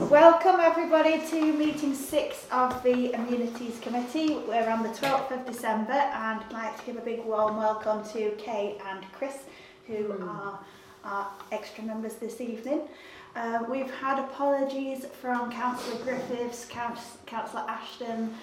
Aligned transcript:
Welcome 0.00 0.60
everybody 0.60 1.26
to 1.30 1.52
meeting 1.54 1.94
six 1.94 2.46
of 2.52 2.82
the 2.82 3.12
Amenities 3.12 3.80
Committee. 3.80 4.34
We're 4.46 4.68
on 4.68 4.82
the 4.82 4.90
12th 4.90 5.30
of 5.30 5.46
December 5.46 5.92
and 5.92 6.40
I'd 6.40 6.52
like 6.52 6.78
to 6.78 6.84
give 6.84 6.96
a 6.98 7.00
big 7.00 7.24
warm 7.24 7.56
welcome 7.56 8.04
to 8.12 8.30
Kay 8.32 8.78
and 8.86 9.10
Chris 9.12 9.38
who 9.86 10.12
are 10.22 10.60
our 11.02 11.28
extra 11.50 11.82
members 11.82 12.16
this 12.16 12.42
evening. 12.42 12.82
Uh, 13.34 13.64
we've 13.70 13.90
had 13.90 14.18
apologies 14.18 15.06
from 15.06 15.50
Councillor 15.50 16.04
Griffiths, 16.04 16.66
Council, 16.66 17.18
Councillor 17.24 17.64
Ashton, 17.66 18.34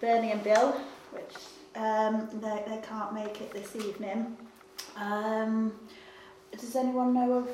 Bernie 0.00 0.32
and 0.32 0.42
Bill, 0.42 0.72
which 1.12 1.36
um, 1.76 2.28
they, 2.42 2.64
they 2.66 2.82
can't 2.82 3.14
make 3.14 3.40
it 3.40 3.52
this 3.52 3.76
evening. 3.76 4.36
Um, 4.96 5.72
does 6.50 6.74
anyone 6.74 7.14
know 7.14 7.32
of 7.32 7.48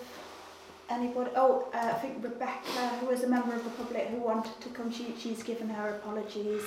anybody? 0.93 1.31
Oh, 1.37 1.69
uh, 1.75 1.79
I 1.79 1.95
think 1.95 2.23
Rebecca, 2.23 2.89
who 3.01 3.07
was 3.07 3.23
a 3.23 3.29
member 3.29 3.55
of 3.55 3.65
the 3.65 3.71
public 3.71 4.07
who 4.09 4.19
wanted 4.19 4.59
to 4.61 4.69
come, 4.71 4.93
she, 4.93 5.15
she's 5.19 5.43
given 5.43 5.69
her 5.69 5.89
apologies. 5.97 6.63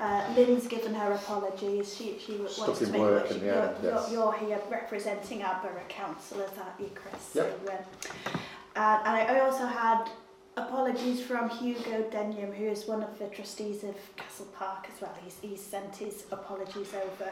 Uh, 0.00 0.24
Lynn's 0.36 0.66
given 0.66 0.94
her 0.94 1.12
apologies. 1.12 1.94
She, 1.96 2.18
she 2.18 2.38
Stuck 2.48 2.68
wants 2.68 2.80
to 2.80 2.86
make 2.88 3.00
work 3.00 3.28
she- 3.28 3.38
you're, 3.40 3.74
yes. 3.82 4.08
you're 4.10 4.32
here 4.34 4.60
representing 4.70 5.42
our 5.42 5.60
borough 5.62 5.88
councillors, 5.88 6.50
aren't 6.58 6.80
you, 6.80 6.90
Chris? 6.94 7.34
Yep. 7.34 7.60
So, 7.66 7.72
um, 7.72 8.40
uh, 8.76 9.00
and 9.04 9.16
I, 9.16 9.36
I 9.36 9.40
also 9.40 9.66
had 9.66 10.08
apologies 10.56 11.20
from 11.20 11.48
Hugo 11.48 12.02
Denham, 12.10 12.52
who 12.52 12.64
is 12.64 12.86
one 12.86 13.02
of 13.02 13.18
the 13.18 13.26
trustees 13.26 13.84
of 13.84 13.94
Castle 14.16 14.48
Park 14.56 14.86
as 14.92 15.00
well. 15.00 15.14
He's, 15.22 15.38
he's 15.40 15.62
sent 15.62 15.96
his 15.96 16.24
apologies 16.30 16.92
over. 16.94 17.30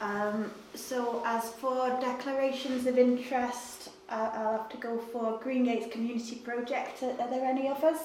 Um, 0.00 0.50
so 0.74 1.22
as 1.26 1.50
for 1.54 1.88
declarations 2.00 2.86
of 2.86 2.98
interest, 2.98 3.77
uh, 4.08 4.30
I'll 4.32 4.52
have 4.52 4.68
to 4.70 4.76
go 4.76 4.98
for 4.98 5.38
Green 5.42 5.64
Gates 5.64 5.92
Community 5.92 6.36
Project. 6.36 7.02
Are, 7.02 7.10
are 7.20 7.30
there 7.30 7.44
any 7.44 7.68
others? 7.68 7.98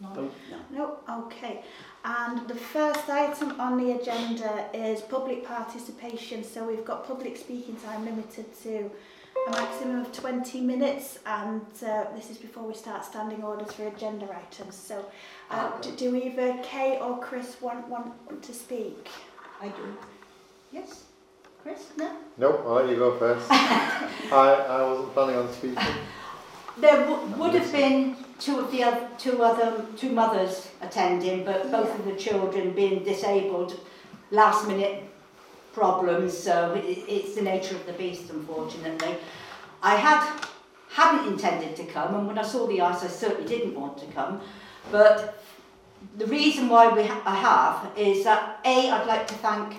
No. 0.00 0.30
No? 0.72 0.98
Okay. 1.08 1.62
And 2.04 2.46
the 2.48 2.54
first 2.54 3.08
item 3.08 3.58
on 3.60 3.78
the 3.78 3.92
agenda 3.92 4.68
is 4.74 5.00
public 5.00 5.44
participation. 5.44 6.44
So 6.44 6.66
we've 6.66 6.84
got 6.84 7.06
public 7.06 7.36
speaking 7.36 7.76
time 7.76 8.04
limited 8.04 8.46
to 8.62 8.90
a 9.48 9.50
maximum 9.50 10.00
of 10.00 10.12
20 10.12 10.60
minutes 10.60 11.18
and 11.26 11.62
uh, 11.86 12.04
this 12.14 12.30
is 12.30 12.38
before 12.38 12.64
we 12.64 12.74
start 12.74 13.04
standing 13.04 13.42
orders 13.42 13.72
for 13.72 13.86
agenda 13.86 14.28
items. 14.34 14.74
So 14.74 15.04
uh, 15.50 15.80
do, 15.80 15.90
do 15.92 16.16
either 16.16 16.58
Kay 16.62 16.98
or 17.00 17.18
Chris 17.18 17.56
want, 17.60 17.86
want, 17.88 18.12
want 18.26 18.42
to 18.42 18.52
speak? 18.52 19.08
I 19.60 19.68
do. 19.68 19.96
Yes? 20.72 21.05
Chris? 21.66 21.88
No? 21.96 22.12
No, 22.38 22.58
I'll 22.58 22.74
let 22.74 22.88
you 22.90 22.94
go 22.94 23.18
first. 23.18 23.50
I, 23.50 24.66
I 24.68 24.82
wasn't 24.88 25.12
planning 25.14 25.36
on 25.36 25.52
speaking. 25.52 25.82
There 26.78 27.04
w- 27.08 27.26
would 27.38 27.54
have 27.54 27.72
been 27.72 28.14
two 28.38 28.60
of 28.60 28.70
the 28.70 28.84
other, 28.84 29.08
two 29.18 29.42
other, 29.42 29.84
two 29.96 30.10
mothers 30.10 30.68
attending, 30.80 31.44
but 31.44 31.72
both 31.72 31.92
of 31.98 32.04
the 32.04 32.14
children 32.14 32.70
being 32.70 33.02
disabled, 33.02 33.80
last 34.30 34.68
minute 34.68 35.10
problems, 35.72 36.38
so 36.38 36.74
it, 36.74 36.82
it's 37.08 37.34
the 37.34 37.42
nature 37.42 37.74
of 37.74 37.84
the 37.84 37.94
beast, 37.94 38.30
unfortunately. 38.30 39.16
I 39.82 39.96
had, 39.96 40.38
hadn't 40.90 41.26
intended 41.32 41.74
to 41.78 41.84
come, 41.86 42.14
and 42.14 42.28
when 42.28 42.38
I 42.38 42.42
saw 42.42 42.68
the 42.68 42.80
ice, 42.80 43.02
I 43.02 43.08
certainly 43.08 43.48
didn't 43.48 43.74
want 43.74 43.98
to 43.98 44.06
come, 44.14 44.40
but 44.92 45.42
the 46.16 46.26
reason 46.26 46.68
why 46.68 46.92
we 46.92 47.02
ha- 47.02 47.22
I 47.26 47.34
have 47.34 47.98
is 47.98 48.22
that 48.22 48.60
A, 48.64 48.88
I'd 48.88 49.08
like 49.08 49.26
to 49.26 49.34
thank 49.34 49.74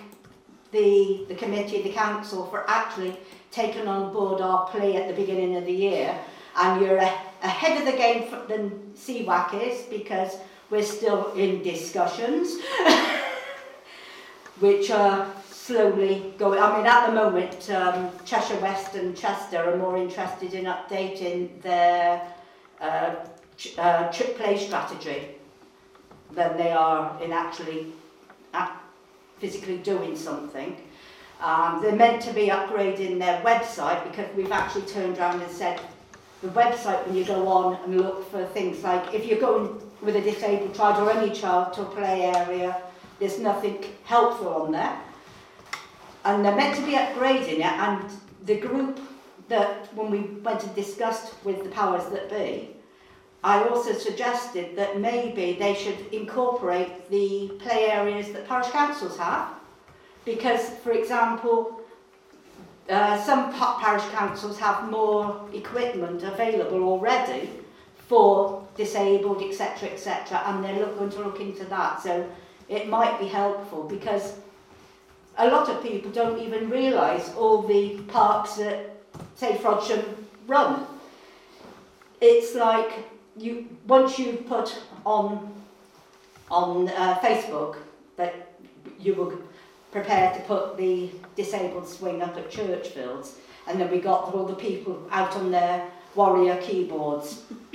the, 0.71 1.25
the 1.27 1.35
committee, 1.35 1.81
the 1.81 1.91
council, 1.93 2.45
for 2.47 2.69
actually 2.69 3.17
taking 3.51 3.87
on 3.87 4.13
board 4.13 4.41
our 4.41 4.67
plea 4.67 4.95
at 4.97 5.07
the 5.07 5.13
beginning 5.13 5.55
of 5.55 5.65
the 5.65 5.71
year. 5.73 6.17
And 6.59 6.81
you're 6.81 6.97
a, 6.97 7.11
ahead 7.43 7.77
of 7.79 7.85
the 7.85 7.97
game 7.97 8.23
f- 8.31 8.47
than 8.47 8.71
CWAC 8.95 9.61
is 9.69 9.81
because 9.83 10.37
we're 10.69 10.83
still 10.83 11.31
in 11.33 11.61
discussions, 11.63 12.57
which 14.59 14.89
are 14.91 15.31
slowly 15.49 16.33
going. 16.37 16.59
I 16.59 16.77
mean, 16.77 16.85
at 16.85 17.07
the 17.07 17.13
moment, 17.13 17.69
um, 17.69 18.09
Cheshire 18.25 18.59
West 18.59 18.95
and 18.95 19.15
Chester 19.15 19.57
are 19.63 19.77
more 19.77 19.97
interested 19.97 20.53
in 20.53 20.65
updating 20.65 21.61
their 21.61 22.21
uh, 22.81 23.15
ch- 23.57 23.77
uh, 23.77 24.09
ch- 24.09 24.35
play 24.35 24.57
strategy 24.57 25.35
than 26.33 26.57
they 26.57 26.71
are 26.71 27.21
in 27.23 27.31
actually 27.31 27.81
act- 27.81 27.93
physically 29.39 29.77
doing 29.77 30.15
something. 30.15 30.77
Um, 31.41 31.81
they're 31.81 31.95
meant 31.95 32.21
to 32.23 32.33
be 32.33 32.47
upgrading 32.47 33.19
their 33.19 33.41
website 33.41 34.03
because 34.09 34.27
we've 34.35 34.51
actually 34.51 34.83
turned 34.83 35.17
around 35.17 35.41
and 35.41 35.51
said 35.51 35.79
the 36.41 36.49
website 36.49 37.05
when 37.05 37.15
you 37.15 37.25
go 37.25 37.47
on 37.47 37.75
and 37.83 38.01
look 38.01 38.29
for 38.31 38.45
things 38.45 38.83
like 38.83 39.13
if 39.13 39.25
you're 39.25 39.39
going 39.39 39.81
with 40.01 40.15
a 40.15 40.21
disabled 40.21 40.73
child 40.75 41.07
or 41.07 41.11
any 41.11 41.33
child 41.33 41.73
to 41.73 41.81
a 41.81 41.85
play 41.85 42.23
area, 42.23 42.81
there's 43.19 43.39
nothing 43.39 43.83
helpful 44.03 44.49
on 44.49 44.71
there. 44.71 44.99
And 46.25 46.43
they're 46.43 46.55
meant 46.55 46.75
to 46.75 46.85
be 46.85 46.93
upgrading 46.93 47.59
it 47.59 47.65
and 47.65 48.09
the 48.45 48.57
group 48.57 48.99
that 49.47 49.93
when 49.95 50.11
we 50.11 50.19
went 50.41 50.63
and 50.63 50.75
discussed 50.75 51.33
with 51.43 51.63
the 51.63 51.69
powers 51.69 52.05
that 52.11 52.29
be, 52.29 52.69
I 53.43 53.63
also 53.67 53.93
suggested 53.93 54.75
that 54.75 54.99
maybe 54.99 55.53
they 55.53 55.73
should 55.75 56.11
incorporate 56.11 57.09
the 57.09 57.51
play 57.59 57.85
areas 57.91 58.31
that 58.33 58.47
parish 58.47 58.67
councils 58.67 59.17
have. 59.17 59.53
Because, 60.25 60.69
for 60.83 60.91
example, 60.91 61.81
uh, 62.89 63.21
some 63.21 63.53
parish 63.53 64.03
councils 64.11 64.57
have 64.59 64.89
more 64.89 65.47
equipment 65.53 66.23
available 66.23 66.83
already 66.83 67.49
for 68.07 68.65
disabled, 68.75 69.41
etc., 69.41 69.89
etc., 69.89 70.41
and 70.45 70.63
they're 70.63 70.79
look, 70.79 70.97
going 70.97 71.09
to 71.11 71.21
look 71.21 71.39
into 71.39 71.65
that. 71.65 72.01
So 72.01 72.27
it 72.69 72.87
might 72.87 73.19
be 73.19 73.27
helpful 73.27 73.83
because 73.83 74.35
a 75.37 75.47
lot 75.47 75.69
of 75.69 75.83
people 75.83 76.11
don't 76.11 76.39
even 76.39 76.69
realise 76.69 77.29
all 77.35 77.61
the 77.61 77.99
parks 78.07 78.55
that, 78.55 78.95
say, 79.35 79.57
Frodsham 79.57 80.03
run. 80.47 80.87
It's 82.19 82.55
like 82.55 83.05
you 83.37 83.67
once 83.87 84.17
you 84.19 84.33
put 84.47 84.81
on 85.05 85.53
on 86.49 86.87
uh, 86.89 87.19
Facebook 87.21 87.77
that 88.15 88.53
you 88.99 89.13
were 89.13 89.35
prepared 89.91 90.33
to 90.35 90.41
put 90.41 90.77
the 90.77 91.09
disabled 91.35 91.87
swing 91.87 92.21
up 92.21 92.35
at 92.37 92.49
Churchfields, 92.49 93.33
and 93.67 93.79
then 93.79 93.91
we 93.91 93.99
got 93.99 94.33
all 94.33 94.45
the 94.45 94.55
people 94.55 95.07
out 95.11 95.35
on 95.35 95.51
their 95.51 95.89
warrior 96.15 96.57
keyboards. 96.61 97.43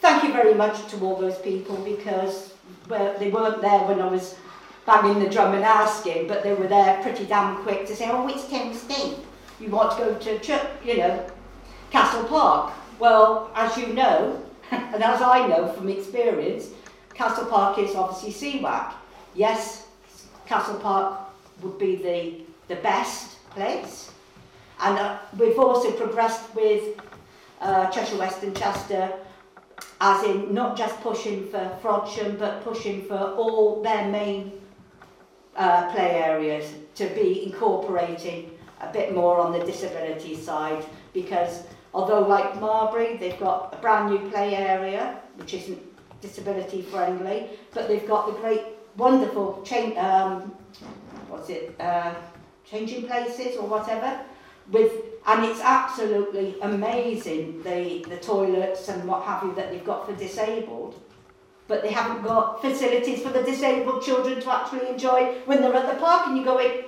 Thank 0.00 0.22
you 0.22 0.32
very 0.32 0.54
much 0.54 0.86
to 0.90 1.00
all 1.00 1.16
those 1.16 1.38
people 1.38 1.76
because 1.76 2.54
well, 2.88 3.18
they 3.18 3.30
weren't 3.30 3.62
there 3.62 3.80
when 3.86 4.00
I 4.00 4.08
was 4.08 4.36
banging 4.86 5.22
the 5.22 5.30
drum 5.30 5.54
and 5.54 5.64
asking, 5.64 6.28
but 6.28 6.42
they 6.42 6.52
were 6.54 6.68
there 6.68 7.02
pretty 7.02 7.24
damn 7.24 7.62
quick 7.62 7.86
to 7.86 7.96
say, 7.96 8.10
oh, 8.10 8.28
it's 8.28 8.46
Thames 8.48 8.82
Steep. 8.82 9.16
You 9.60 9.70
want 9.70 9.92
to 9.92 9.96
go 9.96 10.38
to, 10.38 10.68
you 10.84 10.98
know, 10.98 11.26
Castle 11.90 12.24
Park. 12.24 12.74
Well, 12.98 13.50
as 13.54 13.76
you 13.78 13.88
know, 13.88 14.43
and 14.70 15.02
as 15.02 15.22
I 15.22 15.46
know 15.46 15.68
from 15.68 15.88
experience, 15.88 16.70
Castle 17.14 17.46
Park 17.46 17.78
is 17.78 17.94
obviously 17.94 18.60
CWAC. 18.60 18.92
Yes, 19.34 19.86
Castle 20.46 20.78
Park 20.78 21.20
would 21.62 21.78
be 21.78 21.96
the, 21.96 22.74
the 22.74 22.80
best 22.80 23.48
place. 23.50 24.10
And 24.80 24.98
uh, 24.98 25.18
we've 25.38 25.58
also 25.58 25.92
progressed 25.92 26.54
with 26.54 27.00
uh, 27.60 27.86
Cheshire 27.90 28.18
West 28.18 28.42
and 28.42 28.56
Chester, 28.56 29.12
as 30.00 30.24
in 30.24 30.52
not 30.52 30.76
just 30.76 31.00
pushing 31.00 31.48
for 31.48 31.78
Frodsham, 31.82 32.38
but 32.38 32.64
pushing 32.64 33.02
for 33.02 33.18
all 33.36 33.82
their 33.82 34.08
main 34.08 34.52
uh, 35.56 35.90
play 35.92 36.22
areas 36.22 36.72
to 36.96 37.06
be 37.10 37.44
incorporating 37.44 38.50
a 38.80 38.92
bit 38.92 39.14
more 39.14 39.38
on 39.38 39.52
the 39.52 39.64
disability 39.64 40.36
side 40.36 40.84
because 41.12 41.62
although 41.94 42.20
like 42.20 42.60
Marbury 42.60 43.16
they've 43.16 43.38
got 43.38 43.72
a 43.72 43.76
brand 43.78 44.10
new 44.10 44.30
play 44.30 44.56
area 44.56 45.20
which 45.36 45.54
isn't 45.54 45.80
disability 46.20 46.82
friendly 46.82 47.48
but 47.72 47.88
they've 47.88 48.06
got 48.06 48.26
the 48.26 48.40
great 48.40 48.62
wonderful 48.96 49.62
change 49.64 49.96
um, 49.96 50.54
what's 51.28 51.48
it 51.48 51.74
uh, 51.80 52.14
changing 52.64 53.06
places 53.06 53.56
or 53.56 53.66
whatever 53.66 54.20
with 54.70 54.92
and 55.26 55.44
it's 55.44 55.60
absolutely 55.60 56.56
amazing 56.62 57.62
the 57.62 58.04
the 58.08 58.16
toilets 58.16 58.88
and 58.88 59.06
what 59.08 59.22
have 59.24 59.42
you 59.42 59.54
that 59.54 59.70
they've 59.70 59.84
got 59.84 60.06
for 60.06 60.14
disabled. 60.16 61.00
But 61.66 61.82
they 61.82 61.92
haven't 61.92 62.22
got 62.22 62.60
facilities 62.60 63.22
for 63.22 63.30
the 63.30 63.42
disabled 63.42 64.02
children 64.02 64.38
to 64.40 64.52
actually 64.52 64.86
enjoy 64.86 65.36
when 65.46 65.62
they're 65.62 65.74
at 65.74 65.94
the 65.94 65.98
park 65.98 66.26
and 66.26 66.36
you 66.36 66.44
go 66.44 66.58
in 66.58 66.84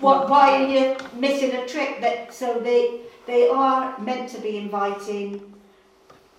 what 0.00 0.28
why 0.28 0.62
are 0.62 0.68
you 0.68 0.96
missing 1.14 1.52
a 1.54 1.66
trick 1.66 2.02
that 2.02 2.34
so 2.34 2.60
they 2.60 3.00
they 3.26 3.48
are 3.48 3.98
meant 3.98 4.28
to 4.30 4.40
be 4.40 4.56
inviting 4.56 5.54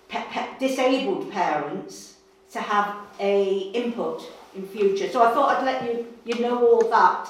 pe- 0.08 0.24
pe- 0.30 0.58
disabled 0.58 1.30
parents 1.30 2.16
to 2.52 2.60
have 2.60 2.96
a 3.20 3.70
input 3.74 4.22
in 4.54 4.66
future. 4.66 5.08
So 5.10 5.22
I 5.22 5.32
thought 5.32 5.58
I'd 5.58 5.64
let 5.64 5.84
you 5.84 6.06
you 6.24 6.40
know 6.40 6.66
all 6.66 6.88
that 6.90 7.28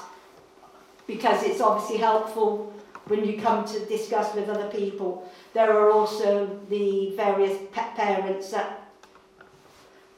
because 1.07 1.43
it's 1.43 1.61
obviously 1.61 1.97
helpful 1.97 2.73
when 3.07 3.25
you 3.25 3.41
come 3.41 3.65
to 3.65 3.85
discuss 3.85 4.33
with 4.35 4.47
other 4.49 4.69
people. 4.69 5.29
There 5.53 5.71
are 5.71 5.91
also 5.91 6.59
the 6.69 7.13
various 7.15 7.57
pet 7.71 7.95
parents 7.95 8.51
that 8.51 8.89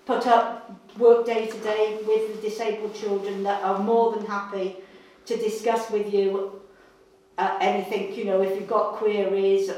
put 0.05 0.27
up 0.27 0.69
work 0.97 1.25
day 1.25 1.47
to 1.47 1.57
day 1.59 1.99
with 2.05 2.35
the 2.35 2.49
disabled 2.49 2.93
children 2.93 3.43
that 3.43 3.63
are 3.63 3.79
more 3.79 4.13
than 4.13 4.25
happy 4.25 4.75
to 5.25 5.37
discuss 5.37 5.89
with 5.89 6.13
you 6.13 6.61
uh, 7.41 7.57
anything, 7.59 8.13
you 8.13 8.25
know, 8.25 8.41
if 8.41 8.55
you've 8.55 8.69
got 8.69 8.93
queries, 8.93 9.71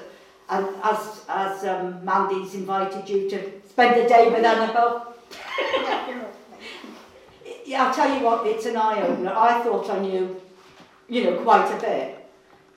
and 0.50 0.68
as, 0.83 1.24
as 1.30 1.63
um, 1.63 2.04
Mandy's 2.04 2.54
invited 2.56 3.07
you 3.07 3.30
to 3.30 3.51
spend 3.69 4.00
a 4.01 4.07
day 4.07 4.30
with 4.30 4.44
Annabelle, 4.44 5.15
yeah, 7.65 7.86
I'll 7.86 7.94
tell 7.94 8.13
you 8.13 8.21
what, 8.25 8.45
it's 8.45 8.65
an 8.65 8.75
eye-opener. 8.75 9.33
I 9.33 9.63
thought 9.63 9.89
I 9.89 10.00
knew, 10.00 10.42
you 11.07 11.24
know, 11.24 11.38
quite 11.38 11.71
a 11.71 11.80
bit, 11.80 12.30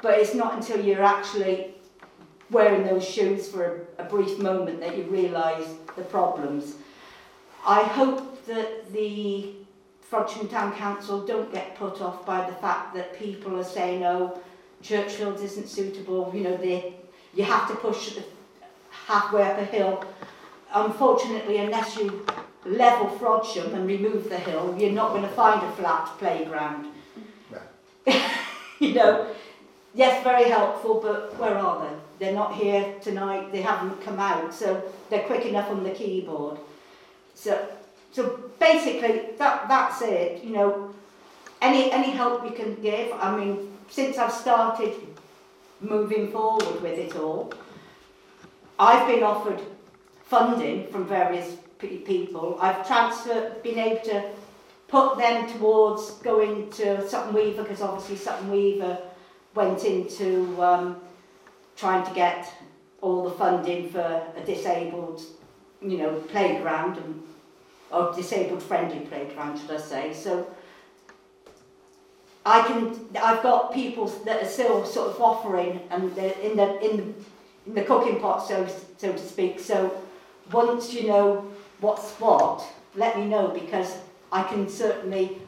but 0.03 0.21
it's 0.21 0.35
not 0.35 0.55
until 0.55 0.81
you're 0.81 1.03
actually 1.03 1.75
wearing 2.51 2.85
those 2.85 3.05
shoes 3.05 3.49
for 3.49 3.87
a, 3.99 4.05
a 4.05 4.05
brief 4.05 4.39
moment 4.39 4.79
that 4.79 4.97
you 4.97 5.03
realise 5.05 5.67
the 5.97 6.03
problems. 6.03 6.77
I 7.67 7.83
hope 7.83 8.47
that 8.47 8.93
the 8.93 9.53
Frodsham 10.09 10.49
Town 10.49 10.73
Council 10.77 11.27
don't 11.27 11.53
get 11.53 11.75
put 11.75 12.01
off 12.01 12.25
by 12.25 12.49
the 12.49 12.55
fact 12.55 12.95
that 12.95 13.19
people 13.19 13.59
are 13.59 13.65
saying, 13.65 14.05
oh, 14.05 14.41
Churchfields 14.83 15.43
isn't 15.43 15.69
suitable, 15.69 16.31
you 16.35 16.43
know, 16.43 16.57
they, 16.57 16.95
you 17.35 17.45
have 17.45 17.69
to 17.69 17.75
push 17.77 18.15
the 18.15 18.23
halfway 18.91 19.43
up 19.43 19.59
a 19.59 19.65
hill. 19.65 20.05
Unfortunately, 20.75 21.59
unless 21.59 21.97
you 21.97 22.27
level 22.65 23.07
Frodsham 23.19 23.73
and 23.75 23.87
remove 23.87 24.29
the 24.29 24.39
hill, 24.39 24.77
you're 24.79 24.93
not 24.93 25.11
going 25.11 25.23
to 25.23 25.29
find 25.29 25.63
a 25.63 25.73
flat 25.73 26.07
playground. 26.19 26.87
you 28.81 28.95
know, 28.95 29.27
yes, 29.95 30.23
very 30.23 30.51
helpful, 30.51 31.01
but 31.03 31.37
where 31.39 31.57
are 31.57 31.89
they? 31.89 31.95
They're 32.19 32.35
not 32.35 32.55
here 32.55 32.95
tonight, 33.01 33.53
they 33.53 33.63
haven't 33.63 34.03
come 34.03 34.19
out, 34.19 34.55
so 34.55 34.83
they're 35.11 35.27
quick 35.27 35.45
enough 35.45 35.71
on 35.71 35.85
the 35.85 35.91
keyboard. 35.91 36.59
So, 37.35 37.69
so 38.13 38.51
basically, 38.59 39.37
that, 39.39 39.69
that's 39.69 40.03
it, 40.03 40.43
you 40.43 40.51
know, 40.51 40.95
any, 41.61 41.91
any 41.93 42.11
help 42.11 42.43
we 42.43 42.51
can 42.51 42.75
give, 42.77 43.13
I 43.13 43.37
mean, 43.37 43.76
since 43.89 44.19
I've 44.19 44.33
started 44.33 44.95
moving 45.81 46.31
forward 46.33 46.81
with 46.83 46.99
it 46.99 47.17
all, 47.17 47.53
I've 48.79 49.07
been 49.07 49.23
offered 49.23 49.61
funding 50.25 50.89
from 50.89 51.07
various 51.07 51.57
people. 51.79 52.59
I've 52.61 52.87
transferred, 52.87 53.63
been 53.63 53.79
able 53.79 54.05
to 54.05 54.31
put 54.89 55.19
them 55.19 55.49
towards 55.53 56.11
going 56.23 56.71
to 56.71 57.09
Sutton 57.09 57.35
Weaver 57.35 57.63
because 57.63 57.81
obviously 57.81 58.17
Sutton 58.17 58.51
Weaver 58.51 58.99
went 59.55 59.85
into 59.85 60.63
um, 60.63 61.01
trying 61.77 62.07
to 62.07 62.15
get 62.15 62.53
all 63.01 63.25
the 63.25 63.31
funding 63.31 63.91
for 63.91 64.23
a 64.37 64.45
disabled, 64.45 65.23
you 65.83 65.99
know, 65.99 66.15
playground 66.33 66.97
and 66.99 67.23
or 67.91 68.13
disabled 68.15 68.63
friendly 68.63 69.01
playground, 69.07 69.59
should 69.59 69.71
I 69.71 69.79
say. 69.79 70.13
So 70.13 70.47
I 72.47 72.63
can, 72.63 72.95
I've 73.21 73.43
got 73.43 73.75
people 73.75 74.07
that 74.25 74.41
are 74.41 74.49
still 74.49 74.87
sort 74.87 75.11
of 75.11 75.21
offering 75.21 75.81
and 75.91 76.17
in 76.17 76.57
the 76.57 76.81
in, 76.81 77.15
in 77.67 77.75
the 77.75 77.83
cooking 77.83 78.21
pot, 78.21 78.47
so 78.47 78.69
so 78.97 79.13
to 79.13 79.19
speak. 79.19 79.59
So 79.59 79.93
once 80.53 80.95
you 80.95 81.09
know 81.09 81.51
what's 81.81 82.13
what, 82.21 82.65
let 82.95 83.19
me 83.19 83.27
know 83.27 83.49
because 83.49 83.97
I 84.31 84.45
can 84.45 84.69
certainly, 84.69 85.39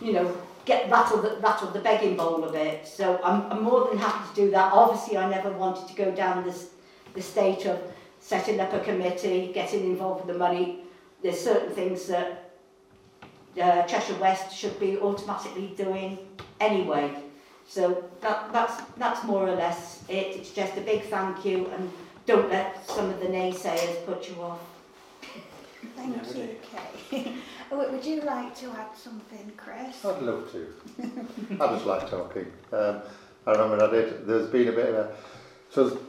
you 0.00 0.12
know, 0.12 0.36
get 0.64 0.90
rattle 0.90 1.22
the, 1.22 1.36
rattle 1.40 1.70
the 1.70 1.78
begging 1.78 2.16
bowl 2.16 2.42
a 2.42 2.50
bit. 2.50 2.88
So 2.88 3.20
I'm, 3.22 3.50
I'm 3.52 3.62
more 3.62 3.88
than 3.88 3.98
happy 3.98 4.28
to 4.28 4.34
do 4.34 4.50
that. 4.50 4.72
Obviously, 4.72 5.16
I 5.16 5.30
never 5.30 5.52
wanted 5.52 5.86
to 5.86 5.94
go 5.94 6.10
down 6.10 6.44
this 6.44 6.70
the 7.14 7.22
stage 7.22 7.64
of 7.64 7.80
setting 8.20 8.58
up 8.58 8.72
a 8.72 8.80
committee, 8.80 9.52
getting 9.54 9.84
involved 9.84 10.26
with 10.26 10.34
the 10.34 10.38
money. 10.38 10.80
There's 11.22 11.40
certain 11.40 11.70
things 11.70 12.06
that 12.08 12.47
uh, 13.60 13.82
Cheshire 13.84 14.14
West 14.20 14.54
should 14.56 14.78
be 14.80 14.98
automatically 14.98 15.72
doing 15.76 16.18
anyway. 16.60 17.14
So 17.66 18.04
that, 18.20 18.52
that's, 18.52 18.82
that's 18.96 19.24
more 19.24 19.46
or 19.48 19.54
less 19.54 20.02
it. 20.08 20.36
It's 20.36 20.50
just 20.50 20.76
a 20.76 20.80
big 20.80 21.02
thank 21.04 21.44
you 21.44 21.66
and 21.76 21.90
don't 22.26 22.48
let 22.50 22.88
some 22.88 23.10
of 23.10 23.20
the 23.20 23.26
naysayers 23.26 24.04
put 24.06 24.28
you 24.28 24.42
off. 24.42 24.60
Thank 25.96 26.16
Yeah, 26.16 26.42
you, 26.42 26.56
Kay. 27.10 27.32
Oh, 27.70 27.90
Would 27.92 28.02
you 28.04 28.22
like 28.22 28.56
to 28.60 28.70
add 28.70 28.96
something, 28.96 29.52
Chris? 29.58 30.02
I'd 30.02 30.22
love 30.22 30.50
to. 30.52 30.74
I 31.60 31.66
just 31.74 31.84
like 31.84 32.08
talking. 32.08 32.46
Um, 32.72 33.02
I 33.46 33.52
remember 33.52 33.84
I 33.84 33.90
did, 33.90 34.26
there's 34.26 34.48
been 34.48 34.68
a 34.68 34.72
bit 34.72 34.88
of 34.88 34.94
a, 34.94 35.12
so 35.70 35.84
there's 35.88 36.00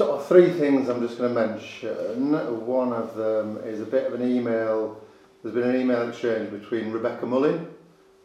of 0.00 0.26
three 0.26 0.50
things 0.52 0.88
I'm 0.88 1.00
just 1.00 1.16
going 1.18 1.34
to 1.34 1.46
mention. 1.48 2.66
One 2.66 2.92
of 2.92 3.14
them 3.16 3.58
is 3.64 3.80
a 3.80 3.86
bit 3.86 4.06
of 4.06 4.20
an 4.20 4.28
email, 4.28 5.00
there's 5.42 5.54
been 5.54 5.68
an 5.68 5.80
email 5.80 6.08
exchange 6.08 6.50
between 6.50 6.92
Rebecca 6.92 7.26
Mullin 7.26 7.66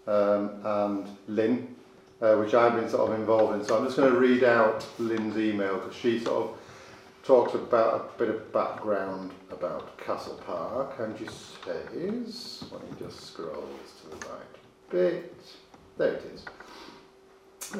um, 0.06 0.52
and 0.64 1.08
Lynn, 1.28 1.75
uh, 2.22 2.36
which 2.36 2.54
I've 2.54 2.75
been 2.75 2.90
sort 2.90 3.12
of 3.12 3.19
involved 3.19 3.60
in. 3.60 3.66
So 3.66 3.78
I'm 3.78 3.86
just 3.86 3.98
going 3.98 4.14
to 4.14 4.19
read 4.19 4.44
out 4.44 4.86
Lynn's 5.00 5.38
email 5.38 5.78
because 5.78 5.96
she 5.96 6.19
sort 6.19 6.50
of 6.50 6.58
talks 7.24 7.56
about 7.56 7.96
a 8.16 8.19
bit 8.19 8.30
of 8.30 8.54
background 8.54 9.31
about 9.52 9.98
Castle 9.98 10.40
Park 10.46 10.94
and 11.00 11.18
she 11.18 11.25
says, 11.25 12.64
let 12.72 12.84
me 12.84 12.98
just 13.00 13.20
scrolls 13.22 14.02
to 14.02 14.10
the 14.10 14.28
right 14.28 14.46
bit, 14.90 15.36
there 15.98 16.13
it 16.13 16.24
is. 16.34 16.46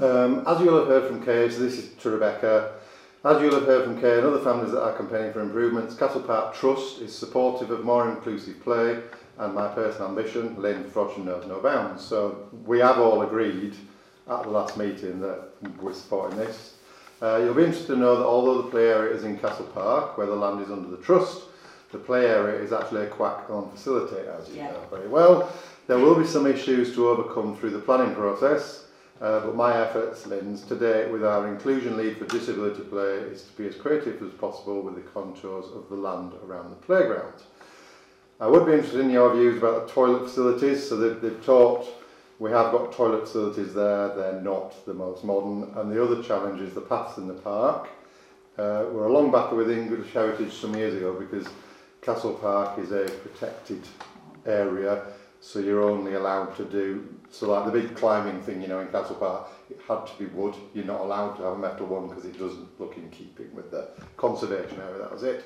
Um, 0.04 0.44
as 0.46 0.60
you'll 0.60 0.80
have 0.80 0.88
heard 0.88 1.08
from 1.08 1.24
Kay, 1.24 1.50
so 1.50 1.60
this 1.60 1.78
is 1.78 1.94
to 2.02 2.10
Rebecca, 2.10 2.74
as 3.24 3.42
you'll 3.42 3.54
have 3.54 3.66
heard 3.66 3.86
from 3.86 4.02
Kay 4.02 4.18
and 4.18 4.28
other 4.28 4.40
families 4.40 4.72
that 4.72 4.84
are 4.84 4.98
campaigning 4.98 5.32
for 5.32 5.40
improvements, 5.40 5.96
Castle 5.96 6.22
Park 6.22 6.54
Trust 6.54 7.02
is 7.02 7.16
supportive 7.16 7.72
of 7.72 7.86
more 7.86 8.10
inclusive 8.10 8.62
play 8.64 9.00
and 9.40 9.54
my 9.54 9.68
personal 9.68 10.10
ambition, 10.10 10.56
Lynn 10.62 10.84
Frodsham 10.86 11.26
knows 11.26 11.46
no 11.48 11.60
bounds. 11.60 12.04
So 12.04 12.50
we 12.66 12.80
have 12.80 12.98
all 13.00 13.22
agreed 13.22 13.76
at 14.30 14.44
the 14.44 14.50
last 14.50 14.78
meeting 14.78 15.20
that 15.22 15.50
we're 15.82 15.94
supporting 15.94 16.38
this. 16.38 16.74
Uh, 17.22 17.38
you'll 17.44 17.54
be 17.54 17.64
interested 17.64 17.94
to 17.94 18.00
know 18.00 18.16
that 18.18 18.26
although 18.26 18.62
the 18.62 18.70
play 18.70 18.88
area 18.90 19.14
is 19.16 19.24
in 19.24 19.38
Castle 19.38 19.66
Park, 19.68 20.18
where 20.18 20.28
the 20.28 20.36
land 20.36 20.62
is 20.62 20.70
under 20.72 20.90
the 20.90 21.02
trust, 21.02 21.44
the 21.92 21.98
play 21.98 22.26
area 22.28 22.60
is 22.62 22.74
actually 22.74 23.06
a 23.06 23.10
CWAC 23.10 23.50
owned 23.50 23.72
facility, 23.72 24.28
as 24.28 24.50
you 24.50 24.56
Yeah. 24.58 24.72
know 24.72 24.82
very 24.92 25.08
well. 25.08 25.50
There 25.88 25.98
will 25.98 26.16
be 26.16 26.26
some 26.26 26.46
issues 26.46 26.94
to 26.96 27.08
overcome 27.08 27.56
through 27.56 27.70
the 27.72 27.80
planning 27.80 28.14
process, 28.14 28.86
uh, 29.22 29.40
but 29.40 29.56
my 29.56 29.76
efforts, 29.82 30.28
Lynn's, 30.28 30.64
today 30.64 31.10
with 31.10 31.24
our 31.24 31.48
inclusion 31.48 31.96
lead 31.98 32.18
for 32.18 32.26
disability 32.26 32.82
play 32.82 33.14
is 33.32 33.44
to 33.44 33.52
be 33.58 33.68
as 33.68 33.76
creative 33.76 34.22
as 34.22 34.32
possible 34.34 34.82
with 34.82 34.96
the 34.96 35.02
contours 35.02 35.66
of 35.74 35.88
the 35.90 35.96
land 35.96 36.34
around 36.46 36.70
the 36.72 36.76
playground. 36.76 37.34
I 38.40 38.48
would 38.48 38.66
be 38.68 38.74
interested 38.74 39.00
in 39.00 39.10
your 39.10 39.34
views 39.34 39.58
about 39.58 39.88
the 39.88 39.94
toilet 39.94 40.26
facilities. 40.26 40.88
So 40.88 40.98
they've, 40.98 41.22
they've 41.22 41.48
we 42.40 42.52
have 42.52 42.72
got 42.72 42.92
toilet 42.92 43.22
facilities 43.22 43.74
there, 43.74 44.16
they're 44.16 44.42
not 44.42 44.86
the 44.86 44.94
most 44.94 45.24
modern. 45.24 45.72
And 45.76 45.92
the 45.92 46.04
other 46.04 46.22
challenge 46.22 46.62
is 46.62 46.74
the 46.74 46.82
paths 46.82 47.18
in 47.18 47.28
the 47.28 47.34
park. 47.34 47.90
Uh, 48.58 48.86
we're 48.92 49.08
a 49.08 49.12
long 49.12 49.32
battle 49.32 49.58
with 49.58 49.72
English 49.72 50.12
Heritage 50.14 50.54
some 50.54 50.76
years 50.76 50.96
ago 50.96 51.14
because 51.14 51.48
Castle 52.02 52.34
Park 52.34 52.80
is 52.80 52.92
a 52.92 53.06
protected 53.06 53.82
area, 54.46 55.04
so 55.42 55.60
you're 55.60 55.84
only 55.84 56.14
allowed 56.14 56.56
to 56.58 56.66
do, 56.66 57.08
so 57.30 57.52
like 57.52 57.72
the 57.72 57.82
big 57.82 57.96
climbing 57.96 58.42
thing, 58.42 58.62
you 58.62 58.68
know, 58.68 58.80
in 58.80 58.88
Castle 58.88 59.16
Park, 59.16 59.48
it 59.70 59.80
had 59.88 60.08
to 60.08 60.14
be 60.18 60.26
wood. 60.28 60.56
You're 60.74 60.86
not 60.86 61.02
allowed 61.02 61.34
to 61.34 61.44
have 61.44 61.54
a 61.54 61.58
metal 61.58 61.86
one 61.86 62.08
because 62.08 62.26
it 62.26 62.40
doesn't 62.40 62.80
look 62.80 62.98
in 62.98 63.10
keeping 63.10 63.54
with 63.54 63.70
the 63.72 63.90
conservation 64.16 64.80
area, 64.80 65.00
that 65.00 65.12
was 65.12 65.24
it. 65.24 65.44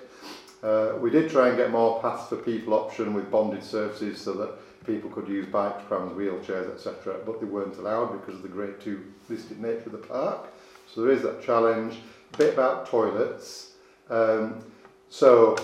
Uh, 0.64 0.94
we 1.00 1.10
did 1.10 1.30
try 1.30 1.48
and 1.48 1.58
get 1.58 1.72
more 1.72 2.02
paths 2.02 2.30
for 2.30 2.38
people 2.38 2.74
option 2.74 3.14
with 3.14 3.32
bonded 3.32 3.64
surfaces 3.64 4.22
so 4.22 4.34
that 4.34 4.86
people 4.86 5.10
could 5.10 5.28
use 5.28 5.46
bikes, 5.48 5.84
prams, 5.88 6.12
wheelchairs, 6.14 6.72
etc. 6.74 7.18
But 7.26 7.40
they 7.40 7.48
weren't 7.48 7.78
allowed 7.78 8.20
because 8.20 8.36
of 8.36 8.44
the 8.44 8.48
Grade 8.48 8.80
2 8.80 9.04
listed 9.30 9.60
nature 9.60 9.88
of 9.88 9.94
the 9.94 9.98
park. 9.98 10.48
So 10.94 11.02
there 11.02 11.12
is 11.12 11.24
that 11.24 11.44
challenge. 11.44 11.98
A 12.34 12.38
bit 12.38 12.54
about 12.54 12.88
toilets. 12.88 13.74
Um, 14.10 14.64
so 15.10 15.56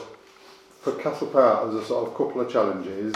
for 0.82 0.94
Castle 0.94 1.28
Park, 1.28 1.72
there's 1.72 1.84
a 1.84 1.88
sort 1.88 2.08
of 2.08 2.18
couple 2.18 2.42
of 2.42 2.52
challenges. 2.52 3.16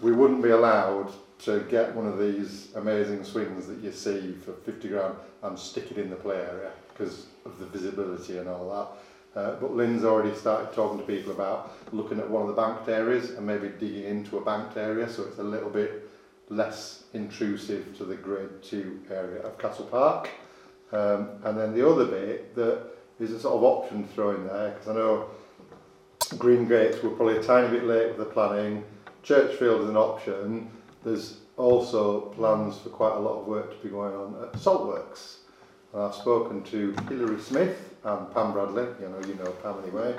We 0.00 0.12
wouldn't 0.12 0.42
be 0.42 0.50
allowed 0.50 1.12
to 1.40 1.60
get 1.70 1.94
one 1.94 2.06
of 2.06 2.18
these 2.18 2.68
amazing 2.76 3.24
swings 3.24 3.66
that 3.66 3.78
you 3.78 3.92
see 3.92 4.32
for 4.44 4.52
50 4.52 4.88
grand 4.88 5.14
and 5.42 5.58
stick 5.58 5.90
it 5.90 5.98
in 5.98 6.08
the 6.08 6.16
play 6.16 6.36
area 6.36 6.70
because 6.88 7.26
of 7.44 7.58
the 7.58 7.66
visibility 7.66 8.38
and 8.38 8.48
all 8.48 8.70
that. 8.70 9.11
Uh, 9.34 9.54
but 9.54 9.74
Lynn's 9.74 10.04
already 10.04 10.34
started 10.36 10.74
talking 10.74 10.98
to 10.98 11.04
people 11.04 11.32
about 11.32 11.72
looking 11.92 12.18
at 12.18 12.28
one 12.28 12.42
of 12.42 12.48
the 12.48 12.54
banked 12.54 12.88
areas 12.88 13.30
and 13.30 13.46
maybe 13.46 13.68
digging 13.68 14.04
into 14.04 14.36
a 14.36 14.44
banked 14.44 14.76
area 14.76 15.08
so 15.08 15.22
it's 15.22 15.38
a 15.38 15.42
little 15.42 15.70
bit 15.70 16.10
less 16.50 17.04
intrusive 17.14 17.96
to 17.96 18.04
the 18.04 18.14
grade 18.14 18.62
2 18.62 19.00
area 19.10 19.40
of 19.42 19.56
Castle 19.58 19.86
Park. 19.86 20.28
Um, 20.92 21.30
and 21.44 21.56
then 21.56 21.74
the 21.74 21.88
other 21.88 22.04
bit 22.04 22.54
that 22.54 22.82
is 23.18 23.32
a 23.32 23.40
sort 23.40 23.54
of 23.54 23.64
option 23.64 24.06
to 24.06 24.12
throw 24.12 24.34
in 24.34 24.46
there 24.46 24.70
because 24.70 24.88
I 24.88 24.94
know 24.94 25.30
Green 26.36 26.68
Gates 26.68 27.02
were 27.02 27.10
probably 27.10 27.38
a 27.38 27.42
tiny 27.42 27.68
bit 27.68 27.84
late 27.84 28.08
with 28.08 28.18
the 28.18 28.26
planning. 28.26 28.84
Churchfield 29.22 29.84
is 29.84 29.88
an 29.88 29.96
option. 29.96 30.70
There's 31.04 31.38
also 31.56 32.20
plans 32.20 32.78
for 32.78 32.90
quite 32.90 33.14
a 33.14 33.18
lot 33.18 33.40
of 33.40 33.46
work 33.46 33.70
to 33.70 33.82
be 33.82 33.88
going 33.88 34.14
on 34.14 34.42
at 34.42 34.52
Saltworks. 34.54 35.36
And 35.94 36.02
I've 36.02 36.14
spoken 36.14 36.62
to 36.64 36.94
Hilary 37.08 37.40
Smith 37.40 37.91
and 38.04 38.32
Pam 38.34 38.52
Bradley, 38.52 38.86
you 39.00 39.08
know, 39.08 39.20
you 39.26 39.34
know 39.34 39.50
Pam 39.62 39.76
anyway, 39.82 40.16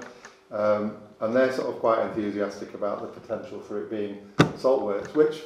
Um, 0.52 0.98
and 1.20 1.36
they're 1.36 1.52
sort 1.54 1.70
of 1.70 1.80
quite 1.80 2.02
enthusiastic 2.08 2.74
about 2.74 3.02
the 3.02 3.20
potential 3.20 3.60
for 3.60 3.82
it 3.82 3.90
being 3.90 4.18
saltworks, 4.58 5.14
which 5.16 5.42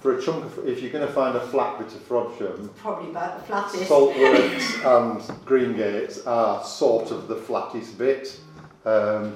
for 0.00 0.16
a 0.16 0.22
chunk 0.22 0.44
of, 0.44 0.66
if 0.66 0.80
you're 0.80 0.92
going 0.92 1.06
to 1.06 1.12
find 1.12 1.36
a 1.36 1.40
flat 1.48 1.78
bit 1.78 1.88
of 1.88 2.08
Frodsham, 2.08 2.74
Probably 2.76 3.10
about 3.10 3.38
the 3.40 3.44
flattest. 3.46 3.90
saltworks 3.90 4.84
and 4.84 5.20
Greengates 5.44 6.26
are 6.26 6.62
sort 6.64 7.10
of 7.10 7.28
the 7.28 7.36
flattest 7.36 7.98
bit. 7.98 8.38
Um, 8.84 9.34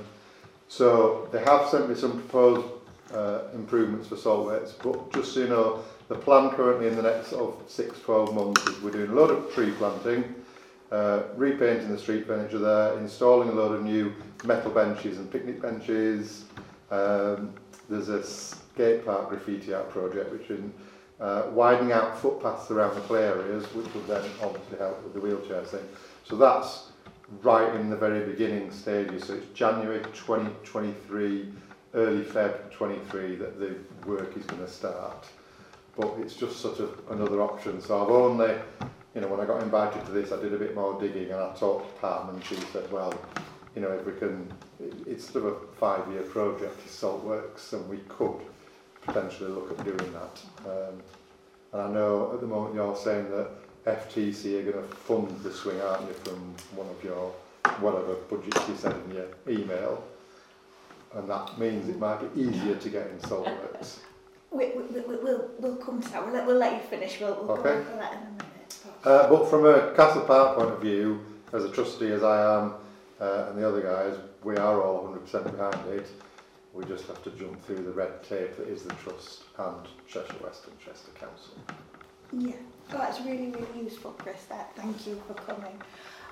so 0.69 1.29
they 1.33 1.43
have 1.45 1.69
sent 1.69 1.89
me 1.89 1.95
some 1.95 2.13
proposed 2.13 2.67
uh, 3.13 3.41
improvements 3.55 4.09
for 4.09 4.17
saltworks, 4.17 4.73
but 4.83 5.13
just 5.13 5.35
so 5.35 5.41
you 5.41 5.49
know, 5.49 5.81
the 6.09 6.15
plan 6.15 6.51
currently 6.51 6.87
in 6.89 6.97
the 6.97 7.03
next 7.03 7.29
sort 7.29 7.55
of 7.61 7.71
6 7.71 8.01
12 8.01 8.35
months 8.35 8.67
is 8.69 8.81
we're 8.83 8.91
doing 8.93 9.11
a 9.11 9.15
lot 9.15 9.31
of 9.31 9.53
tree 9.53 9.73
planting, 9.73 10.35
uh, 10.91 11.23
repainting 11.35 11.91
the 11.91 11.99
street 11.99 12.27
furniture 12.27 12.59
there, 12.59 12.99
installing 12.99 13.49
a 13.49 13.53
load 13.53 13.73
of 13.73 13.83
new 13.83 14.13
metal 14.45 14.71
benches 14.71 15.19
and 15.19 15.31
picnic 15.31 15.61
benches. 15.61 16.45
Um, 16.91 17.55
there's 17.89 18.09
a 18.09 18.23
skate 18.23 19.05
park 19.05 19.29
graffiti 19.29 19.75
art 19.75 19.91
project 19.91 20.33
which 20.33 20.51
is 20.51 20.63
uh, 21.21 21.45
widening 21.51 21.93
out 21.93 22.19
footpaths 22.19 22.71
around 22.71 22.95
the 22.95 23.01
play 23.03 23.25
areas, 23.25 23.65
which 23.75 23.93
would 23.95 24.07
then 24.07 24.25
obviously 24.43 24.79
help 24.79 25.03
with 25.03 25.15
the 25.15 25.21
wheelchair 25.21 25.63
thing. 25.65 25.87
So 26.25 26.37
that's 26.37 26.91
right 27.43 27.75
in 27.75 27.91
the 27.91 27.97
very 27.97 28.25
beginning 28.25 28.71
stages. 28.71 29.25
So 29.25 29.35
it's 29.35 29.47
January 29.55 30.03
2023, 30.13 31.53
early 31.95 32.23
Feb 32.23 32.71
23 32.71 33.37
that 33.37 33.59
the 33.59 33.77
work 34.07 34.37
is 34.37 34.45
going 34.45 34.63
to 34.63 34.71
start. 34.71 35.27
But 35.97 36.15
it's 36.21 36.37
just 36.37 36.61
sort 36.61 36.79
of 36.81 37.01
another 37.11 37.41
option. 37.41 37.81
So 37.81 38.03
I've 38.03 38.11
only, 38.11 38.55
you 39.17 39.23
know, 39.23 39.29
when 39.29 39.41
I 39.41 39.47
got 39.47 39.63
invited 39.63 40.05
to 40.05 40.13
this, 40.13 40.31
I 40.31 40.41
did 40.43 40.53
a 40.53 40.59
bit 40.59 40.75
more 40.75 41.01
digging 41.01 41.31
and 41.33 41.41
I 41.41 41.55
talked 41.55 41.95
to 41.95 42.01
Pam 42.03 42.29
and 42.29 42.45
she 42.45 42.55
said, 42.71 42.93
well, 42.93 43.15
you 43.75 43.81
know, 43.81 43.91
if 43.93 44.05
we 44.05 44.13
can, 44.13 44.53
it's 45.07 45.31
sort 45.31 45.47
of 45.47 45.53
a 45.55 45.57
five-year 45.81 46.23
project, 46.25 46.79
it's 46.85 47.01
Saltworks, 47.01 47.73
and 47.73 47.89
we 47.89 47.97
could 48.11 48.43
potentially 49.01 49.51
look 49.51 49.71
at 49.71 49.85
doing 49.87 50.13
that. 50.13 50.41
Um, 50.67 51.03
and 51.73 51.83
I 51.83 51.89
know 51.91 52.31
at 52.35 52.43
the 52.43 52.47
moment 52.47 52.75
you're 52.75 52.95
saying 52.95 53.29
that 53.31 53.49
FTC 53.87 54.61
are 54.61 54.73
going 54.73 54.87
to 54.87 54.95
fund 54.95 55.41
the 55.43 55.51
swing, 55.51 55.81
aren't 55.81 56.07
you, 56.09 56.13
from 56.13 56.55
one 56.75 56.89
of 56.89 57.03
your, 57.03 57.33
whatever 57.81 58.17
budgets 58.29 58.69
you 58.69 58.77
said 58.77 58.97
in 59.09 59.15
your 59.15 59.29
email. 59.49 60.05
And 61.15 61.31
that 61.31 61.59
means 61.59 61.89
it 61.89 61.99
might 61.99 62.35
be 62.35 62.43
easier 62.43 62.75
to 62.75 62.89
get 62.91 63.07
in 63.07 63.19
Saltworks. 63.21 64.01
We, 64.51 64.73
we, 64.73 64.83
we, 64.83 65.17
we'll, 65.17 65.51
we'll 65.59 65.77
come 65.77 66.03
to 66.03 66.09
that. 66.11 66.23
We'll 66.23 66.35
let, 66.35 66.47
we'll 66.47 66.57
let 66.59 66.75
you 66.75 66.87
finish. 66.89 67.19
We'll, 67.19 67.35
we'll 67.35 67.53
Okay. 67.53 67.83
go 67.83 67.97
that 67.97 68.13
in 68.13 68.19
a 68.19 68.31
minute. 68.31 68.46
Uh, 69.07 69.29
but 69.31 69.49
from 69.49 69.65
a 69.65 69.95
Castle 69.95 70.23
Park 70.23 70.59
point 70.59 70.73
of 70.73 70.81
view, 70.81 71.25
as 71.53 71.65
a 71.65 71.71
trustee 71.71 72.11
as 72.11 72.25
I 72.25 72.59
am, 72.59 72.75
uh, 73.21 73.47
and 73.49 73.57
the 73.57 73.67
other 73.67 73.81
guys, 73.81 74.19
we 74.43 74.57
are 74.57 74.83
all 74.83 75.07
100% 75.07 75.45
behind 75.57 75.89
it. 75.91 76.09
We 76.75 76.85
just 76.87 77.07
have 77.07 77.23
to 77.23 77.31
jump 77.31 77.65
through 77.65 77.85
the 77.85 77.93
red 77.93 78.25
tape 78.25 78.57
that 78.57 78.67
is 78.67 78.83
the 78.83 78.93
trust 78.95 79.45
and 79.59 79.87
Cheshire 80.09 80.35
West 80.43 80.67
and 80.67 80.77
Chester 80.81 81.13
Council. 81.13 81.55
Yeah, 82.33 82.57
oh, 82.95 82.99
that's 82.99 83.21
really, 83.21 83.47
really 83.47 83.85
useful, 83.85 84.11
Chris. 84.19 84.43
That, 84.49 84.75
thank 84.75 85.07
you 85.07 85.23
for 85.29 85.35
coming. 85.35 85.81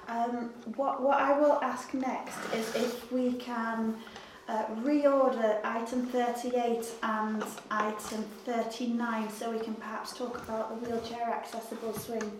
Um, 0.08 0.50
what, 0.74 1.00
what 1.00 1.18
I 1.18 1.38
will 1.38 1.60
ask 1.62 1.94
next 1.94 2.36
is 2.52 2.74
if 2.74 3.12
we 3.12 3.34
can 3.34 3.96
uh, 4.48 4.64
reorder 4.82 5.60
item 5.62 6.06
38 6.06 6.86
and 7.04 7.44
item 7.70 8.24
39 8.44 9.30
so 9.30 9.52
we 9.52 9.60
can 9.60 9.74
perhaps 9.74 10.12
talk 10.12 10.36
about 10.38 10.82
the 10.82 10.88
wheelchair 10.88 11.30
accessible 11.30 11.96
swing 11.96 12.32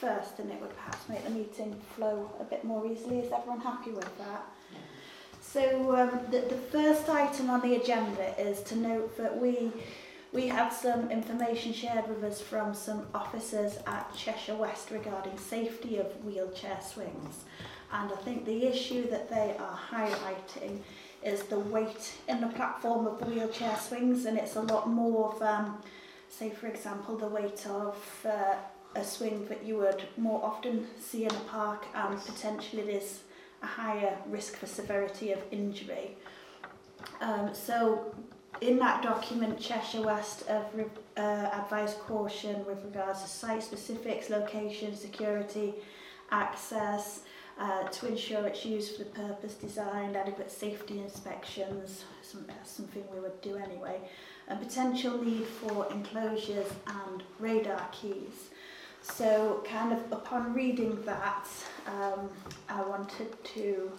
first 0.00 0.38
and 0.38 0.50
it 0.50 0.60
would 0.60 0.74
perhaps 0.76 1.08
make 1.08 1.24
the 1.24 1.30
meeting 1.30 1.74
flow 1.94 2.30
a 2.40 2.44
bit 2.44 2.64
more 2.64 2.86
easily. 2.86 3.18
Is 3.18 3.32
everyone 3.32 3.60
happy 3.60 3.90
with 3.90 4.18
that? 4.18 4.46
So 5.40 5.96
um, 5.96 6.20
the, 6.30 6.40
the 6.40 6.56
first 6.70 7.08
item 7.08 7.50
on 7.50 7.60
the 7.62 7.76
agenda 7.76 8.38
is 8.38 8.62
to 8.64 8.76
note 8.76 9.16
that 9.16 9.40
we 9.40 9.72
we 10.32 10.48
had 10.48 10.68
some 10.68 11.10
information 11.10 11.72
shared 11.72 12.06
with 12.08 12.22
us 12.22 12.42
from 12.42 12.74
some 12.74 13.06
officers 13.14 13.78
at 13.86 14.14
Cheshire 14.14 14.56
West 14.56 14.90
regarding 14.90 15.38
safety 15.38 15.96
of 15.96 16.06
wheelchair 16.24 16.78
swings. 16.82 17.44
And 17.90 18.12
I 18.12 18.16
think 18.16 18.44
the 18.44 18.66
issue 18.66 19.08
that 19.08 19.30
they 19.30 19.56
are 19.58 19.78
highlighting 19.90 20.80
is 21.22 21.44
the 21.44 21.58
weight 21.58 22.12
in 22.28 22.40
the 22.40 22.48
platform 22.48 23.06
of 23.06 23.18
the 23.18 23.26
wheelchair 23.26 23.76
swings 23.76 24.26
and 24.26 24.36
it's 24.36 24.56
a 24.56 24.60
lot 24.60 24.90
more 24.90 25.34
than, 25.40 25.72
say 26.28 26.50
for 26.50 26.66
example, 26.66 27.16
the 27.16 27.28
weight 27.28 27.64
of 27.66 27.96
uh, 28.28 28.56
a 28.96 29.04
swing 29.04 29.46
that 29.48 29.64
you 29.64 29.76
would 29.78 30.02
more 30.16 30.44
often 30.44 30.86
see 30.98 31.24
in 31.24 31.30
a 31.30 31.44
park 31.48 31.86
and 31.94 32.18
potentially 32.24 32.82
it 32.82 32.88
is 32.88 33.20
a 33.62 33.66
higher 33.66 34.16
risk 34.26 34.56
for 34.56 34.66
severity 34.66 35.32
of 35.32 35.40
injury. 35.50 36.16
Um, 37.20 37.50
so 37.52 38.14
in 38.60 38.78
that 38.78 39.02
document, 39.02 39.60
Cheshire 39.60 40.02
West 40.02 40.46
have 40.46 40.66
uh, 41.16 41.20
advised 41.20 41.98
caution 42.00 42.64
with 42.66 42.82
regards 42.84 43.22
to 43.22 43.28
site 43.28 43.62
specifics, 43.62 44.30
location, 44.30 44.96
security, 44.96 45.74
access, 46.30 47.20
uh, 47.58 47.84
to 47.88 48.06
ensure 48.08 48.46
it's 48.46 48.64
used 48.64 48.96
for 48.96 49.04
the 49.04 49.10
purpose 49.10 49.54
designed, 49.54 50.16
adequate 50.16 50.50
safety 50.50 50.98
inspections, 50.98 52.04
some, 52.22 52.44
that's 52.46 52.70
something 52.70 53.02
we 53.12 53.18
would 53.18 53.40
do 53.40 53.56
anyway, 53.56 53.98
and 54.48 54.60
potential 54.60 55.22
need 55.22 55.46
for 55.46 55.90
enclosures 55.90 56.70
and 56.86 57.22
radar 57.38 57.88
keys. 57.92 58.50
So 59.14 59.62
kind 59.66 59.92
of 59.92 60.00
upon 60.12 60.52
reading 60.52 61.02
that, 61.04 61.46
um, 61.86 62.28
I 62.68 62.82
wanted 62.82 63.42
to 63.44 63.92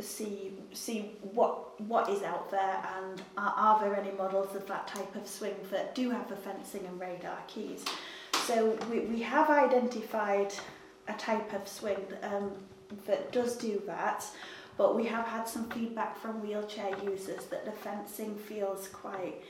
see 0.00 0.52
see 0.72 1.16
what 1.32 1.80
what 1.80 2.08
is 2.08 2.22
out 2.22 2.50
there 2.50 2.86
and 2.96 3.20
are, 3.36 3.54
are 3.56 3.80
there 3.80 3.96
any 3.96 4.12
models 4.16 4.54
of 4.54 4.64
that 4.68 4.86
type 4.86 5.16
of 5.16 5.26
swing 5.26 5.56
that 5.72 5.92
do 5.94 6.10
have 6.10 6.28
the 6.28 6.36
fencing 6.36 6.86
and 6.86 7.00
radar 7.00 7.38
keys. 7.48 7.84
So 8.46 8.78
we, 8.90 9.00
we 9.00 9.20
have 9.22 9.50
identified 9.50 10.54
a 11.08 11.14
type 11.14 11.52
of 11.52 11.66
swing 11.66 12.00
um, 12.22 12.52
that 13.06 13.32
does 13.32 13.56
do 13.56 13.82
that, 13.86 14.24
but 14.76 14.94
we 14.94 15.04
have 15.06 15.26
had 15.26 15.48
some 15.48 15.68
feedback 15.70 16.16
from 16.18 16.40
wheelchair 16.42 16.94
users 17.02 17.46
that 17.46 17.64
the 17.64 17.72
fencing 17.72 18.36
feels 18.36 18.88
quite 18.88 19.42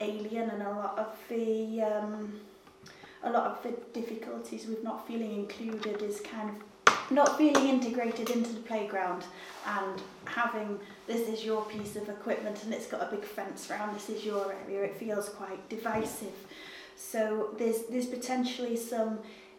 alien 0.00 0.50
and 0.50 0.62
a 0.62 0.70
lot 0.70 0.98
of 0.98 1.16
the 1.28 1.82
um, 1.82 2.40
a 3.24 3.30
lot 3.30 3.46
of 3.46 3.62
the 3.62 3.72
difficulties 3.98 4.66
with 4.66 4.82
not 4.82 5.06
feeling 5.06 5.34
included 5.34 6.02
is 6.02 6.20
kind 6.20 6.50
of 6.50 6.56
not 7.10 7.36
feeling 7.36 7.68
integrated 7.68 8.30
into 8.30 8.52
the 8.52 8.60
playground. 8.60 9.24
And 9.66 10.00
having 10.24 10.80
this 11.06 11.28
is 11.28 11.44
your 11.44 11.64
piece 11.66 11.96
of 11.96 12.08
equipment 12.08 12.64
and 12.64 12.72
it's 12.72 12.86
got 12.86 13.02
a 13.02 13.14
big 13.14 13.24
fence 13.24 13.70
around 13.70 13.94
this 13.94 14.08
is 14.08 14.24
your 14.24 14.52
area 14.52 14.84
it 14.84 14.96
feels 14.96 15.28
quite 15.28 15.68
divisive. 15.68 16.34
So 16.96 17.54
there's 17.58 17.86
there's 17.90 18.06
potentially 18.06 18.76
some 18.76 19.18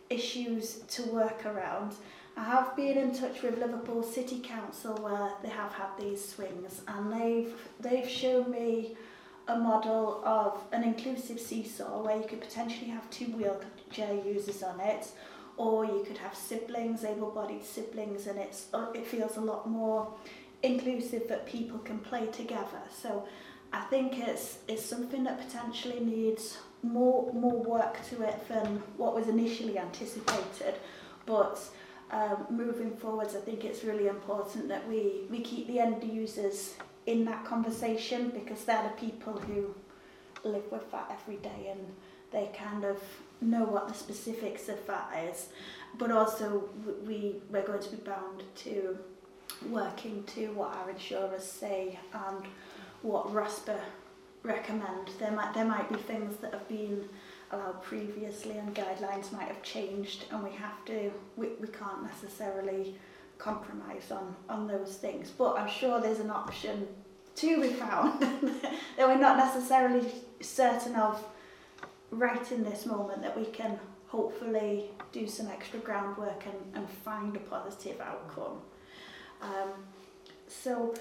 issues 0.09 0.81
to 0.89 1.03
work 1.03 1.45
around. 1.45 1.95
I 2.35 2.43
have 2.45 2.75
been 2.75 2.97
in 2.97 3.15
touch 3.15 3.43
with 3.43 3.59
Liverpool 3.59 4.01
City 4.01 4.39
Council 4.39 4.95
where 4.95 5.31
they 5.43 5.49
have 5.49 5.71
had 5.71 5.89
these 5.99 6.27
swings 6.27 6.81
and 6.87 7.13
they've 7.13 7.53
they've 7.79 8.09
shown 8.09 8.49
me 8.51 8.95
a 9.47 9.57
model 9.57 10.21
of 10.23 10.57
an 10.71 10.83
inclusive 10.83 11.39
seesaw 11.39 12.03
where 12.03 12.17
you 12.17 12.23
could 12.23 12.41
potentially 12.41 12.89
have 12.89 13.09
two 13.09 13.25
wheelchair 13.25 14.13
users 14.25 14.63
on 14.63 14.79
it 14.79 15.07
or 15.57 15.85
you 15.85 16.03
could 16.05 16.17
have 16.17 16.35
siblings, 16.35 17.03
able-bodied 17.03 17.63
siblings, 17.63 18.27
and 18.27 18.39
it's 18.39 18.67
uh, 18.73 18.87
it 18.93 19.05
feels 19.05 19.37
a 19.37 19.41
lot 19.41 19.69
more 19.69 20.11
inclusive 20.63 21.27
that 21.27 21.45
people 21.45 21.77
can 21.79 21.99
play 21.99 22.25
together. 22.27 22.81
So 22.89 23.27
I 23.71 23.81
think 23.81 24.17
it's 24.17 24.59
it's 24.67 24.85
something 24.85 25.23
that 25.25 25.39
potentially 25.45 25.99
needs 25.99 26.57
more 26.81 27.31
more 27.33 27.61
work 27.61 28.03
to 28.09 28.23
it 28.23 28.47
than 28.47 28.81
what 28.97 29.13
was 29.13 29.27
initially 29.27 29.77
anticipated, 29.77 30.75
but. 31.25 31.59
Um, 32.11 32.45
moving 32.51 32.95
forwards, 32.95 33.35
I 33.35 33.39
think 33.39 33.63
it's 33.65 33.83
really 33.83 34.05
important 34.05 34.67
that 34.67 34.87
we, 34.87 35.23
we 35.31 35.39
keep 35.39 35.65
the 35.65 35.79
end 35.79 36.03
users 36.03 36.75
in 37.05 37.25
that 37.25 37.45
conversation 37.45 38.29
because 38.29 38.63
they're 38.63 38.83
the 38.83 39.07
people 39.07 39.33
who 39.33 39.73
live 40.43 40.63
with 40.71 40.89
that 40.91 41.09
every 41.21 41.37
day 41.37 41.69
and 41.71 41.85
they 42.31 42.49
kind 42.57 42.83
of 42.83 43.01
know 43.41 43.63
what 43.63 43.87
the 43.87 43.93
specifics 43.93 44.69
of 44.69 44.85
that 44.87 45.11
is, 45.29 45.49
but 45.97 46.11
also 46.11 46.69
we 47.05 47.35
we're 47.49 47.65
going 47.65 47.81
to 47.81 47.89
be 47.89 47.97
bound 47.97 48.43
to 48.55 48.97
working 49.69 50.23
to 50.23 50.47
what 50.53 50.75
our 50.75 50.89
insurers 50.89 51.43
say 51.43 51.99
and 52.13 52.45
what 53.01 53.27
RoSPA 53.27 53.79
recommend. 54.43 55.09
There 55.19 55.31
might 55.31 55.53
there 55.53 55.65
might 55.65 55.89
be 55.89 55.95
things 55.95 56.37
that 56.37 56.53
have 56.53 56.67
been 56.67 57.07
allowed 57.51 57.83
previously 57.83 58.57
and 58.57 58.73
guidelines 58.73 59.31
might 59.31 59.47
have 59.47 59.61
changed 59.61 60.25
and 60.31 60.43
we 60.43 60.51
have 60.51 60.83
to 60.85 61.11
we, 61.37 61.49
we 61.59 61.67
can't 61.67 62.03
necessarily 62.03 62.95
compromise 63.37 64.11
on 64.11 64.35
on 64.49 64.67
those 64.67 64.95
things 64.95 65.29
but 65.37 65.57
I'm 65.59 65.69
sure 65.69 65.99
there's 65.99 66.19
an 66.19 66.29
option 66.31 66.87
to 67.35 67.61
be 67.61 67.69
found 67.69 68.21
that 68.97 69.07
we're 69.07 69.17
not 69.17 69.37
necessarily 69.37 70.05
certain 70.41 70.95
of 70.95 71.23
right 72.11 72.51
in 72.51 72.63
this 72.63 72.85
moment 72.85 73.21
that 73.23 73.35
we 73.37 73.45
can 73.45 73.79
hopefully 74.07 74.85
do 75.11 75.27
some 75.27 75.47
extra 75.47 75.79
groundwork 75.79 76.45
and, 76.45 76.55
and 76.75 76.87
find 76.87 77.35
a 77.35 77.39
positive 77.39 77.99
outcome. 77.99 78.61
Um, 79.41 79.69
so 80.47 80.93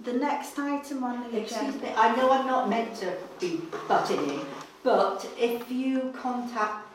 the 0.00 0.14
next 0.14 0.58
item 0.58 1.04
on 1.04 1.30
the 1.30 1.40
Excuse 1.42 1.60
agenda. 1.74 1.78
me, 1.86 1.92
I 1.94 2.16
know 2.16 2.30
I'm 2.32 2.46
not 2.46 2.70
meant 2.70 2.94
to 2.96 3.12
be 3.38 3.60
butting 3.86 4.30
in, 4.30 4.40
but 4.82 5.28
if 5.38 5.70
you 5.70 6.14
contact, 6.18 6.86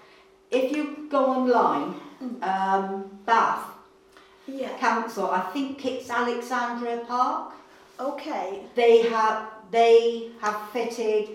if 0.49 0.75
you 0.75 1.07
go 1.11 1.25
online, 1.27 1.95
Mm. 2.21 2.43
um, 2.43 3.19
Bath 3.25 3.65
Yeah. 4.47 4.77
Council, 4.77 5.29
I 5.29 5.41
think 5.53 5.85
it's 5.85 6.09
Alexandra 6.09 6.97
Park, 7.07 7.53
Okay. 7.99 8.63
they 8.75 9.03
have, 9.09 9.47
they 9.69 10.31
have 10.41 10.69
fitted 10.73 11.29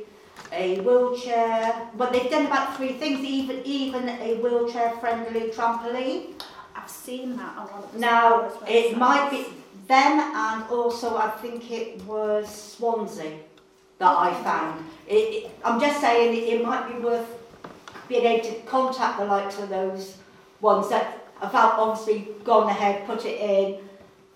a 0.53 0.81
wheelchair, 0.81 1.89
well 1.97 2.11
they've 2.11 2.31
done 2.31 2.47
about 2.47 2.77
three 2.77 2.95
things, 2.95 3.21
even, 3.21 3.63
even 3.65 4.09
a 4.09 4.35
wheelchair 4.43 4.91
friendly 5.01 5.51
trampoline. 5.51 6.41
I've 6.75 6.91
seen 6.91 7.37
that 7.37 7.57
on 7.57 7.67
one 7.69 7.83
of 7.85 7.93
the 7.93 7.99
Now, 7.99 8.51
it 8.69 8.97
might 8.99 9.31
be 9.31 9.47
them 9.89 10.19
and 10.19 10.65
also 10.71 11.17
I 11.17 11.31
think 11.31 11.71
it 11.71 12.03
was 12.05 12.49
Swansea 12.49 13.39
that 13.99 14.17
I 14.19 14.35
found. 14.43 14.85
It, 15.09 15.15
it, 15.15 15.51
I'm 15.65 15.81
just 15.81 16.01
saying 16.01 16.37
it, 16.37 16.55
it 16.55 16.65
might 16.65 16.89
be 16.93 16.99
worth 17.03 17.27
being 18.09 18.25
able 18.27 18.45
to 18.49 18.55
contact 18.63 19.19
the 19.19 19.25
likes 19.25 19.59
of 19.59 19.69
those 19.69 20.17
ones 20.61 20.89
that 20.91 21.26
have 21.41 21.55
obviously 21.79 22.29
gone 22.45 22.69
ahead, 22.69 23.07
put 23.07 23.25
it 23.25 23.41
in 23.41 23.79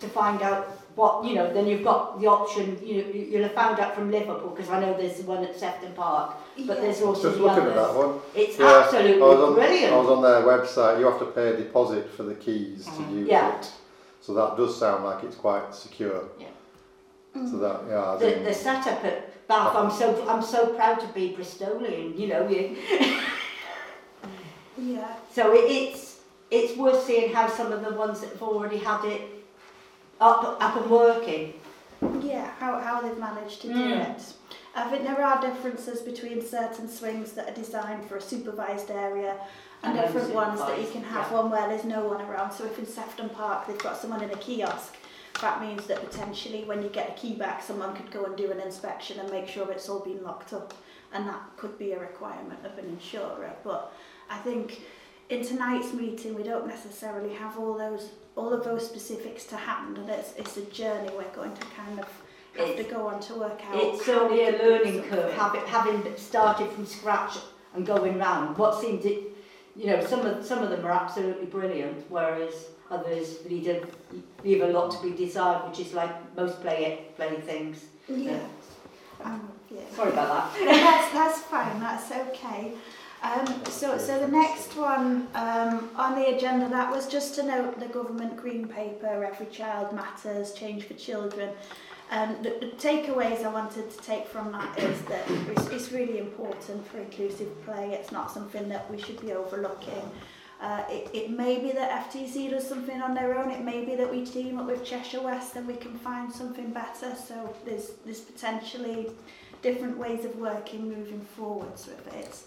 to 0.01 0.09
find 0.09 0.43
out 0.43 0.67
what, 0.97 1.25
you 1.25 1.35
know, 1.35 1.53
then 1.53 1.67
you've 1.67 1.85
got 1.85 2.21
the 2.21 2.27
option, 2.27 2.79
you 2.83 3.03
know, 3.03 3.09
you- 3.11 3.27
you'll 3.31 3.43
have 3.45 3.53
found 3.53 3.79
out 3.81 3.95
from 3.95 4.11
Liverpool 4.11 4.51
because 4.51 4.71
I 4.71 4.81
know 4.81 4.93
there's 4.95 5.17
the 5.19 5.23
one 5.25 5.45
at 5.45 5.59
Sefton 5.59 5.93
Park, 5.93 6.33
but 6.67 6.77
Yeah. 6.77 6.83
there's 6.83 7.01
also 7.03 7.29
Just 7.29 7.39
the 7.39 7.45
looking 7.45 7.63
others. 7.63 7.77
at 7.77 7.87
that 7.95 7.95
one. 7.95 8.21
It's 8.35 8.59
Yeah, 8.59 8.83
absolutely 8.85 9.23
I 9.23 9.27
was 9.27 9.41
on, 9.41 9.55
brilliant. 9.55 9.93
I 9.93 9.97
was 9.97 10.09
on 10.09 10.23
their 10.23 10.43
website. 10.43 10.99
You 10.99 11.07
have 11.07 11.19
to 11.21 11.27
pay 11.27 11.49
a 11.49 11.57
deposit 11.57 12.11
for 12.17 12.25
the 12.25 12.35
keys 12.35 12.85
to 12.85 12.91
Mhm. 12.91 13.13
use 13.21 13.29
Yeah. 13.29 13.55
it. 13.59 13.71
So 14.21 14.35
that 14.35 14.57
does 14.57 14.77
sound 14.77 15.05
like 15.05 15.23
it's 15.25 15.37
quite 15.37 15.75
secure. 15.75 16.25
Mm. 17.35 17.49
So 17.51 17.57
that 17.59 17.81
yeah, 17.89 18.11
I 18.11 18.17
the, 18.17 18.31
think- 18.33 18.45
the 18.45 18.53
setup 18.55 19.05
at 19.05 19.47
Bath, 19.47 19.75
I'm 19.77 19.91
so 19.91 20.25
I'm 20.29 20.43
so 20.43 20.67
proud 20.69 20.99
to 21.01 21.07
be 21.09 21.35
Bristolian, 21.39 22.19
you 22.19 22.27
know. 22.27 22.47
You, 22.49 22.77
Yeah. 24.77 25.07
so 25.33 25.53
it, 25.53 25.65
it's 25.71 26.10
it's 26.51 26.77
worth 26.77 27.05
seeing 27.05 27.33
how 27.33 27.49
some 27.49 27.73
of 27.73 27.85
the 27.85 27.93
ones 27.95 28.21
that 28.21 28.31
have 28.31 28.43
already 28.43 28.79
had 28.79 29.05
it 29.05 29.23
up 30.21 30.57
up 30.61 30.77
and 30.77 30.91
working. 30.91 31.55
Yeah, 32.23 32.51
how, 32.59 32.79
how 32.81 33.01
they've 33.03 33.19
managed 33.19 33.61
to 33.63 33.69
do 33.69 33.75
Mm. 33.75 34.17
it. 34.17 34.33
I 34.75 34.89
think 34.89 35.03
there 35.03 35.23
are 35.23 35.41
differences 35.41 36.01
between 36.01 36.41
certain 36.47 36.89
swings 36.89 37.33
that 37.33 37.49
are 37.51 37.55
designed 37.55 38.07
for 38.09 38.17
a 38.17 38.21
supervised 38.23 38.91
area 38.91 39.37
and, 39.83 39.99
And 39.99 40.07
different 40.07 40.33
ones 40.35 40.61
that 40.61 40.81
you 40.81 40.87
can 40.89 41.03
have 41.03 41.31
yeah. 41.31 41.39
one 41.41 41.51
where 41.51 41.69
there's 41.69 41.85
no 41.85 42.05
one 42.07 42.21
around. 42.23 42.53
So 42.53 42.65
if 42.65 42.79
in 42.79 42.87
Sefton 42.87 43.29
Park 43.31 43.67
they've 43.67 43.79
got 43.79 43.97
someone 43.97 44.23
in 44.23 44.31
a 44.31 44.37
kiosk, 44.37 44.95
that 45.41 45.61
means 45.61 45.87
that 45.87 46.01
potentially 46.09 46.65
when 46.65 46.83
you 46.83 46.89
get 46.89 47.09
a 47.11 47.13
key 47.21 47.35
back, 47.35 47.63
someone 47.63 47.95
could 47.97 48.11
go 48.11 48.25
and 48.25 48.37
do 48.37 48.51
an 48.53 48.61
inspection 48.61 49.19
and 49.21 49.31
make 49.31 49.49
sure 49.49 49.71
it's 49.71 49.89
all 49.89 50.01
been 50.01 50.23
locked 50.23 50.53
up. 50.53 50.73
And 51.13 51.27
that 51.29 51.43
could 51.57 51.77
be 51.79 51.93
a 51.93 51.99
requirement 51.99 52.65
of 52.65 52.79
an 52.79 52.85
insurer. 52.87 53.53
But 53.65 53.93
I 54.31 54.39
think 54.39 54.83
in 55.31 55.47
tonight's 55.47 55.93
meeting 55.95 56.35
we 56.35 56.43
don't 56.43 56.67
necessarily 56.67 57.33
have 57.35 57.59
all 57.59 57.79
those 57.79 58.11
all 58.37 58.53
of 58.53 58.65
those 58.65 58.85
specifics 58.87 59.45
to 59.45 59.57
hand 59.57 59.97
and 59.99 60.09
it's, 60.11 60.33
it's 60.37 60.57
a 60.57 60.63
journey 60.67 61.11
we're 61.17 61.25
going 61.35 61.55
to 61.55 61.63
kind 61.67 61.99
of 62.01 62.09
have 62.57 62.77
to 62.77 62.83
go 62.85 63.07
on 63.07 63.21
to 63.21 63.35
work 63.35 63.61
out. 63.67 63.77
It's 63.77 64.05
how 64.05 64.13
certainly 64.13 64.39
we 64.39 64.49
a 64.49 64.59
learning 64.59 65.03
curve, 65.05 65.33
having 65.33 65.65
having 65.67 66.17
started 66.17 66.71
from 66.71 66.87
scratch 66.87 67.39
and 67.75 67.87
going 67.87 68.19
round. 68.19 68.57
What 68.59 68.81
seemed 68.81 69.05
it, 69.05 69.23
you 69.77 69.87
know, 69.87 70.05
some 70.05 70.27
of 70.27 70.45
some 70.45 70.63
of 70.63 70.71
them 70.71 70.85
are 70.85 70.91
absolutely 70.91 71.47
brilliant, 71.47 72.05
whereas 72.09 72.67
others 72.91 73.39
leave 73.49 73.69
a, 73.69 73.83
leave 74.45 74.63
a 74.63 74.67
lot 74.67 74.91
to 74.91 75.03
be 75.03 75.17
desired, 75.17 75.69
which 75.69 75.81
is 75.81 75.95
like 75.95 76.11
most 76.37 76.61
play 76.61 76.87
it 76.87 77.17
play 77.17 77.41
things. 77.41 77.85
Yeah. 78.09 78.41
Um, 79.23 79.49
yeah. 79.71 79.83
Sorry 79.95 80.11
about 80.11 80.53
that. 80.53 80.65
That's, 80.65 81.13
that's 81.13 81.41
fine, 81.43 81.79
that's 81.79 82.11
okay. 82.11 82.73
Um, 83.23 83.65
so, 83.67 83.99
so 83.99 84.19
the 84.19 84.29
next 84.29 84.77
one 84.77 85.29
um, 85.35 85.91
on 85.95 86.15
the 86.15 86.35
agenda, 86.35 86.69
that 86.69 86.91
was 86.91 87.07
just 87.07 87.35
to 87.35 87.43
note 87.43 87.79
the 87.79 87.89
government 87.89 88.37
green 88.37 88.67
paper, 88.67 89.25
Every 89.25 89.47
Child 89.47 89.95
Matters, 89.95 90.53
Change 90.53 90.85
for 90.85 90.95
Children. 90.95 91.51
Um, 92.11 92.37
the, 92.43 92.51
the 92.61 92.73
takeaways 92.79 93.45
I 93.45 93.49
wanted 93.49 93.91
to 93.91 93.97
take 93.99 94.27
from 94.27 94.51
that 94.53 94.79
is 94.79 95.01
that 95.03 95.31
it's, 95.31 95.67
it's 95.69 95.93
really 95.93 96.19
important 96.19 96.87
for 96.89 96.99
inclusive 96.99 97.49
play. 97.65 97.93
It's 97.93 98.11
not 98.11 98.33
something 98.33 98.69
that 98.71 98.91
we 98.91 99.01
should 99.01 99.21
be 99.21 99.33
overlooking. 99.33 100.11
Uh, 100.61 100.83
it, 100.91 101.09
it 101.15 101.31
may 101.31 101.59
be 101.59 101.73
that 101.73 102.11
FTC 102.11 102.51
does 102.51 102.67
something 102.67 103.01
on 103.01 103.15
their 103.15 103.39
own. 103.39 103.51
It 103.51 103.65
may 103.65 103.85
be 103.85 103.97
that 103.97 104.11
we 104.11 104.25
team 104.25 104.59
up 104.59 104.67
with 104.67 104.85
Cheshire 104.85 105.21
West 105.21 105.57
and 105.57 105.67
we 105.67 105.75
can 105.75 105.99
find 105.99 106.33
something 106.33 106.71
better. 106.71 107.15
So 107.15 107.55
there's, 107.65 107.93
there's 108.05 108.21
potentially 108.21 109.11
different 109.63 109.97
ways 109.97 110.25
of 110.25 110.35
working 110.37 110.89
moving 110.89 111.21
forwards 111.37 111.87
with 111.87 112.15
it. 112.15 112.43